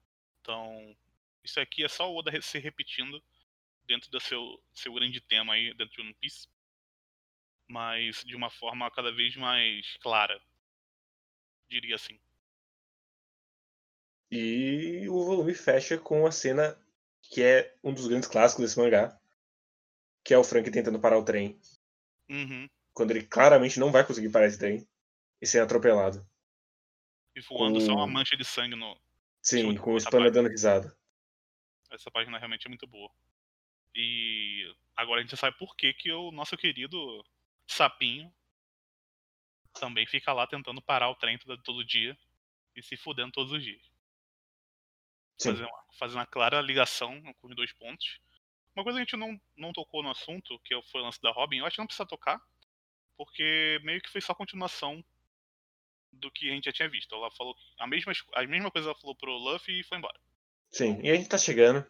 Então, 0.41 0.95
isso 1.43 1.59
aqui 1.59 1.83
é 1.83 1.87
só 1.87 2.11
o 2.11 2.15
Oda 2.15 2.41
se 2.41 2.59
repetindo 2.59 3.21
dentro 3.91 4.09
do 4.09 4.19
seu, 4.21 4.63
seu 4.73 4.93
grande 4.93 5.19
tema 5.19 5.53
aí, 5.53 5.73
dentro 5.73 5.93
de 5.95 6.01
One 6.01 6.13
Piece. 6.13 6.47
Mas 7.69 8.23
de 8.23 8.35
uma 8.35 8.49
forma 8.49 8.89
cada 8.91 9.11
vez 9.11 9.35
mais 9.35 9.97
clara. 9.97 10.41
Diria 11.69 11.95
assim. 11.95 12.17
E 14.29 15.07
o 15.09 15.25
volume 15.25 15.53
fecha 15.53 15.97
com 15.97 16.25
a 16.25 16.31
cena 16.31 16.77
que 17.21 17.43
é 17.43 17.77
um 17.83 17.93
dos 17.93 18.07
grandes 18.07 18.27
clássicos 18.29 18.63
desse 18.65 18.79
mangá, 18.79 19.19
que 20.23 20.33
é 20.33 20.37
o 20.37 20.43
Frank 20.43 20.69
tentando 20.71 20.99
parar 20.99 21.17
o 21.19 21.23
trem, 21.25 21.59
Uhum. 22.29 22.67
quando 22.93 23.11
ele 23.11 23.25
claramente 23.25 23.79
não 23.79 23.91
vai 23.91 24.05
conseguir 24.05 24.29
parar 24.31 24.47
esse 24.47 24.57
trem 24.57 24.87
e 25.41 25.45
ser 25.45 25.59
atropelado. 25.59 26.25
E 27.35 27.41
voando 27.41 27.79
só 27.81 27.93
uma 27.93 28.05
Com- 28.05 28.11
mancha 28.11 28.35
de 28.35 28.43
sangue 28.45 28.75
no. 28.75 28.97
Sim, 29.41 29.63
muito 29.65 29.81
com 29.81 29.95
o 29.95 30.03
parte. 30.03 30.31
dando 30.31 30.49
risada. 30.49 30.95
Essa 31.91 32.09
página 32.11 32.37
realmente 32.37 32.65
é 32.65 32.69
muito 32.69 32.87
boa. 32.87 33.11
E 33.95 34.73
agora 34.95 35.19
a 35.19 35.23
gente 35.23 35.35
sabe 35.37 35.57
por 35.57 35.75
que, 35.75 35.93
que 35.93 36.11
o 36.11 36.31
nosso 36.31 36.55
querido 36.57 37.25
sapinho 37.67 38.33
também 39.73 40.05
fica 40.05 40.33
lá 40.33 40.45
tentando 40.47 40.81
parar 40.81 41.09
o 41.09 41.15
trem 41.15 41.37
todo, 41.37 41.61
todo 41.61 41.85
dia 41.85 42.17
e 42.75 42.83
se 42.83 42.97
fudendo 42.97 43.31
todos 43.31 43.51
os 43.51 43.63
dias. 43.63 43.81
Fazendo 45.41 45.67
uma, 45.67 45.83
fazendo 45.97 46.17
uma 46.19 46.25
clara 46.25 46.61
ligação 46.61 47.21
com 47.41 47.47
os 47.47 47.55
dois 47.55 47.73
pontos. 47.73 48.19
Uma 48.75 48.83
coisa 48.83 48.97
que 48.97 49.01
a 49.01 49.05
gente 49.05 49.17
não, 49.17 49.41
não 49.57 49.73
tocou 49.73 50.03
no 50.03 50.11
assunto, 50.11 50.59
que 50.59 50.79
foi 50.83 51.01
o 51.01 51.03
lance 51.03 51.21
da 51.21 51.31
Robin, 51.31 51.57
eu 51.57 51.65
acho 51.65 51.75
que 51.75 51.81
não 51.81 51.87
precisa 51.87 52.07
tocar, 52.07 52.39
porque 53.17 53.79
meio 53.83 54.01
que 54.01 54.09
foi 54.09 54.21
só 54.21 54.33
continuação 54.33 55.03
do 56.11 56.31
que 56.31 56.49
a 56.49 56.53
gente 56.53 56.65
já 56.65 56.71
tinha 56.71 56.89
visto. 56.89 57.13
Ela 57.13 57.31
falou 57.31 57.55
a 57.79 57.87
mesma, 57.87 58.13
a 58.33 58.43
mesma 58.45 58.71
coisa 58.71 58.89
ela 58.89 58.99
falou 58.99 59.15
pro 59.15 59.37
Luffy 59.37 59.79
e 59.79 59.83
foi 59.83 59.97
embora. 59.97 60.19
Sim, 60.69 61.01
e 61.03 61.09
a 61.09 61.15
gente 61.15 61.27
tá 61.27 61.37
chegando. 61.37 61.85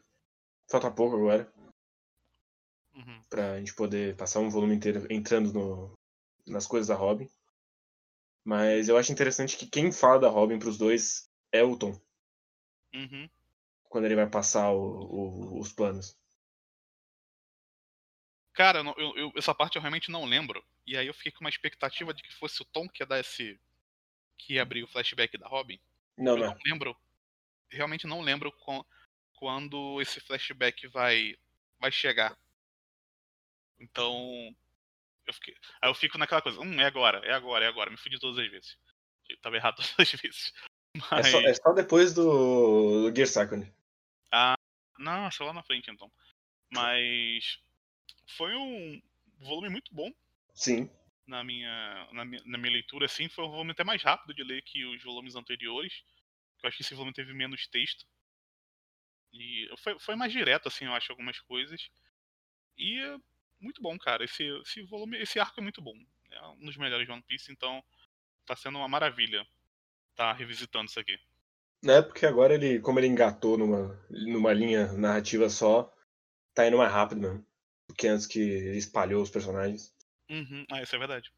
Falta 0.70 0.90
pouco 0.90 1.18
agora. 1.18 1.52
Uhum. 2.94 3.22
Pra 3.30 3.58
gente 3.60 3.74
poder 3.74 4.16
passar 4.16 4.40
um 4.40 4.50
volume 4.50 4.76
inteiro 4.76 5.06
entrando 5.10 5.54
no, 5.54 5.94
nas 6.46 6.68
coisas 6.68 6.88
da 6.88 6.96
Robin. 6.96 7.30
Mas 8.44 8.90
eu 8.90 8.98
acho 8.98 9.12
interessante 9.12 9.56
que 9.58 9.68
quem 9.68 9.92
fala 9.92 10.20
da 10.20 10.30
Robin 10.30 10.58
pros 10.60 10.78
dois 10.78 11.30
é 11.52 11.64
o 11.64 11.78
Tom. 11.78 12.00
Uhum. 12.94 13.30
Quando 13.84 14.06
ele 14.06 14.16
vai 14.16 14.30
passar 14.30 14.72
o- 14.72 14.80
o- 15.04 15.60
os 15.60 15.72
planos. 15.72 16.18
Cara, 18.54 18.80
eu 18.98 19.16
eu- 19.18 19.32
essa 19.36 19.56
parte 19.56 19.76
eu 19.76 19.82
realmente 19.82 20.12
não 20.12 20.26
lembro. 20.26 20.64
E 20.86 20.98
aí 20.98 21.08
eu 21.08 21.14
fiquei 21.14 21.32
com 21.32 21.42
uma 21.42 21.50
expectativa 21.50 22.14
de 22.14 22.22
que 22.22 22.34
fosse 22.34 22.62
o 22.62 22.66
Tom 22.66 22.88
que 22.90 23.02
ia 23.04 23.08
dar 23.08 23.20
esse. 23.20 23.60
que 24.38 24.56
ia 24.56 24.64
abrir 24.64 24.84
o 24.84 24.88
flashback 24.88 25.38
da 25.38 25.48
Robin. 25.48 25.80
Não, 26.18 26.32
eu 26.34 26.40
não. 26.40 26.48
não 26.48 26.58
lembro. 26.66 26.98
Realmente 27.70 28.08
não 28.08 28.22
lembro 28.22 28.52
quan- 28.52 28.84
quando 29.36 30.02
esse 30.02 30.20
flashback 30.20 30.88
vai, 30.88 31.38
vai 31.80 31.92
chegar. 31.92 32.36
Então. 33.82 34.56
Eu 35.28 35.34
fiquei, 35.34 35.56
aí 35.82 35.90
eu 35.90 35.94
fico 35.94 36.18
naquela 36.18 36.42
coisa, 36.42 36.60
hum, 36.60 36.80
é 36.80 36.86
agora, 36.86 37.20
é 37.26 37.34
agora, 37.34 37.66
é 37.66 37.68
agora. 37.68 37.92
Me 37.92 37.98
fudi 37.98 38.20
todas 38.20 38.38
as 38.38 38.50
vezes. 38.50 38.78
Eu 39.30 39.38
tava 39.38 39.56
errado 39.56 39.76
todas 39.96 39.96
as 40.00 40.12
vezes. 40.12 40.54
É 40.96 41.00
Mas. 41.12 41.28
só, 41.28 41.42
é 41.42 41.54
só 41.54 41.74
depois 41.74 42.14
do, 42.14 43.10
do 43.10 43.16
Gear 43.16 43.28
Second. 43.28 43.72
Nossa, 44.98 45.44
lá 45.44 45.54
na 45.54 45.64
frente 45.64 45.90
então. 45.90 46.12
Mas. 46.72 47.60
Foi 48.38 48.56
um 48.56 49.02
volume 49.40 49.70
muito 49.70 49.94
bom 49.94 50.10
Sim. 50.54 50.90
na 51.28 51.44
minha, 51.44 52.08
na 52.14 52.24
minha, 52.24 52.42
na 52.46 52.58
minha 52.58 52.74
leitura, 52.74 53.06
assim. 53.06 53.28
Foi 53.28 53.44
um 53.46 53.50
volume 53.50 53.72
até 53.72 53.84
mais 53.84 54.02
rápido 54.02 54.34
de 54.34 54.44
ler 54.44 54.62
que 54.62 54.86
os 54.86 55.04
volumes 55.04 55.36
anteriores. 55.36 56.04
Eu 56.64 56.68
acho 56.68 56.78
que 56.78 56.84
esse 56.84 56.94
volume 56.94 57.14
teve 57.14 57.34
menos 57.34 57.68
texto. 57.68 58.06
E 59.34 59.70
foi, 59.78 60.00
foi 60.00 60.16
mais 60.16 60.32
direto, 60.32 60.68
assim, 60.68 60.86
eu 60.86 60.94
acho, 60.94 61.12
algumas 61.12 61.40
coisas. 61.40 61.90
E 62.78 63.00
é 63.00 63.18
muito 63.62 63.82
bom, 63.82 63.98
cara. 63.98 64.24
Esse, 64.26 64.44
esse 64.62 64.82
volume, 64.84 65.18
esse 65.22 65.40
arco 65.40 65.60
é 65.60 65.64
muito 65.64 65.82
bom. 65.82 65.96
É 66.30 66.48
um 66.48 66.66
dos 66.66 66.78
melhores 66.78 67.06
de 67.06 67.12
One 67.12 67.24
Piece, 67.24 67.52
então 67.52 67.84
tá 68.46 68.56
sendo 68.56 68.78
uma 68.78 68.88
maravilha 68.88 69.46
tá 70.16 70.34
revisitando 70.34 70.86
isso 70.86 71.00
aqui. 71.00 71.18
Né? 71.84 72.02
Porque 72.02 72.26
agora 72.26 72.54
ele, 72.54 72.80
como 72.80 73.00
ele 73.00 73.08
engatou 73.08 73.58
numa, 73.58 74.00
numa 74.10 74.54
linha 74.54 74.92
narrativa 74.94 75.50
só, 75.50 75.92
tá 76.54 76.68
indo 76.68 76.78
mais 76.78 76.92
rápido 76.92 77.22
mesmo. 77.22 77.46
Do 77.88 77.96
que 77.96 78.08
antes 78.08 78.28
que 78.28 78.40
ele 78.40 78.78
espalhou 78.78 79.22
os 79.22 79.30
personagens. 79.30 79.94
Uhum. 80.30 80.66
Ah, 80.72 80.82
isso 80.82 80.96
é 80.96 81.00
verdade. 81.00 81.32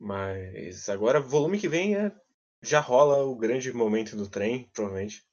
Mas 0.00 0.88
agora, 0.88 1.20
volume 1.20 1.60
que 1.60 1.68
vem 1.68 1.94
é. 1.96 2.12
Já 2.64 2.80
rola 2.80 3.24
o 3.24 3.36
grande 3.36 3.72
momento 3.72 4.16
do 4.16 4.28
trem, 4.28 4.70
provavelmente. 4.72 5.24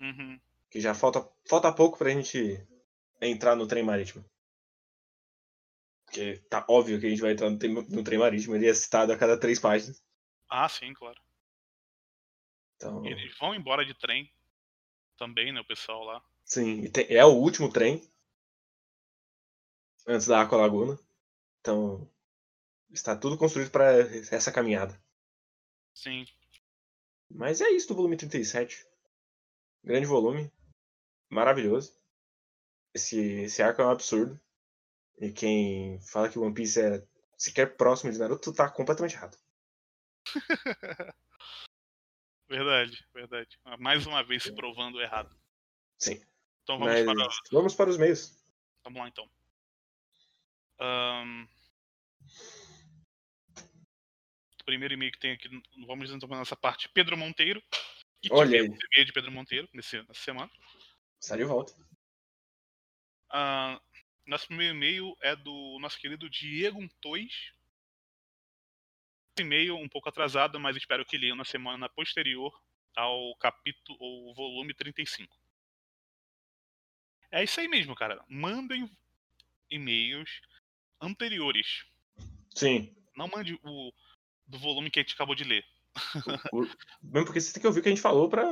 Uhum. 0.00 0.40
Que 0.70 0.80
já 0.80 0.94
falta, 0.94 1.26
falta 1.46 1.72
pouco 1.72 1.98
pra 1.98 2.10
gente 2.10 2.66
entrar 3.20 3.54
no 3.54 3.66
trem 3.66 3.82
marítimo. 3.82 4.24
Porque 6.12 6.36
tá 6.50 6.62
óbvio 6.68 7.00
que 7.00 7.06
a 7.06 7.08
gente 7.08 7.22
vai 7.22 7.32
entrar 7.32 7.48
no, 7.48 7.58
trem- 7.58 7.72
no 7.72 8.04
trem 8.04 8.18
marítimo, 8.18 8.54
ele 8.54 8.68
é 8.68 8.74
citado 8.74 9.10
a 9.14 9.16
cada 9.16 9.34
três 9.40 9.58
páginas. 9.58 10.04
Ah, 10.46 10.68
sim, 10.68 10.92
claro. 10.92 11.18
Então, 12.76 13.02
Eles 13.06 13.34
vão 13.38 13.54
embora 13.54 13.82
de 13.82 13.94
trem 13.94 14.30
também, 15.16 15.50
né, 15.54 15.60
o 15.60 15.64
pessoal 15.64 16.04
lá. 16.04 16.22
sim, 16.44 16.90
tem- 16.90 17.06
é 17.08 17.24
o 17.24 17.30
último 17.32 17.72
trem 17.72 18.06
antes 20.06 20.26
da 20.26 20.42
Aqua 20.42 20.58
Laguna. 20.58 20.98
Então, 21.60 22.06
está 22.90 23.16
tudo 23.16 23.38
construído 23.38 23.70
para 23.70 23.92
essa 24.30 24.52
caminhada. 24.52 25.02
Sim. 25.94 26.26
Mas 27.30 27.62
é 27.62 27.70
isso 27.70 27.88
do 27.88 27.94
volume 27.94 28.18
37. 28.18 28.86
Grande 29.82 30.06
volume. 30.06 30.52
Maravilhoso. 31.30 31.98
Esse, 32.92 33.18
esse 33.44 33.62
arco 33.62 33.80
é 33.80 33.86
um 33.86 33.90
absurdo. 33.90 34.38
E 35.18 35.32
quem 35.32 36.00
fala 36.00 36.28
que 36.28 36.38
One 36.38 36.54
Piece 36.54 36.80
é 36.80 37.06
sequer 37.36 37.76
próximo 37.76 38.12
de 38.12 38.18
Naruto 38.18 38.52
tá 38.52 38.70
completamente 38.70 39.14
errado. 39.14 39.38
Verdade, 42.48 43.08
verdade. 43.14 43.58
Mais 43.78 44.06
uma 44.06 44.22
vez 44.22 44.42
se 44.42 44.54
provando 44.54 45.00
errado. 45.00 45.34
Sim. 45.98 46.22
Então 46.62 46.78
vamos 46.78 46.92
Mas 46.92 47.04
para. 47.06 47.28
vamos 47.50 47.74
para 47.74 47.88
os 47.88 47.96
meios. 47.96 48.36
Vamos 48.84 49.00
lá 49.00 49.08
então. 49.08 49.26
O 54.60 54.64
primeiro 54.66 54.92
e-mail 54.92 55.12
que 55.12 55.18
tem 55.18 55.32
aqui, 55.32 55.48
vamos 55.86 56.10
então 56.10 56.28
para 56.28 56.36
nossa 56.36 56.54
parte, 56.54 56.90
Pedro 56.90 57.16
Monteiro. 57.16 57.62
E 58.22 58.28
Olha 58.30 58.58
tivemos 58.58 58.78
e-mail 58.92 59.06
de 59.06 59.12
Pedro 59.14 59.32
Monteiro 59.32 59.68
nesse, 59.72 59.96
nessa 60.02 60.20
semana. 60.20 60.50
De 61.20 61.44
volta. 61.44 61.72
Ah, 63.30 63.80
nosso 64.26 64.46
primeiro 64.46 64.74
e-mail 64.74 65.16
é 65.20 65.34
do 65.36 65.78
nosso 65.80 65.98
querido 65.98 66.28
Diego 66.30 66.80
Tois. 67.00 67.52
Esse 69.36 69.46
e-mail 69.46 69.76
um 69.76 69.88
pouco 69.88 70.08
atrasado, 70.08 70.60
mas 70.60 70.76
espero 70.76 71.04
que 71.04 71.16
leiam 71.18 71.36
na 71.36 71.44
semana 71.44 71.88
posterior 71.88 72.52
ao 72.94 73.34
capítulo 73.36 73.96
ou 74.00 74.34
volume 74.34 74.74
35. 74.74 75.36
É 77.30 77.42
isso 77.42 77.58
aí 77.60 77.66
mesmo, 77.68 77.94
cara. 77.94 78.22
Mandem 78.28 78.90
e-mails 79.70 80.40
anteriores. 81.00 81.84
Sim. 82.54 82.94
Não 83.16 83.26
mande 83.28 83.58
o 83.64 83.92
do 84.46 84.58
volume 84.58 84.90
que 84.90 84.98
a 84.98 85.02
gente 85.02 85.14
acabou 85.14 85.34
de 85.34 85.44
ler. 85.44 85.64
O- 86.52 86.62
Mesmo 87.02 87.26
porque 87.26 87.40
você 87.40 87.52
tem 87.52 87.60
que 87.60 87.66
ouvir 87.66 87.80
o 87.80 87.82
que 87.82 87.88
a 87.88 87.92
gente 87.92 88.02
falou 88.02 88.28
pra 88.28 88.44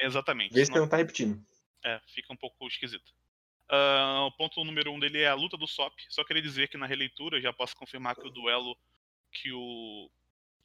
Exatamente. 0.00 0.52
ver 0.54 0.66
se 0.66 0.72
não 0.72 0.88
tá 0.88 0.96
repetindo. 0.96 1.44
É, 1.84 2.00
fica 2.08 2.32
um 2.32 2.36
pouco 2.36 2.66
esquisito. 2.68 3.12
Ah, 3.70 4.24
o 4.26 4.32
ponto 4.32 4.64
número 4.64 4.92
um 4.92 4.98
dele 4.98 5.20
é 5.20 5.28
a 5.28 5.34
luta 5.34 5.56
do 5.56 5.66
Sop. 5.66 5.94
Só 6.08 6.24
queria 6.24 6.42
dizer 6.42 6.68
que 6.68 6.78
na 6.78 6.86
releitura 6.86 7.40
já 7.40 7.52
posso 7.52 7.76
confirmar 7.76 8.16
que 8.16 8.26
o 8.26 8.30
duelo 8.30 8.76
que 9.32 9.52
o 9.52 10.10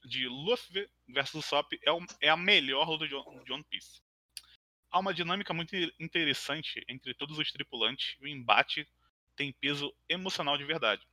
de 0.05 0.27
Luffy 0.27 0.89
versus 1.07 1.45
Sop 1.45 1.73
é, 1.83 1.91
o- 1.91 1.99
é 2.21 2.29
a 2.29 2.37
melhor 2.37 2.89
luta 2.89 3.07
de 3.07 3.15
de 3.45 3.51
One 3.53 3.63
Piece. 3.69 4.01
Há 4.91 4.99
uma 4.99 5.13
dinâmica 5.13 5.53
muito 5.53 5.75
interessante 5.99 6.83
entre 6.87 7.13
todos 7.13 7.37
os 7.39 7.51
tripulantes 7.51 8.15
e 8.21 8.25
o 8.25 8.27
embate 8.27 8.87
tem 9.35 9.51
peso 9.53 9.93
emocional 10.09 10.57
de 10.57 10.63
verdade. 10.65 11.07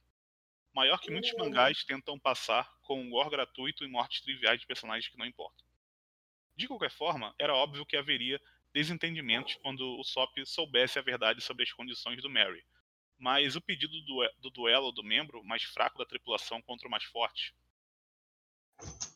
Maior 0.74 1.00
que 1.00 1.10
muitos 1.10 1.32
mangás 1.34 1.84
tentam 1.84 2.18
passar 2.18 2.70
com 2.82 3.00
um 3.00 3.10
gore 3.10 3.30
gratuito 3.30 3.84
e 3.84 3.88
mortes 3.88 4.20
triviais 4.22 4.60
de 4.60 4.66
personagens 4.66 5.08
que 5.08 5.18
não 5.18 5.26
importam. 5.26 5.64
De 6.56 6.68
qualquer 6.68 6.90
forma, 6.90 7.34
era 7.38 7.54
óbvio 7.54 7.86
que 7.86 7.96
haveria 7.96 8.40
desentendimentos 8.72 9.56
quando 9.56 9.98
o 9.98 10.04
Sop 10.04 10.36
soubesse 10.44 10.98
a 10.98 11.02
verdade 11.02 11.40
sobre 11.40 11.64
as 11.64 11.72
condições 11.72 12.22
do 12.22 12.30
Mary. 12.30 12.64
Mas 13.18 13.56
o 13.56 13.60
pedido 13.60 14.00
do, 14.02 14.30
do 14.38 14.50
duelo 14.50 14.92
do 14.92 15.02
membro 15.02 15.44
mais 15.44 15.62
fraco 15.62 15.98
da 15.98 16.06
tripulação 16.06 16.62
contra 16.62 16.88
o 16.88 16.90
mais 16.90 17.04
forte. 17.04 17.54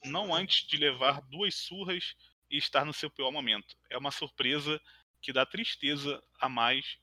Não 0.04 0.34
antes 0.34 0.66
de 0.66 0.76
levar 0.76 1.22
duas 1.22 1.54
surras 1.54 2.14
e 2.50 2.58
estar 2.58 2.84
no 2.84 2.92
seu 2.92 3.10
pior 3.10 3.30
momento. 3.30 3.76
É 3.88 3.96
uma 3.96 4.10
surpresa 4.10 4.80
que 5.22 5.32
dá 5.32 5.46
tristeza 5.46 6.22
a 6.38 6.48
mais, 6.48 6.98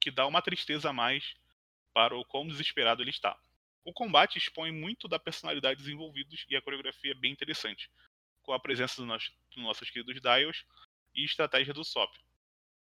que 0.00 0.10
dá 0.10 0.26
uma 0.26 0.40
tristeza 0.40 0.90
a 0.90 0.92
mais 0.92 1.34
para 1.92 2.16
o 2.16 2.24
quão 2.24 2.46
desesperado 2.48 3.02
ele 3.02 3.10
está. 3.10 3.38
O 3.84 3.92
combate 3.92 4.38
expõe 4.38 4.72
muito 4.72 5.06
da 5.06 5.18
personalidade 5.18 5.78
dos 5.78 5.88
envolvidos 5.88 6.46
e 6.48 6.56
a 6.56 6.62
coreografia 6.62 7.12
é 7.12 7.14
bem 7.14 7.32
interessante, 7.32 7.90
com 8.42 8.52
a 8.54 8.58
presença 8.58 8.96
dos 8.96 9.06
nossos, 9.06 9.32
dos 9.54 9.62
nossos 9.62 9.90
queridos 9.90 10.20
Dials 10.22 10.64
e 11.14 11.24
estratégia 11.24 11.72
do 11.72 11.84
Sop. 11.84 12.12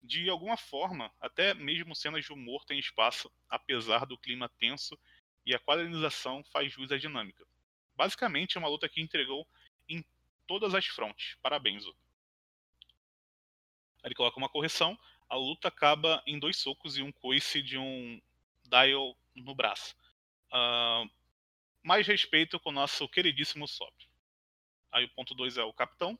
De 0.04 0.30
alguma 0.30 0.58
forma, 0.58 1.14
até 1.20 1.54
mesmo 1.54 1.96
cenas 1.96 2.26
de 2.26 2.34
humor 2.34 2.66
têm 2.66 2.80
espaço, 2.80 3.32
apesar 3.50 4.06
do 4.06 4.18
clima 4.18 4.50
tenso, 4.58 4.98
e 5.46 5.54
a 5.54 5.60
quadrinização 5.60 6.44
faz 6.46 6.72
jus 6.72 6.92
à 6.92 6.98
dinâmica. 6.98 7.46
Basicamente, 7.96 8.58
é 8.58 8.60
uma 8.60 8.70
luta 8.70 8.90
que 8.90 9.02
entregou 9.02 9.48
em 9.88 10.04
todas 10.48 10.74
as 10.74 10.86
frontes. 10.86 11.38
Parabéns. 11.42 11.86
Aí 11.86 11.94
Ele 14.06 14.16
coloca 14.16 14.38
uma 14.38 14.50
correção. 14.50 14.98
A 15.30 15.36
luta 15.36 15.68
acaba 15.68 16.22
em 16.26 16.40
dois 16.40 16.58
socos 16.58 16.98
e 16.98 17.02
um 17.02 17.12
coice 17.12 17.62
de 17.62 17.78
um 17.78 18.22
dial 18.66 19.16
no 19.36 19.56
braço. 19.56 19.96
Ah, 20.52 21.04
mais 21.84 22.06
respeito 22.06 22.60
com 22.60 22.70
o 22.70 22.74
nosso 22.74 23.08
queridíssimo 23.08 23.68
Sop. 23.68 23.94
Aí 24.92 25.06
o 25.06 25.10
ponto 25.10 25.34
2 25.34 25.58
é 25.58 25.64
o 25.64 25.74
capitão. 25.74 26.20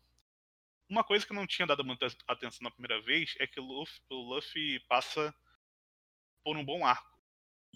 Uma 0.92 1.06
coisa 1.06 1.26
que 1.26 1.32
eu 1.32 1.36
não 1.38 1.48
tinha 1.48 1.66
dado 1.66 1.86
muita 1.86 2.08
atenção 2.28 2.66
na 2.66 2.70
primeira 2.70 3.02
vez 3.02 3.34
é 3.40 3.48
que 3.48 3.62
o 3.62 3.64
Luffy, 3.64 4.02
o 4.10 4.36
Luffy 4.36 4.78
passa 4.90 5.34
por 6.44 6.58
um 6.58 6.66
bom 6.66 6.86
arco. 6.86 7.18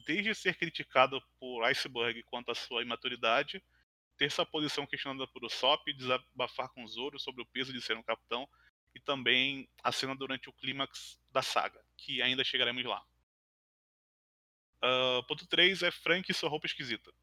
Desde 0.05 0.35
ser 0.35 0.57
criticado 0.57 1.23
por 1.39 1.63
Iceberg 1.63 2.21
quanto 2.23 2.51
à 2.51 2.55
sua 2.55 2.81
imaturidade, 2.81 3.63
ter 4.17 4.29
sua 4.29 4.45
posição 4.45 4.85
questionada 4.85 5.25
por 5.27 5.45
Usopp, 5.45 5.93
desabafar 5.93 6.67
com 6.73 6.85
Zoro 6.85 7.17
sobre 7.17 7.41
o 7.41 7.45
peso 7.45 7.71
de 7.71 7.81
ser 7.81 7.95
um 7.95 8.03
capitão, 8.03 8.45
e 8.93 8.99
também 8.99 9.65
a 9.81 9.93
cena 9.93 10.13
durante 10.13 10.49
o 10.49 10.53
clímax 10.53 11.17
da 11.31 11.41
saga, 11.41 11.81
que 11.95 12.21
ainda 12.21 12.43
chegaremos 12.43 12.83
lá. 12.83 13.01
Ah, 14.81 15.23
ponto 15.25 15.47
3 15.47 15.83
é 15.83 15.91
Frank 15.91 16.29
e 16.29 16.35
sua 16.35 16.49
roupa 16.49 16.67
esquisita. 16.67 17.13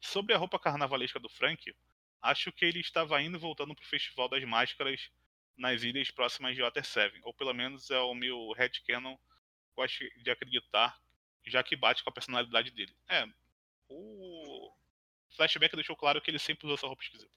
Sobre 0.00 0.32
a 0.32 0.38
roupa 0.38 0.58
carnavalesca 0.58 1.20
do 1.20 1.28
Frank, 1.28 1.76
acho 2.22 2.50
que 2.52 2.64
ele 2.64 2.80
estava 2.80 3.20
indo 3.20 3.36
e 3.36 3.40
voltando 3.40 3.74
pro 3.74 3.84
Festival 3.84 4.30
das 4.30 4.42
Máscaras 4.42 5.10
nas 5.56 5.82
ilhas 5.82 6.10
próximas 6.10 6.54
de 6.54 6.62
Water 6.62 6.84
7. 6.84 7.20
Ou 7.22 7.32
pelo 7.34 7.54
menos 7.54 7.90
é 7.90 7.98
o 7.98 8.14
meu 8.14 8.52
headcanon 8.52 9.16
gosto 9.74 10.04
de 10.22 10.30
acreditar, 10.30 10.98
já 11.46 11.62
que 11.62 11.76
bate 11.76 12.02
com 12.02 12.10
a 12.10 12.12
personalidade 12.12 12.70
dele. 12.70 12.94
É, 13.08 13.26
o 13.88 14.70
flashback 15.36 15.74
deixou 15.74 15.96
claro 15.96 16.20
que 16.20 16.30
ele 16.30 16.38
sempre 16.38 16.66
usou 16.66 16.76
essa 16.76 16.86
roupa 16.86 17.02
esquisita. 17.02 17.30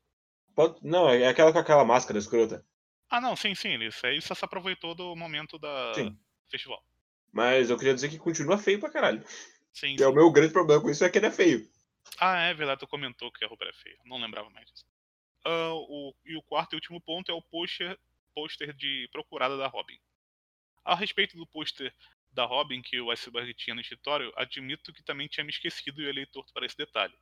Pode... 0.55 0.80
Não, 0.82 1.09
é 1.09 1.28
aquela 1.28 1.51
com 1.51 1.59
aquela 1.59 1.86
máscara 1.86 2.17
escrota. 2.20 2.65
Ah, 3.09 3.20
não, 3.20 3.36
sim, 3.36 3.55
sim, 3.55 3.78
isso 3.84 4.05
aí 4.05 4.22
só 4.22 4.36
se 4.36 4.45
aproveitou 4.45 4.93
do 4.93 5.15
momento 5.15 5.57
da 5.57 5.93
Sim. 5.95 6.17
festival. 6.49 6.84
Mas 7.32 7.70
eu 7.70 7.78
queria 7.78 7.93
dizer 7.93 8.09
que 8.09 8.20
continua 8.20 8.57
feio 8.57 8.80
pra 8.80 8.91
caralho. 8.91 9.24
Sim, 9.74 9.95
Que 9.95 10.03
é 10.03 10.07
o 10.07 10.13
meu 10.13 10.32
grande 10.32 10.53
problema 10.53 10.82
com 10.82 10.89
isso 10.89 11.03
é 11.03 11.09
que 11.09 11.17
ele 11.17 11.28
é 11.28 11.32
feio. 11.32 11.67
Ah, 12.20 12.38
é 12.43 12.53
verdade, 12.53 12.80
tu 12.80 12.88
comentou 12.88 13.32
que 13.32 13.43
a 13.43 13.47
roupa 13.47 13.65
era 13.65 13.74
feia. 13.74 13.97
Não 14.05 14.17
lembrava 14.20 14.49
mais 14.49 14.70
disso. 14.70 14.86
Ah, 15.45 15.74
o, 15.74 16.13
e 16.26 16.36
o 16.38 16.43
quarto 16.43 16.74
e 16.74 16.76
último 16.76 17.01
ponto 17.01 17.32
é 17.32 17.34
o 17.34 17.41
pôster, 17.41 17.97
pôster 18.39 18.73
de 18.73 19.09
procurada 19.11 19.57
da 19.57 19.67
Robin. 19.67 19.99
A 20.85 20.95
respeito 20.95 21.35
do 21.35 21.45
pôster 21.45 21.93
da 22.31 22.45
Robin 22.45 22.81
que 22.81 22.99
o 23.01 23.11
Iceberg 23.11 23.53
tinha 23.53 23.75
no 23.75 23.81
escritório, 23.81 24.31
admito 24.37 24.93
que 24.93 25.03
também 25.03 25.27
tinha 25.27 25.43
me 25.43 25.49
esquecido 25.49 26.01
e 26.01 26.07
olhei 26.07 26.25
torto 26.25 26.53
para 26.53 26.65
esse 26.65 26.77
detalhe. 26.77 27.13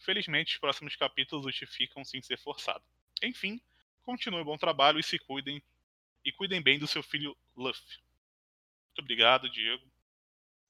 Felizmente, 0.00 0.54
os 0.54 0.58
próximos 0.58 0.96
capítulos 0.96 1.44
justificam 1.44 2.04
sem 2.04 2.20
ser 2.20 2.38
forçado. 2.38 2.82
Enfim, 3.22 3.60
continue 4.02 4.40
o 4.40 4.44
bom 4.44 4.58
trabalho 4.58 4.98
e 4.98 5.02
se 5.02 5.16
cuidem. 5.18 5.62
E 6.24 6.32
cuidem 6.32 6.60
bem 6.60 6.78
do 6.78 6.88
seu 6.88 7.02
filho 7.02 7.36
Luffy. 7.54 7.98
Muito 8.88 9.00
obrigado, 9.00 9.48
Diego. 9.48 9.86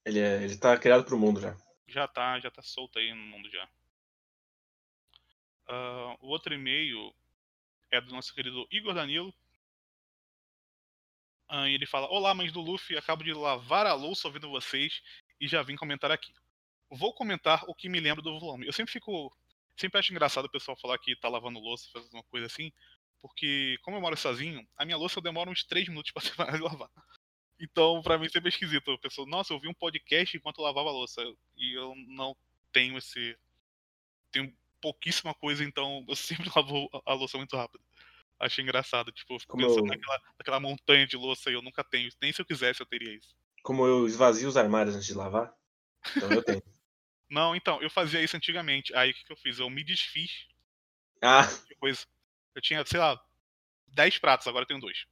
Ele, 0.04 0.18
é... 0.18 0.42
ele 0.42 0.58
tá 0.58 0.76
criado 0.76 1.04
pro 1.04 1.18
mundo 1.18 1.40
já. 1.40 1.56
já 1.86 2.06
tá, 2.06 2.38
já 2.40 2.50
tá 2.50 2.60
solto 2.60 2.98
aí 2.98 3.10
no 3.14 3.24
mundo 3.24 3.48
já. 3.48 3.66
Ah, 5.66 6.16
o 6.20 6.26
outro 6.26 6.52
e-mail 6.52 7.14
é 7.90 8.00
do 8.00 8.12
nosso 8.12 8.34
querido 8.34 8.66
Igor 8.70 8.92
Danilo. 8.92 9.32
E 11.50 11.74
ele 11.74 11.86
fala: 11.86 12.08
Olá, 12.08 12.34
mães 12.34 12.52
do 12.52 12.60
Luffy, 12.60 12.96
acabo 12.96 13.22
de 13.22 13.32
lavar 13.32 13.86
a 13.86 13.94
louça 13.94 14.28
ouvindo 14.28 14.50
vocês 14.50 15.02
e 15.40 15.46
já 15.46 15.62
vim 15.62 15.76
comentar 15.76 16.10
aqui. 16.10 16.32
Vou 16.90 17.12
comentar 17.14 17.64
o 17.66 17.74
que 17.74 17.88
me 17.88 18.00
lembra 18.00 18.22
do 18.22 18.38
volume. 18.38 18.66
Eu 18.66 18.72
sempre 18.72 18.92
fico. 18.92 19.34
Sempre 19.76 19.98
acho 19.98 20.12
engraçado 20.12 20.44
o 20.44 20.50
pessoal 20.50 20.76
falar 20.76 20.98
que 20.98 21.16
tá 21.16 21.28
lavando 21.28 21.58
louça, 21.58 21.88
fazendo 21.92 22.14
uma 22.14 22.22
coisa 22.24 22.46
assim, 22.46 22.72
porque 23.20 23.76
como 23.82 23.96
eu 23.96 24.00
moro 24.00 24.16
sozinho, 24.16 24.64
a 24.76 24.84
minha 24.84 24.96
louça 24.96 25.20
demora 25.20 25.50
uns 25.50 25.64
3 25.64 25.88
minutos 25.88 26.12
pra 26.12 26.22
terminar 26.22 26.56
de 26.56 26.62
lavar. 26.62 26.90
Então, 27.60 28.02
pra 28.02 28.18
mim 28.18 28.28
sempre 28.28 28.48
é 28.48 28.50
esquisito. 28.50 28.90
A 28.90 29.26
nossa, 29.26 29.52
eu 29.52 29.60
vi 29.60 29.68
um 29.68 29.74
podcast 29.74 30.36
enquanto 30.36 30.58
eu 30.58 30.64
lavava 30.64 30.88
a 30.88 30.92
louça. 30.92 31.22
E 31.56 31.72
eu 31.72 31.94
não 32.08 32.36
tenho 32.72 32.98
esse. 32.98 33.36
Tenho 34.30 34.52
pouquíssima 34.80 35.34
coisa, 35.34 35.64
então 35.64 36.04
eu 36.08 36.16
sempre 36.16 36.50
lavo 36.54 36.88
a 37.06 37.14
louça 37.14 37.38
muito 37.38 37.56
rápido. 37.56 37.83
Achei 38.44 38.62
engraçado, 38.62 39.10
tipo, 39.10 39.34
eu 39.34 39.38
fico 39.40 39.52
Como 39.52 39.66
pensando 39.66 39.86
eu- 39.86 39.86
naquela, 39.86 40.22
naquela 40.38 40.60
montanha 40.60 41.06
de 41.06 41.16
louça 41.16 41.50
e 41.50 41.54
eu 41.54 41.62
nunca 41.62 41.82
tenho. 41.82 42.10
Nem 42.20 42.30
se 42.30 42.42
eu 42.42 42.44
quisesse 42.44 42.80
eu 42.82 42.86
teria 42.86 43.14
isso. 43.14 43.34
Como 43.62 43.86
eu 43.86 44.06
esvazio 44.06 44.46
os 44.48 44.56
armários 44.58 44.94
antes 44.94 45.06
de 45.06 45.14
lavar, 45.14 45.50
então 46.14 46.30
eu 46.34 46.42
tenho. 46.42 46.62
Não, 47.30 47.56
então, 47.56 47.80
eu 47.80 47.88
fazia 47.88 48.20
isso 48.22 48.36
antigamente. 48.36 48.94
Aí 48.94 49.10
o 49.10 49.14
que, 49.14 49.24
que 49.24 49.32
eu 49.32 49.36
fiz? 49.38 49.58
Eu 49.58 49.70
me 49.70 49.82
desfiz 49.82 50.46
Ah, 51.22 51.46
de 51.66 51.74
coisa. 51.76 52.06
Eu 52.54 52.60
tinha, 52.60 52.84
sei 52.84 53.00
lá, 53.00 53.18
10 53.88 54.18
pratos, 54.18 54.46
agora 54.46 54.64
eu 54.64 54.68
tenho 54.68 54.78
dois. 54.80 55.06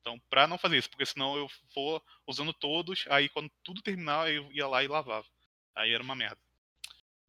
Então, 0.00 0.18
pra 0.28 0.48
não 0.48 0.58
fazer 0.58 0.78
isso, 0.78 0.90
porque 0.90 1.06
senão 1.06 1.36
eu 1.36 1.46
vou 1.72 2.02
usando 2.26 2.52
todos, 2.52 3.04
aí 3.08 3.28
quando 3.28 3.48
tudo 3.62 3.80
terminar 3.82 4.28
eu 4.32 4.50
ia 4.50 4.66
lá 4.66 4.82
e 4.82 4.88
lavava. 4.88 5.28
Aí 5.76 5.92
era 5.92 6.02
uma 6.02 6.16
merda. 6.16 6.40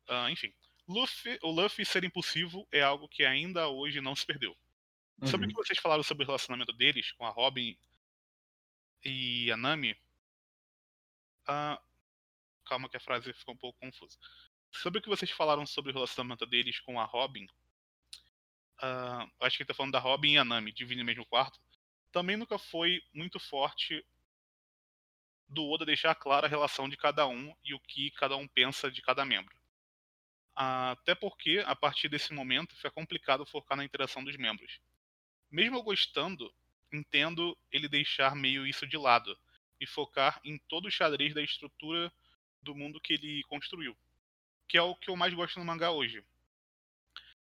Ah, 0.07 0.31
enfim. 0.31 0.51
Luffy, 0.87 1.37
o 1.43 1.51
Luffy 1.51 1.85
ser 1.85 2.03
impulsivo 2.03 2.67
é 2.71 2.81
algo 2.81 3.07
que 3.07 3.23
ainda 3.23 3.67
hoje 3.69 4.01
não 4.01 4.15
se 4.15 4.25
perdeu. 4.25 4.57
Sobre 5.25 5.45
o 5.45 5.49
uhum. 5.49 5.55
que 5.55 5.61
vocês 5.63 5.79
falaram 5.79 6.03
sobre 6.03 6.23
o 6.23 6.27
relacionamento 6.27 6.73
deles 6.73 7.11
com 7.13 7.25
a 7.25 7.29
Robin 7.29 7.77
e 9.03 9.51
a 9.51 9.57
Nami. 9.57 9.95
Ah, 11.47 11.81
calma 12.65 12.89
que 12.89 12.97
a 12.97 12.99
frase 12.99 13.33
ficou 13.33 13.53
um 13.53 13.57
pouco 13.57 13.79
confusa. 13.79 14.17
Sobre 14.71 14.99
o 14.99 15.01
que 15.01 15.09
vocês 15.09 15.29
falaram 15.31 15.65
sobre 15.65 15.91
o 15.91 15.93
relacionamento 15.93 16.45
deles 16.45 16.79
com 16.79 16.99
a 16.99 17.05
Robin. 17.05 17.47
ah, 18.79 19.27
acho 19.41 19.57
que 19.57 19.63
ele 19.63 19.67
tá 19.67 19.73
falando 19.73 19.93
da 19.93 19.99
Robin 19.99 20.33
e 20.33 20.37
a 20.37 20.45
Nami, 20.45 20.71
dividem 20.71 21.03
o 21.03 21.05
mesmo 21.05 21.25
quarto. 21.25 21.59
Também 22.11 22.35
nunca 22.35 22.57
foi 22.57 23.01
muito 23.13 23.39
forte 23.39 24.05
do 25.47 25.69
Oda 25.69 25.85
deixar 25.85 26.15
clara 26.15 26.47
a 26.47 26.49
relação 26.49 26.89
de 26.89 26.97
cada 26.97 27.27
um 27.27 27.55
e 27.63 27.73
o 27.73 27.79
que 27.79 28.11
cada 28.11 28.35
um 28.35 28.47
pensa 28.47 28.91
de 28.91 29.01
cada 29.01 29.23
membro. 29.23 29.55
Ah, 30.55 30.91
Até 30.91 31.15
porque, 31.15 31.63
a 31.65 31.75
partir 31.75 32.09
desse 32.09 32.33
momento, 32.33 32.75
fica 32.75 32.91
complicado 32.91 33.45
focar 33.45 33.77
na 33.77 33.85
interação 33.85 34.23
dos 34.23 34.35
membros. 34.37 34.79
Mesmo 35.53 35.77
eu 35.77 35.83
gostando, 35.83 36.51
entendo 36.91 37.55
ele 37.71 37.87
deixar 37.87 38.35
meio 38.35 38.65
isso 38.65 38.87
de 38.87 38.97
lado 38.97 39.37
e 39.79 39.85
focar 39.85 40.41
em 40.43 40.57
todo 40.67 40.87
o 40.87 40.91
xadrez 40.91 41.31
da 41.31 41.43
estrutura 41.43 42.11
do 42.59 42.73
mundo 42.73 42.99
que 42.99 43.13
ele 43.13 43.43
construiu. 43.43 43.95
Que 44.67 44.79
é 44.79 44.81
o 44.81 44.95
que 44.95 45.11
eu 45.11 45.15
mais 45.15 45.31
gosto 45.31 45.59
no 45.59 45.65
mangá 45.65 45.91
hoje. 45.91 46.23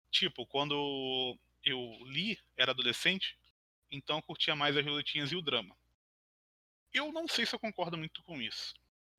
Tipo, 0.09 0.45
quando 0.45 1.37
eu 1.65 1.99
li, 2.05 2.39
era 2.55 2.71
adolescente, 2.71 3.37
então 3.91 4.19
eu 4.19 4.23
curtia 4.23 4.55
mais 4.55 4.77
as 4.77 4.85
lutinhas 4.85 5.33
e 5.33 5.35
o 5.35 5.41
drama. 5.41 5.75
Eu 6.93 7.11
não 7.11 7.27
sei 7.27 7.45
se 7.45 7.53
eu 7.53 7.59
concordo 7.59 7.97
muito 7.97 8.23
com 8.23 8.41
isso. 8.41 8.73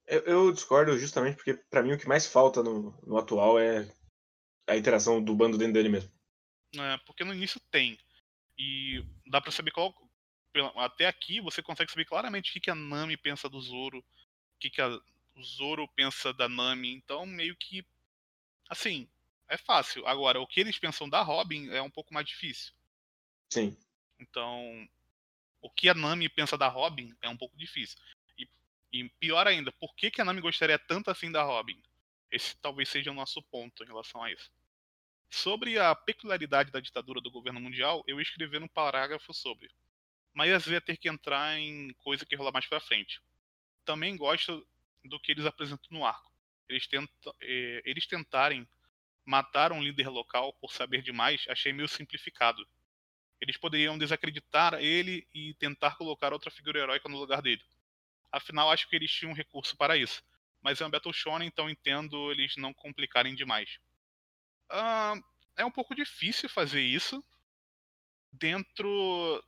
eu, 0.07 0.21
eu 0.21 0.53
discordo 0.53 0.99
justamente 0.99 1.37
porque 1.37 1.53
pra 1.69 1.83
mim 1.83 1.93
o 1.93 1.99
que 1.99 2.09
mais 2.09 2.27
falta 2.27 2.63
no, 2.63 2.99
no 3.07 3.19
atual 3.19 3.59
é 3.59 3.87
a 4.67 4.79
interação 4.79 5.23
do 5.23 5.35
bando 5.35 5.59
dentro 5.59 5.75
dele 5.75 5.91
mesmo. 5.91 6.11
né, 6.75 6.99
porque 7.05 7.23
no 7.23 7.35
início 7.35 7.61
tem. 7.71 7.99
E 8.59 9.05
dá 9.27 9.41
pra 9.41 9.53
saber 9.53 9.71
qual. 9.71 9.95
Até 10.77 11.07
aqui 11.07 11.41
você 11.41 11.63
consegue 11.63 11.91
saber 11.91 12.05
claramente 12.05 12.51
o 12.51 12.53
que, 12.53 12.61
que 12.61 12.71
a 12.71 12.75
Nami 12.75 13.17
pensa 13.17 13.49
do 13.49 13.61
Zoro, 13.61 13.99
o 13.99 14.59
que, 14.59 14.69
que 14.71 14.81
a- 14.81 15.01
o 15.37 15.43
Zoro 15.43 15.87
pensa 15.89 16.33
da 16.33 16.49
Nami. 16.49 16.93
Então, 16.93 17.25
meio 17.25 17.55
que. 17.57 17.87
Assim, 18.69 19.09
é 19.49 19.57
fácil. 19.57 20.07
Agora, 20.07 20.41
o 20.41 20.47
que 20.47 20.61
eles 20.61 20.79
pensam 20.79 21.09
da 21.09 21.23
Robin 21.23 21.69
é 21.71 21.81
um 21.81 21.91
pouco 21.91 22.13
mais 22.13 22.27
difícil. 22.27 22.73
Sim. 23.51 23.77
Então, 24.19 24.89
o 25.63 25.71
que 25.71 25.89
a 25.89 25.95
Nami 25.95 26.29
pensa 26.29 26.59
da 26.59 26.69
Robin 26.69 27.15
é 27.23 27.29
um 27.29 27.37
pouco 27.37 27.57
difícil. 27.57 27.99
E, 28.37 28.49
e 28.93 29.09
pior 29.21 29.47
ainda, 29.47 29.71
por 29.73 29.95
que, 29.95 30.11
que 30.11 30.21
a 30.21 30.25
Nami 30.25 30.41
gostaria 30.41 30.79
tanto 30.79 31.11
assim 31.11 31.31
da 31.31 31.43
Robin? 31.43 31.81
Esse 32.31 32.57
talvez 32.57 32.89
seja 32.89 33.11
o 33.11 33.15
nosso 33.15 33.41
ponto 33.43 33.83
em 33.83 33.87
relação 33.87 34.23
a 34.23 34.31
isso. 34.33 34.51
Sobre 35.31 35.79
a 35.79 35.95
peculiaridade 35.95 36.71
da 36.71 36.81
ditadura 36.81 37.21
do 37.21 37.31
governo 37.31 37.61
mundial, 37.61 38.03
eu 38.07 38.21
escrevi 38.21 38.59
um 38.59 38.69
parágrafo 38.69 39.33
sobre. 39.35 39.71
Mas 40.33 40.67
ia 40.67 40.81
ter 40.81 40.97
que 40.97 41.09
entrar 41.09 41.59
em 41.59 41.93
coisa 41.95 42.25
que 42.25 42.37
rola 42.37 42.51
mais 42.51 42.67
pra 42.67 42.81
frente. 42.81 43.21
Também 43.85 44.17
gosto 44.17 44.67
do 45.05 45.21
que 45.21 45.33
eles 45.33 45.45
apresentam 45.47 45.89
no 45.91 46.05
arco. 46.05 46.33
Eles, 46.69 46.87
tenta, 46.87 47.35
eh, 47.41 47.83
eles 47.85 48.07
tentarem 48.07 48.67
matar 49.25 49.73
um 49.73 49.83
líder 49.83 50.09
local 50.09 50.53
por 50.55 50.73
saber 50.73 51.03
demais, 51.03 51.45
achei 51.49 51.73
meio 51.73 51.89
simplificado. 51.89 52.67
Eles 53.41 53.57
poderiam 53.57 53.99
desacreditar 53.99 54.75
ele 54.75 55.27
e 55.35 55.55
tentar 55.55 55.97
colocar 55.97 56.33
outra 56.33 56.51
figura 56.51 56.81
heróica 56.81 57.09
no 57.09 57.19
lugar 57.19 57.43
dele. 57.43 57.63
Afinal, 58.33 58.71
acho 58.71 58.89
que 58.89 58.97
eles 58.97 59.11
tinham 59.11 59.33
recurso 59.33 59.77
para 59.77 59.97
isso. 59.97 60.23
Mas 60.61 60.81
é 60.81 60.87
um 60.87 60.91
Battle 60.91 61.13
Shonen, 61.13 61.47
então 61.47 61.71
entendo 61.71 62.31
eles 62.33 62.57
não 62.57 62.75
complicarem 62.75 63.35
demais. 63.35 63.79
Ah, 64.71 65.15
é 65.57 65.65
um 65.65 65.71
pouco 65.71 65.95
difícil 65.95 66.49
fazer 66.49 66.81
isso 66.81 67.23
dentro 68.33 69.43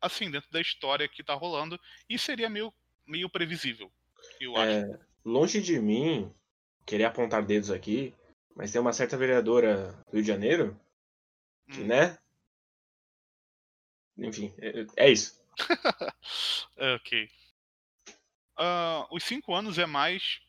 assim, 0.00 0.30
dentro 0.30 0.50
da 0.50 0.60
história 0.60 1.08
que 1.08 1.24
tá 1.24 1.34
rolando 1.34 1.80
e 2.08 2.18
seria 2.18 2.48
meio, 2.48 2.72
meio 3.06 3.28
previsível, 3.28 3.90
eu 4.40 4.56
acho. 4.56 4.70
É, 4.70 5.00
longe 5.24 5.60
de 5.60 5.78
mim 5.80 6.32
querer 6.86 7.04
apontar 7.04 7.44
dedos 7.44 7.70
aqui, 7.70 8.14
mas 8.54 8.70
tem 8.70 8.80
uma 8.80 8.92
certa 8.92 9.16
vereadora 9.16 9.92
do 10.06 10.12
Rio 10.12 10.22
de 10.22 10.28
Janeiro 10.28 10.80
que, 11.70 11.80
Hum. 11.80 11.86
né? 11.86 12.18
Enfim, 14.16 14.52
é, 14.58 15.06
é 15.06 15.10
isso. 15.10 15.40
ok. 16.96 17.30
Ah, 18.56 19.06
os 19.10 19.22
cinco 19.22 19.54
anos 19.54 19.78
é 19.78 19.86
mais 19.86 20.40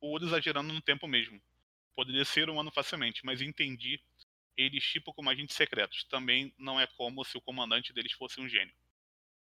o 0.00 0.18
exagerando 0.18 0.72
no 0.72 0.82
tempo 0.82 1.06
mesmo. 1.06 1.40
Poderia 1.96 2.24
ser 2.24 2.50
um 2.50 2.60
ano 2.60 2.70
facilmente, 2.72 3.22
mas 3.24 3.40
entendi 3.40 4.00
eles 4.56 4.84
tipo 4.84 5.12
como 5.14 5.30
agentes 5.30 5.56
secretos. 5.56 6.04
Também 6.04 6.54
não 6.58 6.80
é 6.80 6.86
como 6.86 7.24
se 7.24 7.36
o 7.36 7.42
comandante 7.42 7.92
deles 7.92 8.12
fosse 8.12 8.40
um 8.40 8.48
gênio. 8.48 8.74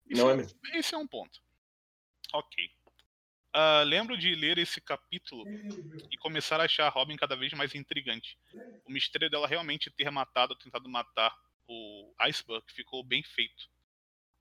Isso 0.09 0.23
Não 0.23 0.29
é 0.31 0.33
um- 0.33 0.37
mesmo. 0.37 0.59
Esse 0.73 0.95
é 0.95 0.97
um 0.97 1.07
ponto. 1.07 1.39
Ok. 2.33 2.71
Ah, 3.53 3.83
lembro 3.83 4.17
de 4.17 4.35
ler 4.35 4.57
esse 4.57 4.81
capítulo 4.81 5.49
e 6.11 6.17
começar 6.17 6.61
a 6.61 6.65
achar 6.65 6.87
a 6.87 6.89
Robin 6.89 7.15
cada 7.17 7.35
vez 7.35 7.53
mais 7.53 7.75
intrigante. 7.75 8.37
O 8.85 8.91
mistério 8.91 9.29
dela 9.29 9.47
realmente 9.47 9.91
ter 9.91 10.11
matado, 10.11 10.55
tentado 10.57 10.89
matar 10.89 11.35
o 11.67 12.13
Iceberg 12.21 12.65
ficou 12.71 13.03
bem 13.03 13.23
feito. 13.23 13.69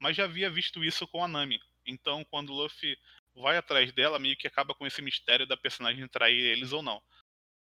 Mas 0.00 0.16
já 0.16 0.24
havia 0.24 0.50
visto 0.50 0.84
isso 0.84 1.06
com 1.08 1.24
a 1.24 1.28
Nami. 1.28 1.60
Então, 1.86 2.24
quando 2.26 2.50
o 2.50 2.56
Luffy 2.56 2.96
vai 3.34 3.56
atrás 3.56 3.92
dela, 3.92 4.18
meio 4.18 4.36
que 4.36 4.46
acaba 4.46 4.74
com 4.74 4.86
esse 4.86 5.02
mistério 5.02 5.46
da 5.46 5.56
personagem 5.56 6.06
trair 6.08 6.38
eles 6.40 6.72
ou 6.72 6.82
não. 6.82 7.02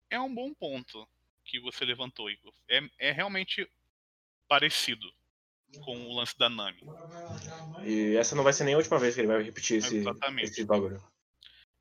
É 0.09 0.19
um 0.19 0.33
bom 0.33 0.53
ponto 0.53 1.07
que 1.43 1.59
você 1.59 1.85
levantou, 1.85 2.29
Igor. 2.29 2.53
É, 2.69 2.81
é 2.99 3.11
realmente 3.11 3.69
parecido. 4.47 5.11
com 5.83 5.97
o 6.07 6.15
lance 6.15 6.37
da 6.37 6.49
Nami. 6.49 6.81
E 7.83 8.15
essa 8.15 8.35
não 8.35 8.43
vai 8.43 8.53
ser 8.53 8.63
nem 8.63 8.75
a 8.75 8.77
última 8.77 8.97
vez 8.97 9.13
que 9.13 9.21
ele 9.21 9.27
vai 9.27 9.41
repetir 9.41 9.77
esse, 9.79 9.97
Exatamente. 9.97 10.45
esse 10.45 10.63
bagulho. 10.63 11.03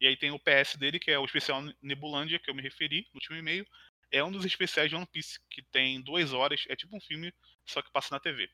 E 0.00 0.06
aí 0.06 0.16
tem 0.16 0.30
o 0.30 0.38
PS 0.38 0.76
dele, 0.76 0.98
que 0.98 1.10
é 1.10 1.18
o 1.18 1.24
especial 1.24 1.62
Nebulândia, 1.80 2.38
que 2.38 2.50
eu 2.50 2.54
me 2.54 2.62
referi 2.62 3.06
no 3.12 3.18
último 3.18 3.36
e-mail. 3.36 3.64
É 4.10 4.22
um 4.22 4.30
dos 4.30 4.44
especiais 4.44 4.90
de 4.90 4.96
One 4.96 5.06
Piece, 5.06 5.38
que 5.48 5.62
tem 5.62 6.00
duas 6.00 6.32
horas, 6.32 6.64
é 6.68 6.76
tipo 6.76 6.96
um 6.96 7.00
filme, 7.00 7.32
só 7.64 7.80
que 7.80 7.92
passa 7.92 8.14
na 8.14 8.20
TV. 8.20 8.50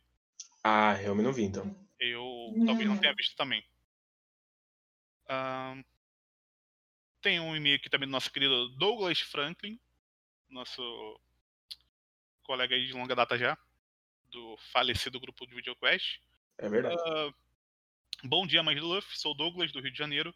Ah, 0.62 1.01
eu 1.03 1.14
não 1.14 1.33
vi 1.33 1.45
então. 1.45 1.75
Eu 1.99 2.55
talvez 2.66 2.89
não 2.89 2.99
tenha 2.99 3.14
visto 3.14 3.35
também. 3.35 3.64
Ahn, 5.29 5.83
tem 7.21 7.41
um 7.41 7.55
e-mail 7.55 7.77
aqui 7.77 7.89
também 7.89 8.09
do 8.09 8.12
nosso 8.12 8.31
querido 8.31 8.68
Douglas 8.71 9.21
Franklin, 9.21 9.79
nosso 10.49 11.21
colega 12.43 12.75
aí 12.75 12.87
de 12.87 12.93
longa 12.93 13.14
data 13.14 13.39
já, 13.39 13.57
do 14.31 14.57
falecido 14.73 15.21
grupo 15.21 15.47
de 15.47 15.55
VideoQuest. 15.55 16.21
É 16.59 16.68
verdade. 16.68 16.97
Ah, 16.99 17.33
bom 18.25 18.47
dia, 18.47 18.62
do 18.62 18.87
Luffy. 18.87 19.18
Sou 19.18 19.33
o 19.33 19.35
Douglas, 19.35 19.73
do 19.73 19.81
Rio 19.81 19.93
de 19.93 19.99
Janeiro. 19.99 20.35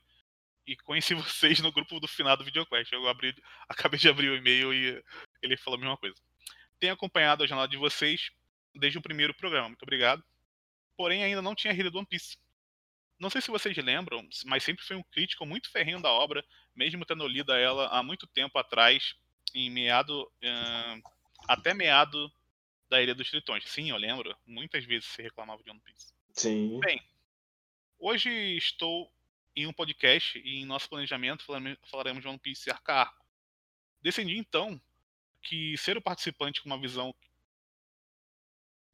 E 0.66 0.76
conheci 0.76 1.14
vocês 1.14 1.60
no 1.60 1.72
grupo 1.72 2.00
do 2.00 2.08
finado 2.08 2.44
VideoQuest. 2.44 2.92
Eu 2.92 3.08
abri, 3.08 3.34
acabei 3.68 3.98
de 3.98 4.08
abrir 4.08 4.30
o 4.30 4.36
e-mail 4.36 4.72
e 4.72 5.02
ele 5.42 5.56
falou 5.56 5.76
a 5.76 5.80
mesma 5.80 5.96
coisa. 5.96 6.16
Tenho 6.78 6.92
acompanhado 6.92 7.42
a 7.42 7.46
jornada 7.46 7.68
de 7.68 7.76
vocês 7.76 8.30
desde 8.74 8.98
o 8.98 9.02
primeiro 9.02 9.34
programa. 9.34 9.68
Muito 9.68 9.82
obrigado. 9.82 10.22
Porém, 10.96 11.24
ainda 11.24 11.42
não 11.42 11.54
tinha 11.54 11.72
lido 11.72 11.98
One 11.98 12.06
Piece. 12.06 12.38
Não 13.18 13.30
sei 13.30 13.40
se 13.40 13.50
vocês 13.50 13.76
lembram, 13.76 14.26
mas 14.44 14.64
sempre 14.64 14.84
fui 14.84 14.96
um 14.96 15.02
crítico 15.02 15.46
muito 15.46 15.70
ferrenho 15.70 16.02
da 16.02 16.10
obra, 16.10 16.44
mesmo 16.74 17.04
tendo 17.04 17.26
lido 17.26 17.52
ela 17.52 17.88
há 17.88 18.02
muito 18.02 18.26
tempo 18.26 18.58
atrás, 18.58 19.14
em 19.54 19.70
meado. 19.70 20.30
ahn, 20.42 21.00
até 21.48 21.72
meado 21.74 22.32
da 22.88 23.02
Ilha 23.02 23.14
dos 23.14 23.30
Tritões. 23.30 23.64
Sim, 23.68 23.90
eu 23.90 23.96
lembro. 23.96 24.36
Muitas 24.46 24.84
vezes 24.84 25.06
se 25.06 25.22
reclamava 25.22 25.62
de 25.62 25.70
One 25.70 25.80
Piece. 25.80 26.12
Sim. 26.32 26.80
Bem, 26.80 27.00
hoje 27.98 28.30
estou 28.56 29.12
em 29.54 29.66
um 29.66 29.72
podcast 29.72 30.38
e 30.38 30.60
em 30.60 30.64
nosso 30.64 30.88
planejamento 30.88 31.44
falaremos 31.84 32.22
de 32.22 32.28
One 32.28 32.38
Piece 32.38 32.70
arco 32.70 32.90
a 32.90 33.02
arco. 33.02 33.24
Decidi 34.02 34.36
então 34.36 34.80
que 35.42 35.76
ser 35.76 35.96
o 35.96 36.02
participante 36.02 36.60
com 36.60 36.68
uma 36.68 36.80
visão 36.80 37.14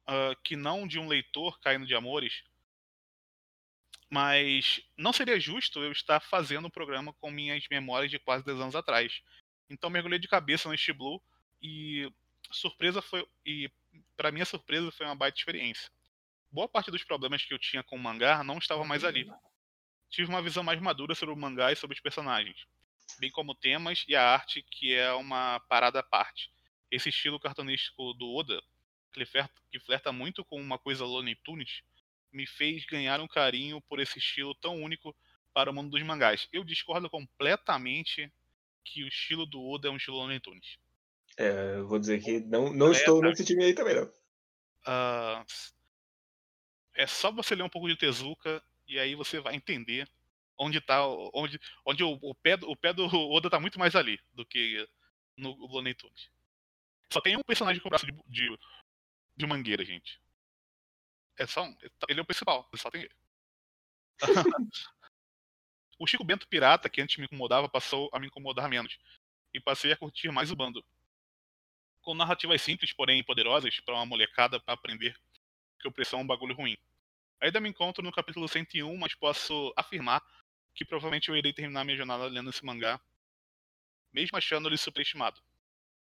ah, 0.05 0.35
que 0.43 0.55
não 0.55 0.87
de 0.87 0.99
um 0.99 1.07
leitor 1.07 1.59
caindo 1.59 1.85
de 1.85 1.95
amores, 1.95 2.43
mas 4.11 4.81
não 4.97 5.13
seria 5.13 5.39
justo 5.39 5.81
eu 5.81 5.91
estar 5.93 6.19
fazendo 6.19 6.67
um 6.67 6.69
programa 6.69 7.13
com 7.13 7.31
minhas 7.31 7.65
memórias 7.71 8.11
de 8.11 8.19
quase 8.19 8.43
10 8.43 8.59
anos 8.59 8.75
atrás. 8.75 9.21
Então 9.69 9.89
mergulhei 9.89 10.19
de 10.19 10.27
cabeça 10.27 10.67
no 10.67 10.73
East 10.75 10.91
Blue 10.91 11.23
e 11.61 12.11
surpresa 12.51 13.01
foi 13.01 13.25
e 13.45 13.71
para 14.17 14.29
minha 14.31 14.43
surpresa 14.43 14.91
foi 14.91 15.05
uma 15.05 15.15
baita 15.15 15.37
experiência. 15.37 15.89
Boa 16.51 16.67
parte 16.67 16.91
dos 16.91 17.05
problemas 17.05 17.45
que 17.45 17.53
eu 17.53 17.59
tinha 17.59 17.81
com 17.81 17.95
o 17.95 17.99
mangá 17.99 18.43
não 18.43 18.57
estavam 18.57 18.83
mais 18.83 19.05
ali. 19.05 19.31
Tive 20.09 20.29
uma 20.29 20.41
visão 20.41 20.61
mais 20.61 20.81
madura 20.81 21.15
sobre 21.15 21.33
o 21.33 21.37
mangá 21.37 21.71
e 21.71 21.77
sobre 21.77 21.95
os 21.95 22.01
personagens, 22.01 22.67
bem 23.17 23.31
como 23.31 23.55
temas 23.55 24.03
e 24.09 24.15
a 24.15 24.29
arte, 24.33 24.61
que 24.69 24.93
é 24.93 25.13
uma 25.13 25.61
parada 25.69 26.01
à 26.01 26.03
parte. 26.03 26.51
Esse 26.91 27.07
estilo 27.07 27.39
cartunístico 27.39 28.13
do 28.15 28.29
Oda, 28.35 28.61
que 29.13 29.25
flerta, 29.25 29.61
que 29.71 29.79
flerta 29.79 30.11
muito 30.11 30.43
com 30.43 30.59
uma 30.59 30.77
coisa 30.77 31.05
Looney 31.05 31.35
Tunes, 31.35 31.81
me 32.31 32.45
fez 32.47 32.85
ganhar 32.85 33.19
um 33.19 33.27
carinho 33.27 33.81
por 33.81 33.99
esse 33.99 34.19
estilo 34.19 34.55
tão 34.55 34.81
único 34.81 35.15
para 35.53 35.69
o 35.69 35.73
mundo 35.73 35.89
dos 35.91 36.03
mangás. 36.03 36.47
Eu 36.51 36.63
discordo 36.63 37.09
completamente 37.09 38.31
que 38.83 39.03
o 39.03 39.07
estilo 39.07 39.45
do 39.45 39.61
Oda 39.61 39.87
é 39.87 39.91
um 39.91 39.97
estilo 39.97 40.17
Looney 40.17 40.39
Tunes. 40.39 40.77
É, 41.37 41.75
eu 41.75 41.87
vou 41.87 41.99
dizer 41.99 42.21
que 42.21 42.39
não, 42.41 42.73
não 42.73 42.91
estou 42.91 43.21
nesse 43.21 43.45
time 43.45 43.63
aí 43.63 43.73
também, 43.73 43.95
não. 43.95 44.11
Ah, 44.85 45.45
é 46.93 47.07
só 47.07 47.31
você 47.31 47.55
ler 47.55 47.63
um 47.63 47.69
pouco 47.69 47.87
de 47.87 47.95
Tezuka 47.95 48.63
e 48.87 48.99
aí 48.99 49.15
você 49.15 49.39
vai 49.39 49.55
entender 49.55 50.09
onde 50.57 50.79
tá, 50.81 51.05
onde, 51.33 51.59
onde 51.85 52.03
o, 52.03 52.17
o 52.21 52.35
pé, 52.35 52.57
do- 52.57 52.69
o 52.69 52.75
pé 52.75 52.93
do 52.93 53.05
Oda 53.05 53.49
tá 53.49 53.59
muito 53.59 53.79
mais 53.79 53.95
ali 53.95 54.19
do 54.33 54.45
que 54.45 54.87
no 55.37 55.51
Looney 55.55 55.93
Tunes. 55.93 56.29
Só 57.11 57.21
tem 57.21 57.35
um 57.35 57.43
personagem 57.43 57.81
com 57.81 57.89
braço 57.89 58.05
de, 58.05 58.13
de, 58.27 58.57
de 59.35 59.45
mangueira, 59.47 59.83
gente. 59.83 60.19
É 61.37 61.47
só 61.47 61.63
um. 61.63 61.77
Ele 62.07 62.19
é 62.19 62.23
o 62.23 62.25
principal, 62.25 62.69
só 62.75 62.89
tem 62.89 63.01
ele. 63.01 63.15
o 65.97 66.07
Chico 66.07 66.23
Bento 66.23 66.47
Pirata, 66.47 66.89
que 66.89 67.01
antes 67.01 67.17
me 67.17 67.25
incomodava, 67.25 67.67
passou 67.69 68.09
a 68.13 68.19
me 68.19 68.27
incomodar 68.27 68.69
menos. 68.69 68.99
E 69.53 69.59
passei 69.59 69.91
a 69.91 69.97
curtir 69.97 70.31
mais 70.31 70.51
o 70.51 70.55
bando. 70.55 70.83
Com 72.01 72.13
narrativas 72.13 72.61
simples, 72.61 72.93
porém 72.93 73.23
poderosas, 73.23 73.79
para 73.79 73.95
uma 73.95 74.05
molecada 74.05 74.59
para 74.59 74.73
aprender 74.73 75.15
que 75.79 75.87
opressão 75.87 76.19
é 76.19 76.23
um 76.23 76.27
bagulho 76.27 76.55
ruim. 76.55 76.77
Ainda 77.41 77.59
me 77.59 77.69
encontro 77.69 78.03
no 78.03 78.11
capítulo 78.11 78.47
101, 78.47 78.95
mas 78.97 79.15
posso 79.15 79.73
afirmar 79.75 80.21
que 80.75 80.85
provavelmente 80.85 81.29
eu 81.29 81.35
irei 81.35 81.51
terminar 81.51 81.83
minha 81.83 81.97
jornada 81.97 82.25
lendo 82.25 82.49
esse 82.49 82.63
mangá, 82.63 83.01
mesmo 84.13 84.37
achando 84.37 84.69
ele 84.69 84.77
superestimado. 84.77 85.41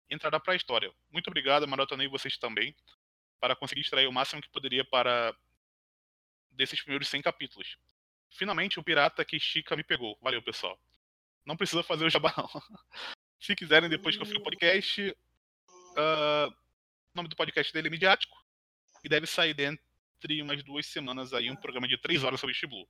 Entrará 0.10 0.40
pra 0.40 0.56
história. 0.56 0.92
Muito 1.12 1.28
obrigado, 1.28 1.68
maratonei 1.68 2.08
vocês 2.08 2.38
também, 2.38 2.76
para 3.40 3.56
conseguir 3.56 3.82
extrair 3.82 4.08
o 4.08 4.12
máximo 4.12 4.42
que 4.42 4.50
poderia 4.50 4.84
para 4.84 5.36
desses 6.52 6.82
primeiros 6.82 7.08
100 7.08 7.22
capítulos. 7.22 7.78
Finalmente, 8.32 8.80
o 8.80 8.84
pirata 8.84 9.24
que 9.26 9.38
estica 9.38 9.76
me 9.76 9.84
pegou. 9.84 10.18
Valeu, 10.22 10.42
pessoal. 10.42 10.80
Não 11.46 11.58
precisa 11.58 11.82
fazer 11.82 12.06
o 12.06 12.10
jabá, 12.10 12.34
não. 12.38 12.50
Se 13.40 13.56
quiserem, 13.56 13.90
depois 13.90 14.16
que 14.16 14.22
eu 14.22 14.26
fiz 14.26 14.36
o 14.36 14.44
podcast, 14.44 15.16
ah, 15.98 16.50
o 17.14 17.18
nome 17.18 17.30
do 17.30 17.36
podcast 17.36 17.74
dele 17.74 17.88
é 17.88 17.92
Midiático 17.92 18.38
e 19.04 19.10
deve 19.10 19.26
sair 19.26 19.54
dentro 19.54 19.84
umas 20.44 20.62
duas 20.64 20.86
semanas 20.86 21.34
aí 21.34 21.50
um 21.50 21.56
programa 21.56 21.88
de 21.88 21.98
três 21.98 22.24
horas 22.24 22.40
sobre 22.40 22.56
Blue. 22.68 22.88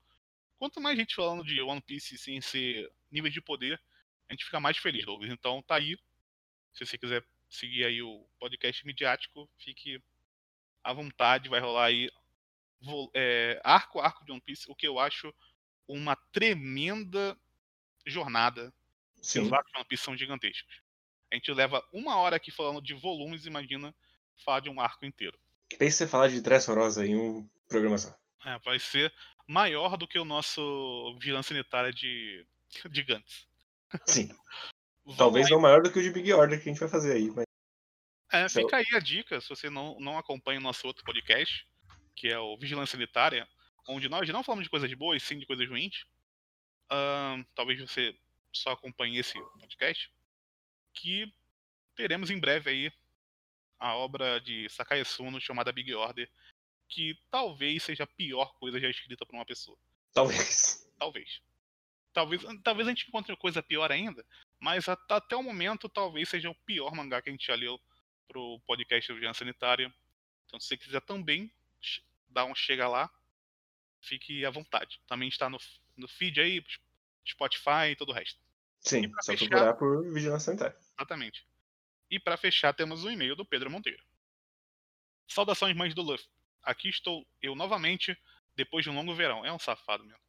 Quanto 0.57 0.81
mais 0.81 0.97
gente 0.97 1.15
falando 1.15 1.43
de 1.43 1.61
One 1.61 1.81
Piece 1.81 2.17
sem 2.17 2.41
ser 2.41 2.91
níveis 3.11 3.33
de 3.33 3.39
poder, 3.39 3.79
a 4.27 4.33
gente 4.33 4.45
fica 4.45 4.59
mais 4.59 4.77
feliz, 4.77 5.05
Douglas. 5.05 5.31
Então 5.31 5.61
tá 5.61 5.75
aí. 5.75 5.95
Se 6.73 6.85
você 6.85 6.97
quiser 6.97 7.23
seguir 7.47 7.85
aí 7.85 8.01
o 8.01 8.27
podcast 8.39 8.85
midiático, 8.85 9.49
fique 9.57 10.01
à 10.83 10.93
vontade. 10.93 11.49
Vai 11.49 11.59
rolar 11.59 11.85
aí 11.85 12.09
é, 13.13 13.59
arco 13.63 13.99
a 13.99 14.05
arco 14.05 14.25
de 14.25 14.31
One 14.31 14.41
Piece, 14.41 14.69
o 14.69 14.75
que 14.75 14.87
eu 14.87 14.99
acho 14.99 15.33
uma 15.87 16.15
tremenda 16.31 17.37
jornada. 18.05 18.73
Sim. 19.21 19.41
Os 19.41 19.53
arcos 19.53 19.71
de 19.71 19.77
One 19.77 19.87
Piece 19.87 20.03
são 20.03 20.17
gigantescos. 20.17 20.81
A 21.31 21.35
gente 21.35 21.51
leva 21.51 21.83
uma 21.93 22.15
hora 22.17 22.37
aqui 22.37 22.51
falando 22.51 22.81
de 22.81 22.93
volumes, 22.93 23.45
imagina 23.45 23.93
falar 24.43 24.61
de 24.61 24.69
um 24.69 24.79
arco 24.79 25.05
inteiro. 25.05 25.37
Pensa 25.77 25.97
você 25.97 26.07
falar 26.07 26.29
de 26.29 26.41
Dressrosa 26.41 27.05
em 27.05 27.15
um 27.15 27.47
programa 27.67 27.97
só. 27.97 28.17
É, 28.45 28.57
vai 28.59 28.79
ser 28.79 29.13
maior 29.47 29.97
do 29.97 30.07
que 30.07 30.17
o 30.17 30.25
nosso 30.25 31.15
vigilância 31.19 31.53
sanitária 31.53 31.91
de 31.91 32.45
de 32.89 33.03
Gantz. 33.03 33.47
Sim. 34.05 34.29
Talvez 35.17 35.47
aí. 35.47 35.51
não 35.51 35.59
maior 35.59 35.81
do 35.81 35.91
que 35.91 35.99
o 35.99 36.03
de 36.03 36.11
Big 36.11 36.31
Order 36.31 36.61
que 36.61 36.69
a 36.69 36.71
gente 36.71 36.79
vai 36.79 36.89
fazer 36.89 37.13
aí, 37.13 37.31
mas 37.31 37.45
É, 38.31 38.41
é 38.41 38.49
fica 38.49 38.77
aí 38.77 38.85
a 38.93 38.99
dica, 38.99 39.41
se 39.41 39.49
você 39.49 39.69
não, 39.69 39.99
não 39.99 40.17
acompanha 40.17 40.59
o 40.59 40.63
nosso 40.63 40.85
outro 40.85 41.03
podcast, 41.03 41.67
que 42.15 42.27
é 42.27 42.37
o 42.37 42.57
Vigilância 42.57 42.93
Sanitária, 42.97 43.47
onde 43.87 44.07
nós 44.09 44.27
não 44.29 44.43
falamos 44.43 44.63
de 44.65 44.69
coisas 44.69 44.93
boas, 44.93 45.23
sim 45.23 45.39
de 45.39 45.45
coisas 45.45 45.67
ruins. 45.67 46.05
Ahn, 46.89 47.43
talvez 47.55 47.79
você 47.79 48.15
só 48.51 48.71
acompanhe 48.71 49.17
esse 49.17 49.39
podcast. 49.59 50.11
Que 50.93 51.31
teremos 51.95 52.29
em 52.29 52.39
breve 52.39 52.69
aí 52.69 52.93
a 53.79 53.95
obra 53.95 54.39
de 54.41 54.67
Sakai 54.69 55.03
Suno 55.05 55.39
chamada 55.39 55.71
Big 55.71 55.93
Order, 55.93 56.29
que 56.87 57.17
talvez 57.31 57.83
seja 57.83 58.03
a 58.03 58.07
pior 58.07 58.53
coisa 58.59 58.79
já 58.79 58.89
escrita 58.89 59.25
por 59.25 59.35
uma 59.35 59.45
pessoa. 59.45 59.77
talvez. 60.13 60.87
Talvez. 60.97 61.41
Talvez, 62.11 62.41
talvez 62.63 62.87
a 62.87 62.91
gente 62.91 63.07
encontre 63.07 63.35
coisa 63.37 63.63
pior 63.63 63.91
ainda, 63.91 64.25
mas 64.59 64.89
at- 64.89 64.99
até 65.11 65.35
o 65.35 65.43
momento 65.43 65.87
talvez 65.87 66.27
seja 66.27 66.49
o 66.49 66.55
pior 66.65 66.93
mangá 66.93 67.21
que 67.21 67.29
a 67.29 67.31
gente 67.31 67.45
já 67.45 67.55
leu 67.55 67.79
pro 68.29 68.59
podcast 68.61 69.11
do 69.11 69.15
Vigilância 69.15 69.39
Sanitária. 69.43 69.93
Então 70.45 70.59
se 70.59 70.67
você 70.67 70.77
quiser 70.77 71.01
também 71.01 71.51
dar 72.29 72.45
um 72.45 72.53
chega 72.55 72.87
lá, 72.87 73.09
fique 73.99 74.45
à 74.45 74.49
vontade. 74.51 75.01
Também 75.07 75.27
está 75.27 75.49
no, 75.49 75.57
no 75.97 76.07
feed 76.07 76.39
aí, 76.39 76.63
Spotify 77.27 77.91
e 77.91 77.95
todo 77.95 78.09
o 78.09 78.13
resto. 78.13 78.39
Sim, 78.81 79.11
só 79.21 79.31
fechar- 79.33 79.49
procurar 79.49 79.73
por 79.73 80.13
Vigilância 80.13 80.45
Sanitária. 80.45 80.77
Exatamente. 80.95 81.45
E 82.09 82.19
para 82.19 82.37
fechar, 82.37 82.73
temos 82.73 83.03
um 83.03 83.11
e-mail 83.11 83.35
do 83.35 83.45
Pedro 83.45 83.69
Monteiro. 83.69 84.01
Saudações, 85.27 85.75
mães 85.75 85.93
do 85.93 86.01
Luffy. 86.01 86.27
Aqui 86.63 86.89
estou 86.89 87.27
eu 87.41 87.55
novamente, 87.55 88.17
depois 88.55 88.83
de 88.83 88.89
um 88.89 88.95
longo 88.95 89.13
verão. 89.13 89.45
É 89.45 89.51
um 89.51 89.59
safado 89.59 90.03
mesmo. 90.03 90.21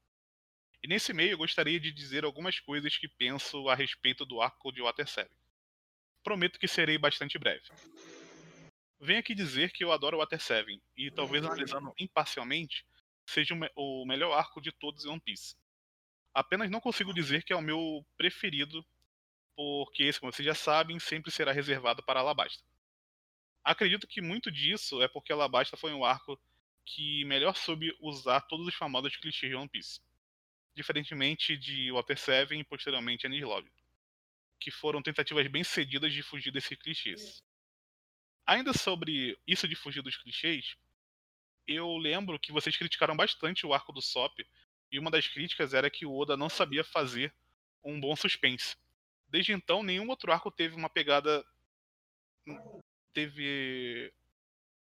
E 0.83 0.89
nesse 0.89 1.13
e-mail 1.13 1.33
eu 1.33 1.39
gostaria 1.39 1.79
de 1.79 1.93
dizer 1.93 2.25
algumas 2.25 2.59
coisas 2.59 2.97
que 2.97 3.07
penso 3.09 3.69
a 3.69 3.75
respeito 3.75 4.25
do 4.25 4.41
arco 4.41 4.73
de 4.73 4.81
Water 4.83 5.07
7. 5.07 5.31
Prometo 6.23 6.59
que 6.59 6.69
serei 6.69 6.99
bastante 6.99 7.39
breve. 7.39 7.63
Venho 9.01 9.21
aqui 9.21 9.35
dizer 9.35 9.73
que 9.73 9.83
eu 9.83 9.93
adoro 9.93 10.19
Water 10.19 10.41
7, 10.41 10.81
e 10.97 11.11
talvez 11.11 11.45
analisando 11.45 11.95
imparcialmente, 11.99 12.85
seja 13.27 13.55
o, 13.55 13.57
me- 13.57 13.71
o 13.75 14.05
melhor 14.05 14.33
arco 14.33 14.61
de 14.61 14.71
todos 14.73 15.05
em 15.05 15.09
One 15.09 15.21
Piece. 15.21 15.57
Apenas 16.35 16.71
não 16.71 16.81
consigo 16.81 17.15
dizer 17.15 17.43
que 17.43 17.53
é 17.53 17.57
o 17.57 17.63
meu 17.63 18.05
preferido 18.17 18.85
porque 19.57 20.05
esse, 20.05 20.19
como 20.21 20.33
vocês 20.33 20.47
já 20.47 20.55
sabem, 20.55 20.99
sempre 20.99 21.31
será 21.31 21.53
reservado 21.53 22.03
para 22.03 22.21
Alabasta. 22.21 22.63
Acredito 23.65 24.07
que 24.07 24.21
muito 24.23 24.51
disso 24.51 25.03
é 25.03 25.09
porque 25.09 25.33
Alabasta 25.33 25.77
foi 25.77 25.93
um 25.93 26.05
arco 26.05 26.41
que 26.85 27.25
melhor 27.27 27.55
soube 27.57 27.95
usar 28.01 28.41
todos 28.43 28.67
os 28.67 28.75
famosos 28.75 29.17
clichês 29.17 29.51
de 29.51 29.57
One 29.57 29.69
Piece. 29.69 30.01
Diferentemente 30.75 31.57
de 31.57 31.91
Water 31.93 32.19
7 32.19 32.55
e 32.55 32.65
posteriormente 32.65 33.27
Anis 33.27 33.43
Love, 33.43 33.71
que 34.61 34.71
foram 34.71 35.03
tentativas 35.03 35.47
bem 35.49 35.65
cedidas 35.65 36.13
de 36.13 36.23
fugir 36.23 36.53
desses 36.53 36.77
clichês. 36.79 37.43
Ainda 38.47 38.73
sobre 38.73 39.39
isso 39.47 39.67
de 39.67 39.75
fugir 39.75 40.03
dos 40.03 40.17
clichês, 40.17 40.77
eu 41.67 41.97
lembro 41.97 42.39
que 42.39 42.53
vocês 42.53 42.77
criticaram 42.77 43.17
bastante 43.17 43.67
o 43.67 43.73
arco 43.73 43.93
do 43.93 44.03
Sop, 44.03 44.39
e 44.93 44.99
uma 44.99 45.11
das 45.11 45.27
críticas 45.27 45.73
era 45.73 45.89
que 45.89 46.05
o 46.05 46.15
Oda 46.17 46.37
não 46.37 46.49
sabia 46.49 46.85
fazer 46.85 47.33
um 47.83 47.99
bom 48.01 48.15
suspense. 48.17 48.77
Desde 49.29 49.53
então, 49.53 49.83
nenhum 49.83 50.09
outro 50.09 50.33
arco 50.33 50.51
teve 50.51 50.75
uma 50.75 50.91
pegada. 50.91 51.45
Teve. 53.13 54.13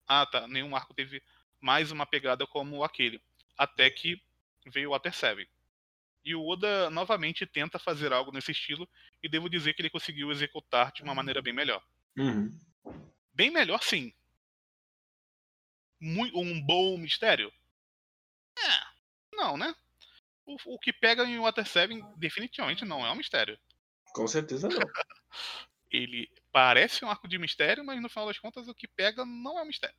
Ah, 0.08 0.26
tá. 0.26 0.48
Nenhum 0.48 0.76
arco 0.76 0.94
teve 0.94 1.22
mais 1.60 1.92
uma 1.92 2.06
pegada 2.06 2.46
como 2.46 2.84
aquele. 2.84 3.20
Até 3.58 3.90
que 3.90 4.22
veio 4.68 4.90
o 4.90 4.92
Water 4.92 5.14
7. 5.14 5.50
E 6.26 6.34
o 6.34 6.44
Oda 6.44 6.90
novamente 6.90 7.46
tenta 7.46 7.78
fazer 7.78 8.12
algo 8.12 8.32
nesse 8.32 8.52
estilo, 8.52 8.90
e 9.22 9.30
devo 9.30 9.48
dizer 9.48 9.74
que 9.76 9.82
ele 9.84 9.92
conseguiu 9.92 10.32
executar 10.32 10.92
de 10.92 11.04
uma 11.04 11.14
maneira 11.14 11.40
bem 11.40 11.54
melhor. 11.54 11.82
Uhum. 12.18 12.50
Bem 13.32 13.52
melhor, 13.52 13.84
sim. 13.84 14.12
um 16.02 16.62
bom 16.66 16.98
mistério? 16.98 17.54
É, 18.58 19.36
não, 19.36 19.56
né? 19.56 19.76
O, 20.46 20.58
o 20.76 20.80
que 20.80 20.92
pega 20.92 21.24
em 21.26 21.40
Water 21.40 21.66
7 21.66 21.94
definitivamente 22.18 22.86
não 22.86 23.06
é 23.06 23.12
um 23.12 23.16
mistério. 23.16 23.60
Com 24.14 24.28
certeza 24.28 24.68
não. 24.68 24.78
ele 25.92 26.30
parece 26.52 27.04
um 27.06 27.10
arco 27.10 27.28
de 27.28 27.38
mistério, 27.38 27.84
mas 27.84 28.02
no 28.02 28.10
final 28.10 28.28
das 28.28 28.40
contas 28.40 28.68
o 28.68 28.74
que 28.74 28.88
pega 28.88 29.26
não 29.26 29.60
é 29.60 29.62
um 29.62 29.68
mistério. 29.68 29.96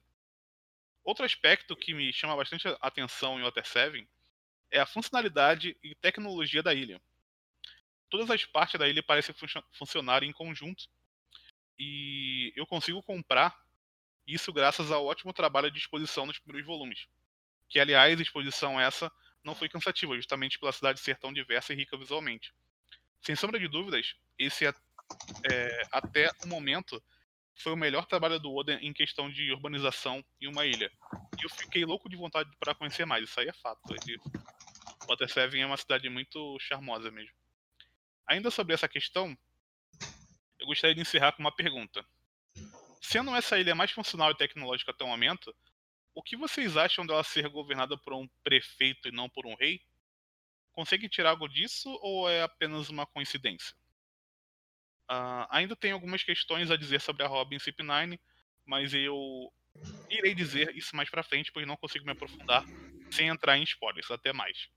Outro 1.04 1.24
aspecto 1.24 1.76
que 1.76 1.94
me 1.94 2.12
chama 2.12 2.36
bastante 2.36 2.66
atenção 2.80 3.38
em 3.38 3.44
Water 3.44 3.66
7 3.66 4.08
é 4.70 4.80
a 4.80 4.86
funcionalidade 4.86 5.76
e 5.82 5.94
tecnologia 5.94 6.62
da 6.62 6.74
ilha. 6.74 7.00
Todas 8.08 8.30
as 8.30 8.44
partes 8.44 8.78
da 8.78 8.88
ilha 8.88 9.02
parecem 9.02 9.34
fun 9.34 9.46
funcionar 9.72 10.22
em 10.22 10.32
conjunto 10.32 10.88
e 11.78 12.52
eu 12.56 12.66
consigo 12.66 13.02
comprar 13.02 13.56
isso 14.26 14.52
graças 14.52 14.90
ao 14.90 15.04
ótimo 15.06 15.32
trabalho 15.32 15.70
de 15.70 15.78
exposição 15.78 16.26
nos 16.26 16.38
primeiros 16.38 16.66
volumes. 16.66 17.06
Que, 17.68 17.78
aliás, 17.78 18.18
exposição 18.20 18.80
essa 18.80 19.10
não 19.44 19.54
foi 19.54 19.68
cansativa, 19.68 20.16
justamente 20.16 20.58
pela 20.58 20.72
cidade 20.72 21.00
ser 21.00 21.16
tão 21.18 21.32
diversa 21.32 21.72
e 21.72 21.76
rica 21.76 21.96
visualmente. 21.96 22.52
Sem 23.20 23.36
sombra 23.36 23.58
de 23.58 23.68
dúvidas, 23.68 24.14
esse 24.38 24.66
é, 24.66 24.74
é, 25.50 25.82
até 25.92 26.30
o 26.44 26.48
momento 26.48 27.02
foi 27.56 27.72
o 27.72 27.76
melhor 27.76 28.06
trabalho 28.06 28.38
do 28.38 28.54
Oden 28.54 28.78
em 28.82 28.92
questão 28.92 29.30
de 29.30 29.50
urbanização 29.50 30.24
em 30.40 30.46
uma 30.46 30.66
ilha. 30.66 30.90
E 31.40 31.44
eu 31.44 31.50
fiquei 31.50 31.84
louco 31.84 32.08
de 32.08 32.16
vontade 32.16 32.50
para 32.60 32.74
conhecer 32.74 33.06
mais, 33.06 33.24
isso 33.24 33.40
aí 33.40 33.48
é 33.48 33.52
fato. 33.52 33.80
Ele, 33.90 34.18
Water 35.08 35.28
Seven 35.28 35.62
é 35.62 35.66
uma 35.66 35.76
cidade 35.76 36.08
muito 36.08 36.58
charmosa 36.60 37.10
mesmo. 37.10 37.34
Ainda 38.28 38.50
sobre 38.50 38.74
essa 38.74 38.88
questão, 38.88 39.36
eu 40.58 40.66
gostaria 40.66 40.94
de 40.94 41.00
encerrar 41.00 41.32
com 41.32 41.42
uma 41.42 41.54
pergunta. 41.54 42.04
Sendo 43.00 43.34
essa 43.34 43.58
ilha 43.58 43.74
mais 43.74 43.90
funcional 43.90 44.30
e 44.30 44.36
tecnológica 44.36 44.90
até 44.90 45.04
o 45.04 45.08
momento, 45.08 45.54
o 46.14 46.22
que 46.22 46.36
vocês 46.36 46.76
acham 46.76 47.06
dela 47.06 47.22
ser 47.22 47.48
governada 47.48 47.96
por 47.96 48.12
um 48.14 48.28
prefeito 48.42 49.08
e 49.08 49.12
não 49.12 49.28
por 49.28 49.46
um 49.46 49.54
rei? 49.54 49.80
Consegue 50.72 51.08
tirar 51.08 51.30
algo 51.30 51.48
disso 51.48 51.88
ou 52.02 52.28
é 52.28 52.42
apenas 52.42 52.90
uma 52.90 53.06
coincidência? 53.06 53.74
Uh, 55.10 55.46
ainda 55.50 55.76
tem 55.76 55.92
algumas 55.92 56.22
questões 56.22 56.70
a 56.70 56.76
dizer 56.76 57.00
sobre 57.00 57.22
a 57.22 57.28
Robin 57.28 57.58
CP9, 57.58 58.18
mas 58.64 58.92
eu 58.92 59.52
irei 60.10 60.34
dizer 60.34 60.74
isso 60.76 60.96
mais 60.96 61.08
pra 61.08 61.22
frente, 61.22 61.52
pois 61.52 61.66
não 61.66 61.76
consigo 61.76 62.04
me 62.04 62.12
aprofundar 62.12 62.64
sem 63.10 63.28
entrar 63.28 63.56
em 63.56 63.62
spoilers. 63.62 64.10
Até 64.10 64.32
mais. 64.32 64.68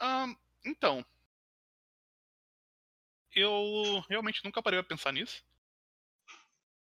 Uh, 0.00 0.36
então, 0.64 1.04
eu 3.34 4.04
realmente 4.08 4.44
nunca 4.44 4.62
parei 4.62 4.78
a 4.78 4.84
pensar 4.84 5.12
nisso. 5.12 5.44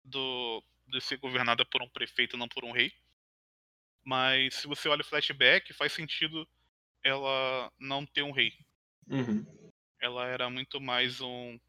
Do, 0.04 0.64
de 0.88 1.00
ser 1.00 1.18
governada 1.18 1.66
por 1.66 1.82
um 1.82 1.90
prefeito, 1.90 2.38
não 2.38 2.48
por 2.48 2.66
um 2.66 2.72
rei. 2.72 2.92
Mas 4.04 4.56
se 4.56 4.68
você 4.68 4.90
olha 4.90 5.02
o 5.02 5.06
flashback, 5.06 5.74
faz 5.74 5.94
sentido 5.94 6.48
ela 7.04 7.72
não 7.80 8.06
ter 8.06 8.22
um 8.22 8.32
rei. 8.32 8.54
Uhum. 9.08 9.46
Ela 10.02 10.28
era 10.28 10.50
muito 10.50 10.82
mais 10.82 11.22
um. 11.22 11.60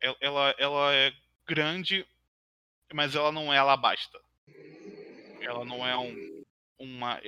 Ela, 0.00 0.54
ela 0.58 0.94
é 0.94 1.12
grande, 1.46 2.06
mas 2.92 3.14
ela 3.14 3.32
não 3.32 3.52
é 3.52 3.58
alabasta. 3.58 4.20
Ela 5.40 5.64
não 5.64 5.86
é 5.86 5.96
um. 5.96 6.44
Uma. 6.78 7.20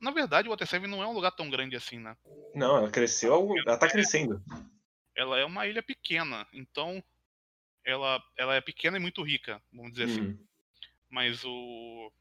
Na 0.00 0.10
verdade, 0.10 0.48
o 0.48 0.50
Water 0.50 0.66
Seven 0.66 0.90
não 0.90 1.02
é 1.02 1.06
um 1.06 1.12
lugar 1.12 1.32
tão 1.32 1.48
grande 1.48 1.76
assim, 1.76 1.98
né? 1.98 2.16
Não, 2.54 2.76
ela 2.76 2.90
cresceu. 2.90 3.54
Ela 3.66 3.78
tá 3.78 3.88
crescendo. 3.88 4.42
Ela 5.14 5.38
é 5.38 5.44
uma 5.44 5.66
ilha 5.66 5.82
pequena, 5.82 6.46
então. 6.52 7.02
Ela, 7.84 8.22
ela 8.36 8.54
é 8.54 8.60
pequena 8.60 8.98
e 8.98 9.00
muito 9.00 9.22
rica, 9.22 9.62
vamos 9.72 9.92
dizer 9.92 10.04
assim. 10.04 10.20
Uhum. 10.20 10.46
Mas 11.08 11.44
o. 11.44 12.12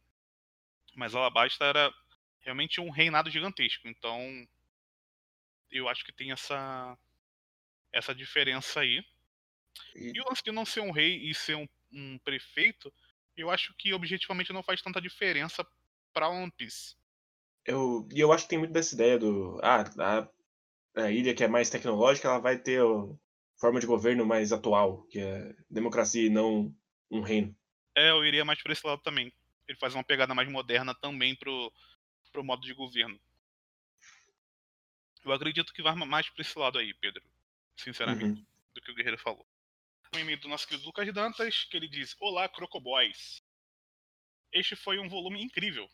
Mas 0.95 1.13
Alabasta 1.13 1.65
era 1.65 1.93
realmente 2.39 2.79
um 2.79 2.89
reinado 2.89 3.29
gigantesco. 3.29 3.87
Então, 3.87 4.47
eu 5.69 5.89
acho 5.89 6.05
que 6.05 6.13
tem 6.13 6.31
essa 6.31 6.97
essa 7.91 8.13
diferença 8.15 8.79
aí. 8.79 9.03
E, 9.95 10.11
e 10.15 10.21
o 10.21 10.25
lance 10.27 10.43
de 10.43 10.51
não 10.51 10.65
ser 10.65 10.81
um 10.81 10.91
rei 10.91 11.29
e 11.29 11.33
ser 11.33 11.55
um, 11.55 11.67
um 11.91 12.17
prefeito, 12.19 12.93
eu 13.35 13.49
acho 13.49 13.73
que 13.77 13.93
objetivamente 13.93 14.53
não 14.53 14.63
faz 14.63 14.81
tanta 14.81 15.01
diferença 15.01 15.65
para 16.13 16.29
One 16.29 16.51
Piece. 16.51 16.95
Eu, 17.65 18.07
e 18.13 18.19
eu 18.19 18.31
acho 18.31 18.43
que 18.43 18.49
tem 18.49 18.59
muito 18.59 18.71
dessa 18.71 18.95
ideia 18.95 19.19
do. 19.19 19.59
Ah, 19.61 19.83
a, 20.95 21.01
a 21.03 21.11
ilha 21.11 21.33
que 21.33 21.43
é 21.43 21.47
mais 21.47 21.69
tecnológica, 21.69 22.27
ela 22.27 22.39
vai 22.39 22.57
ter 22.57 22.81
o, 22.81 23.19
forma 23.57 23.79
de 23.79 23.87
governo 23.87 24.25
mais 24.25 24.53
atual, 24.53 25.03
que 25.03 25.19
é 25.19 25.55
democracia 25.69 26.25
e 26.25 26.29
não 26.29 26.73
um 27.09 27.21
reino. 27.21 27.55
É, 27.95 28.11
eu 28.11 28.23
iria 28.23 28.45
mais 28.45 28.61
por 28.61 28.71
esse 28.71 28.85
lado 28.85 29.01
também. 29.01 29.33
Ele 29.67 29.77
faz 29.77 29.93
uma 29.93 30.03
pegada 30.03 30.33
mais 30.33 30.49
moderna 30.49 30.93
também 30.95 31.35
pro, 31.35 31.73
pro 32.31 32.43
modo 32.43 32.61
de 32.61 32.73
governo. 32.73 33.19
Eu 35.25 35.31
acredito 35.31 35.73
que 35.73 35.81
vai 35.81 35.93
mais 35.95 36.29
para 36.29 36.41
esse 36.41 36.57
lado 36.57 36.77
aí, 36.77 36.93
Pedro. 36.93 37.23
Sinceramente, 37.75 38.39
uhum. 38.39 38.45
do 38.73 38.81
que 38.81 38.91
o 38.91 38.95
Guerreiro 38.95 39.17
falou. 39.17 39.45
Um 40.17 40.19
e-mail 40.21 40.39
do 40.39 40.47
nosso 40.47 40.67
querido 40.67 40.87
Lucas 40.87 41.13
Dantas, 41.13 41.65
que 41.65 41.77
ele 41.77 41.87
diz: 41.87 42.15
Olá, 42.19 42.49
Crocoboys. 42.49 43.39
Este 44.51 44.75
foi 44.75 44.97
um 44.97 45.07
volume 45.07 45.39
incrível. 45.43 45.87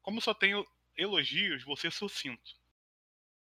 Como 0.00 0.20
só 0.20 0.32
tenho 0.32 0.64
elogios, 0.96 1.64
ser 1.76 1.90
sucinto. 1.90 2.52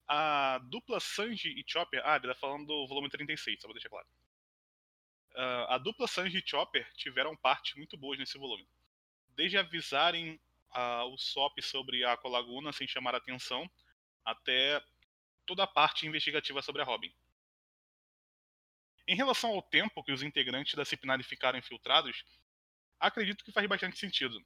A 0.08 0.58
dupla 0.72 1.00
Sanji 1.00 1.50
e 1.50 1.64
Chopper. 1.68 2.02
Ah, 2.04 2.16
ele 2.16 2.28
tá 2.28 2.34
falando 2.34 2.66
do 2.66 2.88
volume 2.88 3.10
36, 3.10 3.62
só 3.62 3.68
vou 3.68 3.76
deixar 3.76 3.90
claro. 3.90 4.08
Uh, 5.36 5.72
a 5.74 5.78
dupla 5.78 6.08
Sanji 6.08 6.40
e 6.40 6.50
Chopper 6.50 6.92
tiveram 6.96 7.38
partes 7.38 7.76
muito 7.76 7.96
boas 7.96 8.18
nesse 8.18 8.40
volume. 8.40 8.68
Desde 9.36 9.56
avisarem 9.56 10.42
uh, 10.72 11.14
o 11.14 11.18
SOP 11.20 11.62
sobre 11.62 12.04
a 12.04 12.14
Aqualaguna 12.14 12.74
sem 12.74 12.88
chamar 12.88 13.14
atenção, 13.14 13.70
até 14.26 14.84
toda 15.46 15.62
a 15.62 15.68
parte 15.68 16.08
investigativa 16.08 16.60
sobre 16.64 16.82
a 16.82 16.86
Robin. 16.86 17.14
Em 19.08 19.16
relação 19.16 19.52
ao 19.52 19.62
tempo 19.62 20.04
que 20.04 20.12
os 20.12 20.24
integrantes 20.24 20.74
da 20.74 20.86
Cipnari 20.86 21.24
ficaram 21.24 21.60
infiltrados, 21.60 22.24
acredito 23.00 23.44
que 23.44 23.52
faz 23.52 23.68
bastante 23.68 24.00
sentido. 24.00 24.44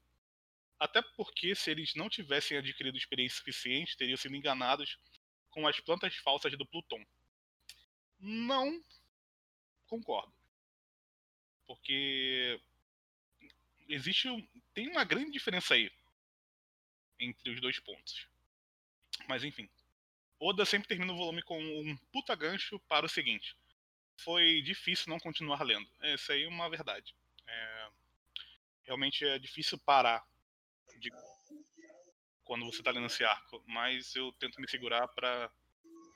Até 0.79 1.01
porque, 1.01 1.55
se 1.55 1.71
eles 1.71 1.93
não 1.95 2.09
tivessem 2.09 2.57
adquirido 2.57 2.97
experiência 2.97 3.37
suficiente, 3.37 3.97
teriam 3.97 4.17
sido 4.17 4.35
enganados 4.35 4.97
com 5.49 5.67
as 5.67 5.79
plantas 5.79 6.15
falsas 6.15 6.57
do 6.57 6.65
Pluton. 6.65 7.03
Não 8.19 8.83
concordo. 9.87 10.33
Porque 11.65 12.59
existe 13.87 14.27
tem 14.73 14.89
uma 14.89 15.03
grande 15.03 15.31
diferença 15.31 15.73
aí 15.73 15.91
entre 17.19 17.51
os 17.51 17.59
dois 17.59 17.79
pontos. 17.79 18.27
Mas 19.27 19.43
enfim. 19.43 19.69
Oda 20.39 20.63
sempre 20.65 20.87
termina 20.87 21.11
o 21.11 21.17
volume 21.17 21.41
com 21.43 21.61
um 21.61 21.97
puta 22.13 22.33
gancho 22.33 22.79
para 22.87 23.05
o 23.05 23.09
seguinte. 23.09 23.57
Foi 24.23 24.61
difícil 24.61 25.05
não 25.07 25.19
continuar 25.19 25.63
lendo. 25.63 25.87
Essa 26.01 26.33
aí 26.33 26.43
é 26.43 26.47
uma 26.47 26.69
verdade. 26.69 27.15
É... 27.47 27.87
Realmente 28.83 29.25
é 29.25 29.37
difícil 29.37 29.77
parar 29.79 30.23
de... 30.99 31.09
quando 32.43 32.65
você 32.65 32.79
está 32.79 32.91
lendo 32.91 33.05
esse 33.05 33.23
arco. 33.23 33.63
Mas 33.65 34.15
eu 34.15 34.31
tento 34.33 34.59
me 34.59 34.69
segurar 34.69 35.07
para 35.09 35.51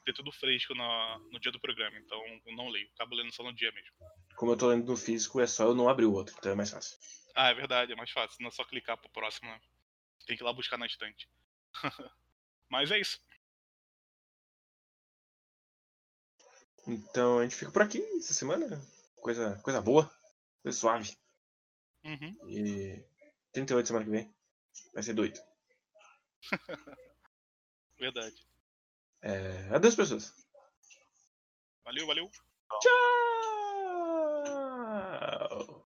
ter 0.04 0.14
tudo 0.14 0.32
fresco 0.32 0.76
no, 0.76 1.20
no 1.32 1.40
dia 1.40 1.52
do 1.52 1.60
programa. 1.60 1.98
Então 1.98 2.22
eu 2.46 2.56
não 2.56 2.70
leio. 2.70 2.90
Acabo 2.96 3.16
lendo 3.16 3.32
só 3.32 3.44
no 3.44 3.54
dia 3.54 3.72
mesmo. 3.72 3.94
Como 4.36 4.52
eu 4.52 4.58
tô 4.58 4.68
lendo 4.68 4.86
no 4.86 4.98
físico, 4.98 5.40
é 5.40 5.48
só 5.48 5.66
eu 5.66 5.76
não 5.76 5.88
abrir 5.88 6.06
o 6.06 6.14
outro. 6.14 6.36
Então 6.38 6.52
é 6.52 6.56
mais 6.56 6.72
fácil. 6.72 6.98
Ah, 7.36 7.50
é 7.50 7.54
verdade. 7.54 7.94
É 7.94 7.96
mais 7.96 8.12
fácil. 8.12 8.38
Não 8.42 8.50
é 8.50 8.52
só 8.52 8.64
clicar 8.66 8.98
pro 8.98 9.10
próximo. 9.10 9.50
Né? 9.50 9.60
Tem 10.26 10.36
que 10.36 10.44
ir 10.44 10.46
lá 10.46 10.52
buscar 10.52 10.78
na 10.78 10.86
estante. 10.86 11.30
Mas 12.70 12.92
é 12.92 13.00
isso. 13.00 13.20
Então 16.88 17.40
a 17.40 17.44
gente 17.44 17.56
fica 17.56 17.72
por 17.72 17.82
aqui 17.82 18.02
essa 18.18 18.34
semana. 18.34 18.82
Coisa, 19.22 19.60
coisa 19.64 19.82
boa, 19.82 20.12
coisa 20.62 20.78
suave. 20.78 21.18
Uhum. 22.04 22.50
E 22.50 23.04
38 23.54 23.88
semana 23.88 24.06
que 24.06 24.12
vem. 24.12 24.34
Vai 24.94 25.04
ser 25.04 25.14
doido. 25.14 25.40
Verdade. 27.98 28.46
É... 29.22 29.70
Adeus, 29.74 29.96
pessoas. 29.96 30.34
Valeu, 31.86 32.06
valeu. 32.06 32.30
Tchau. 32.82 33.33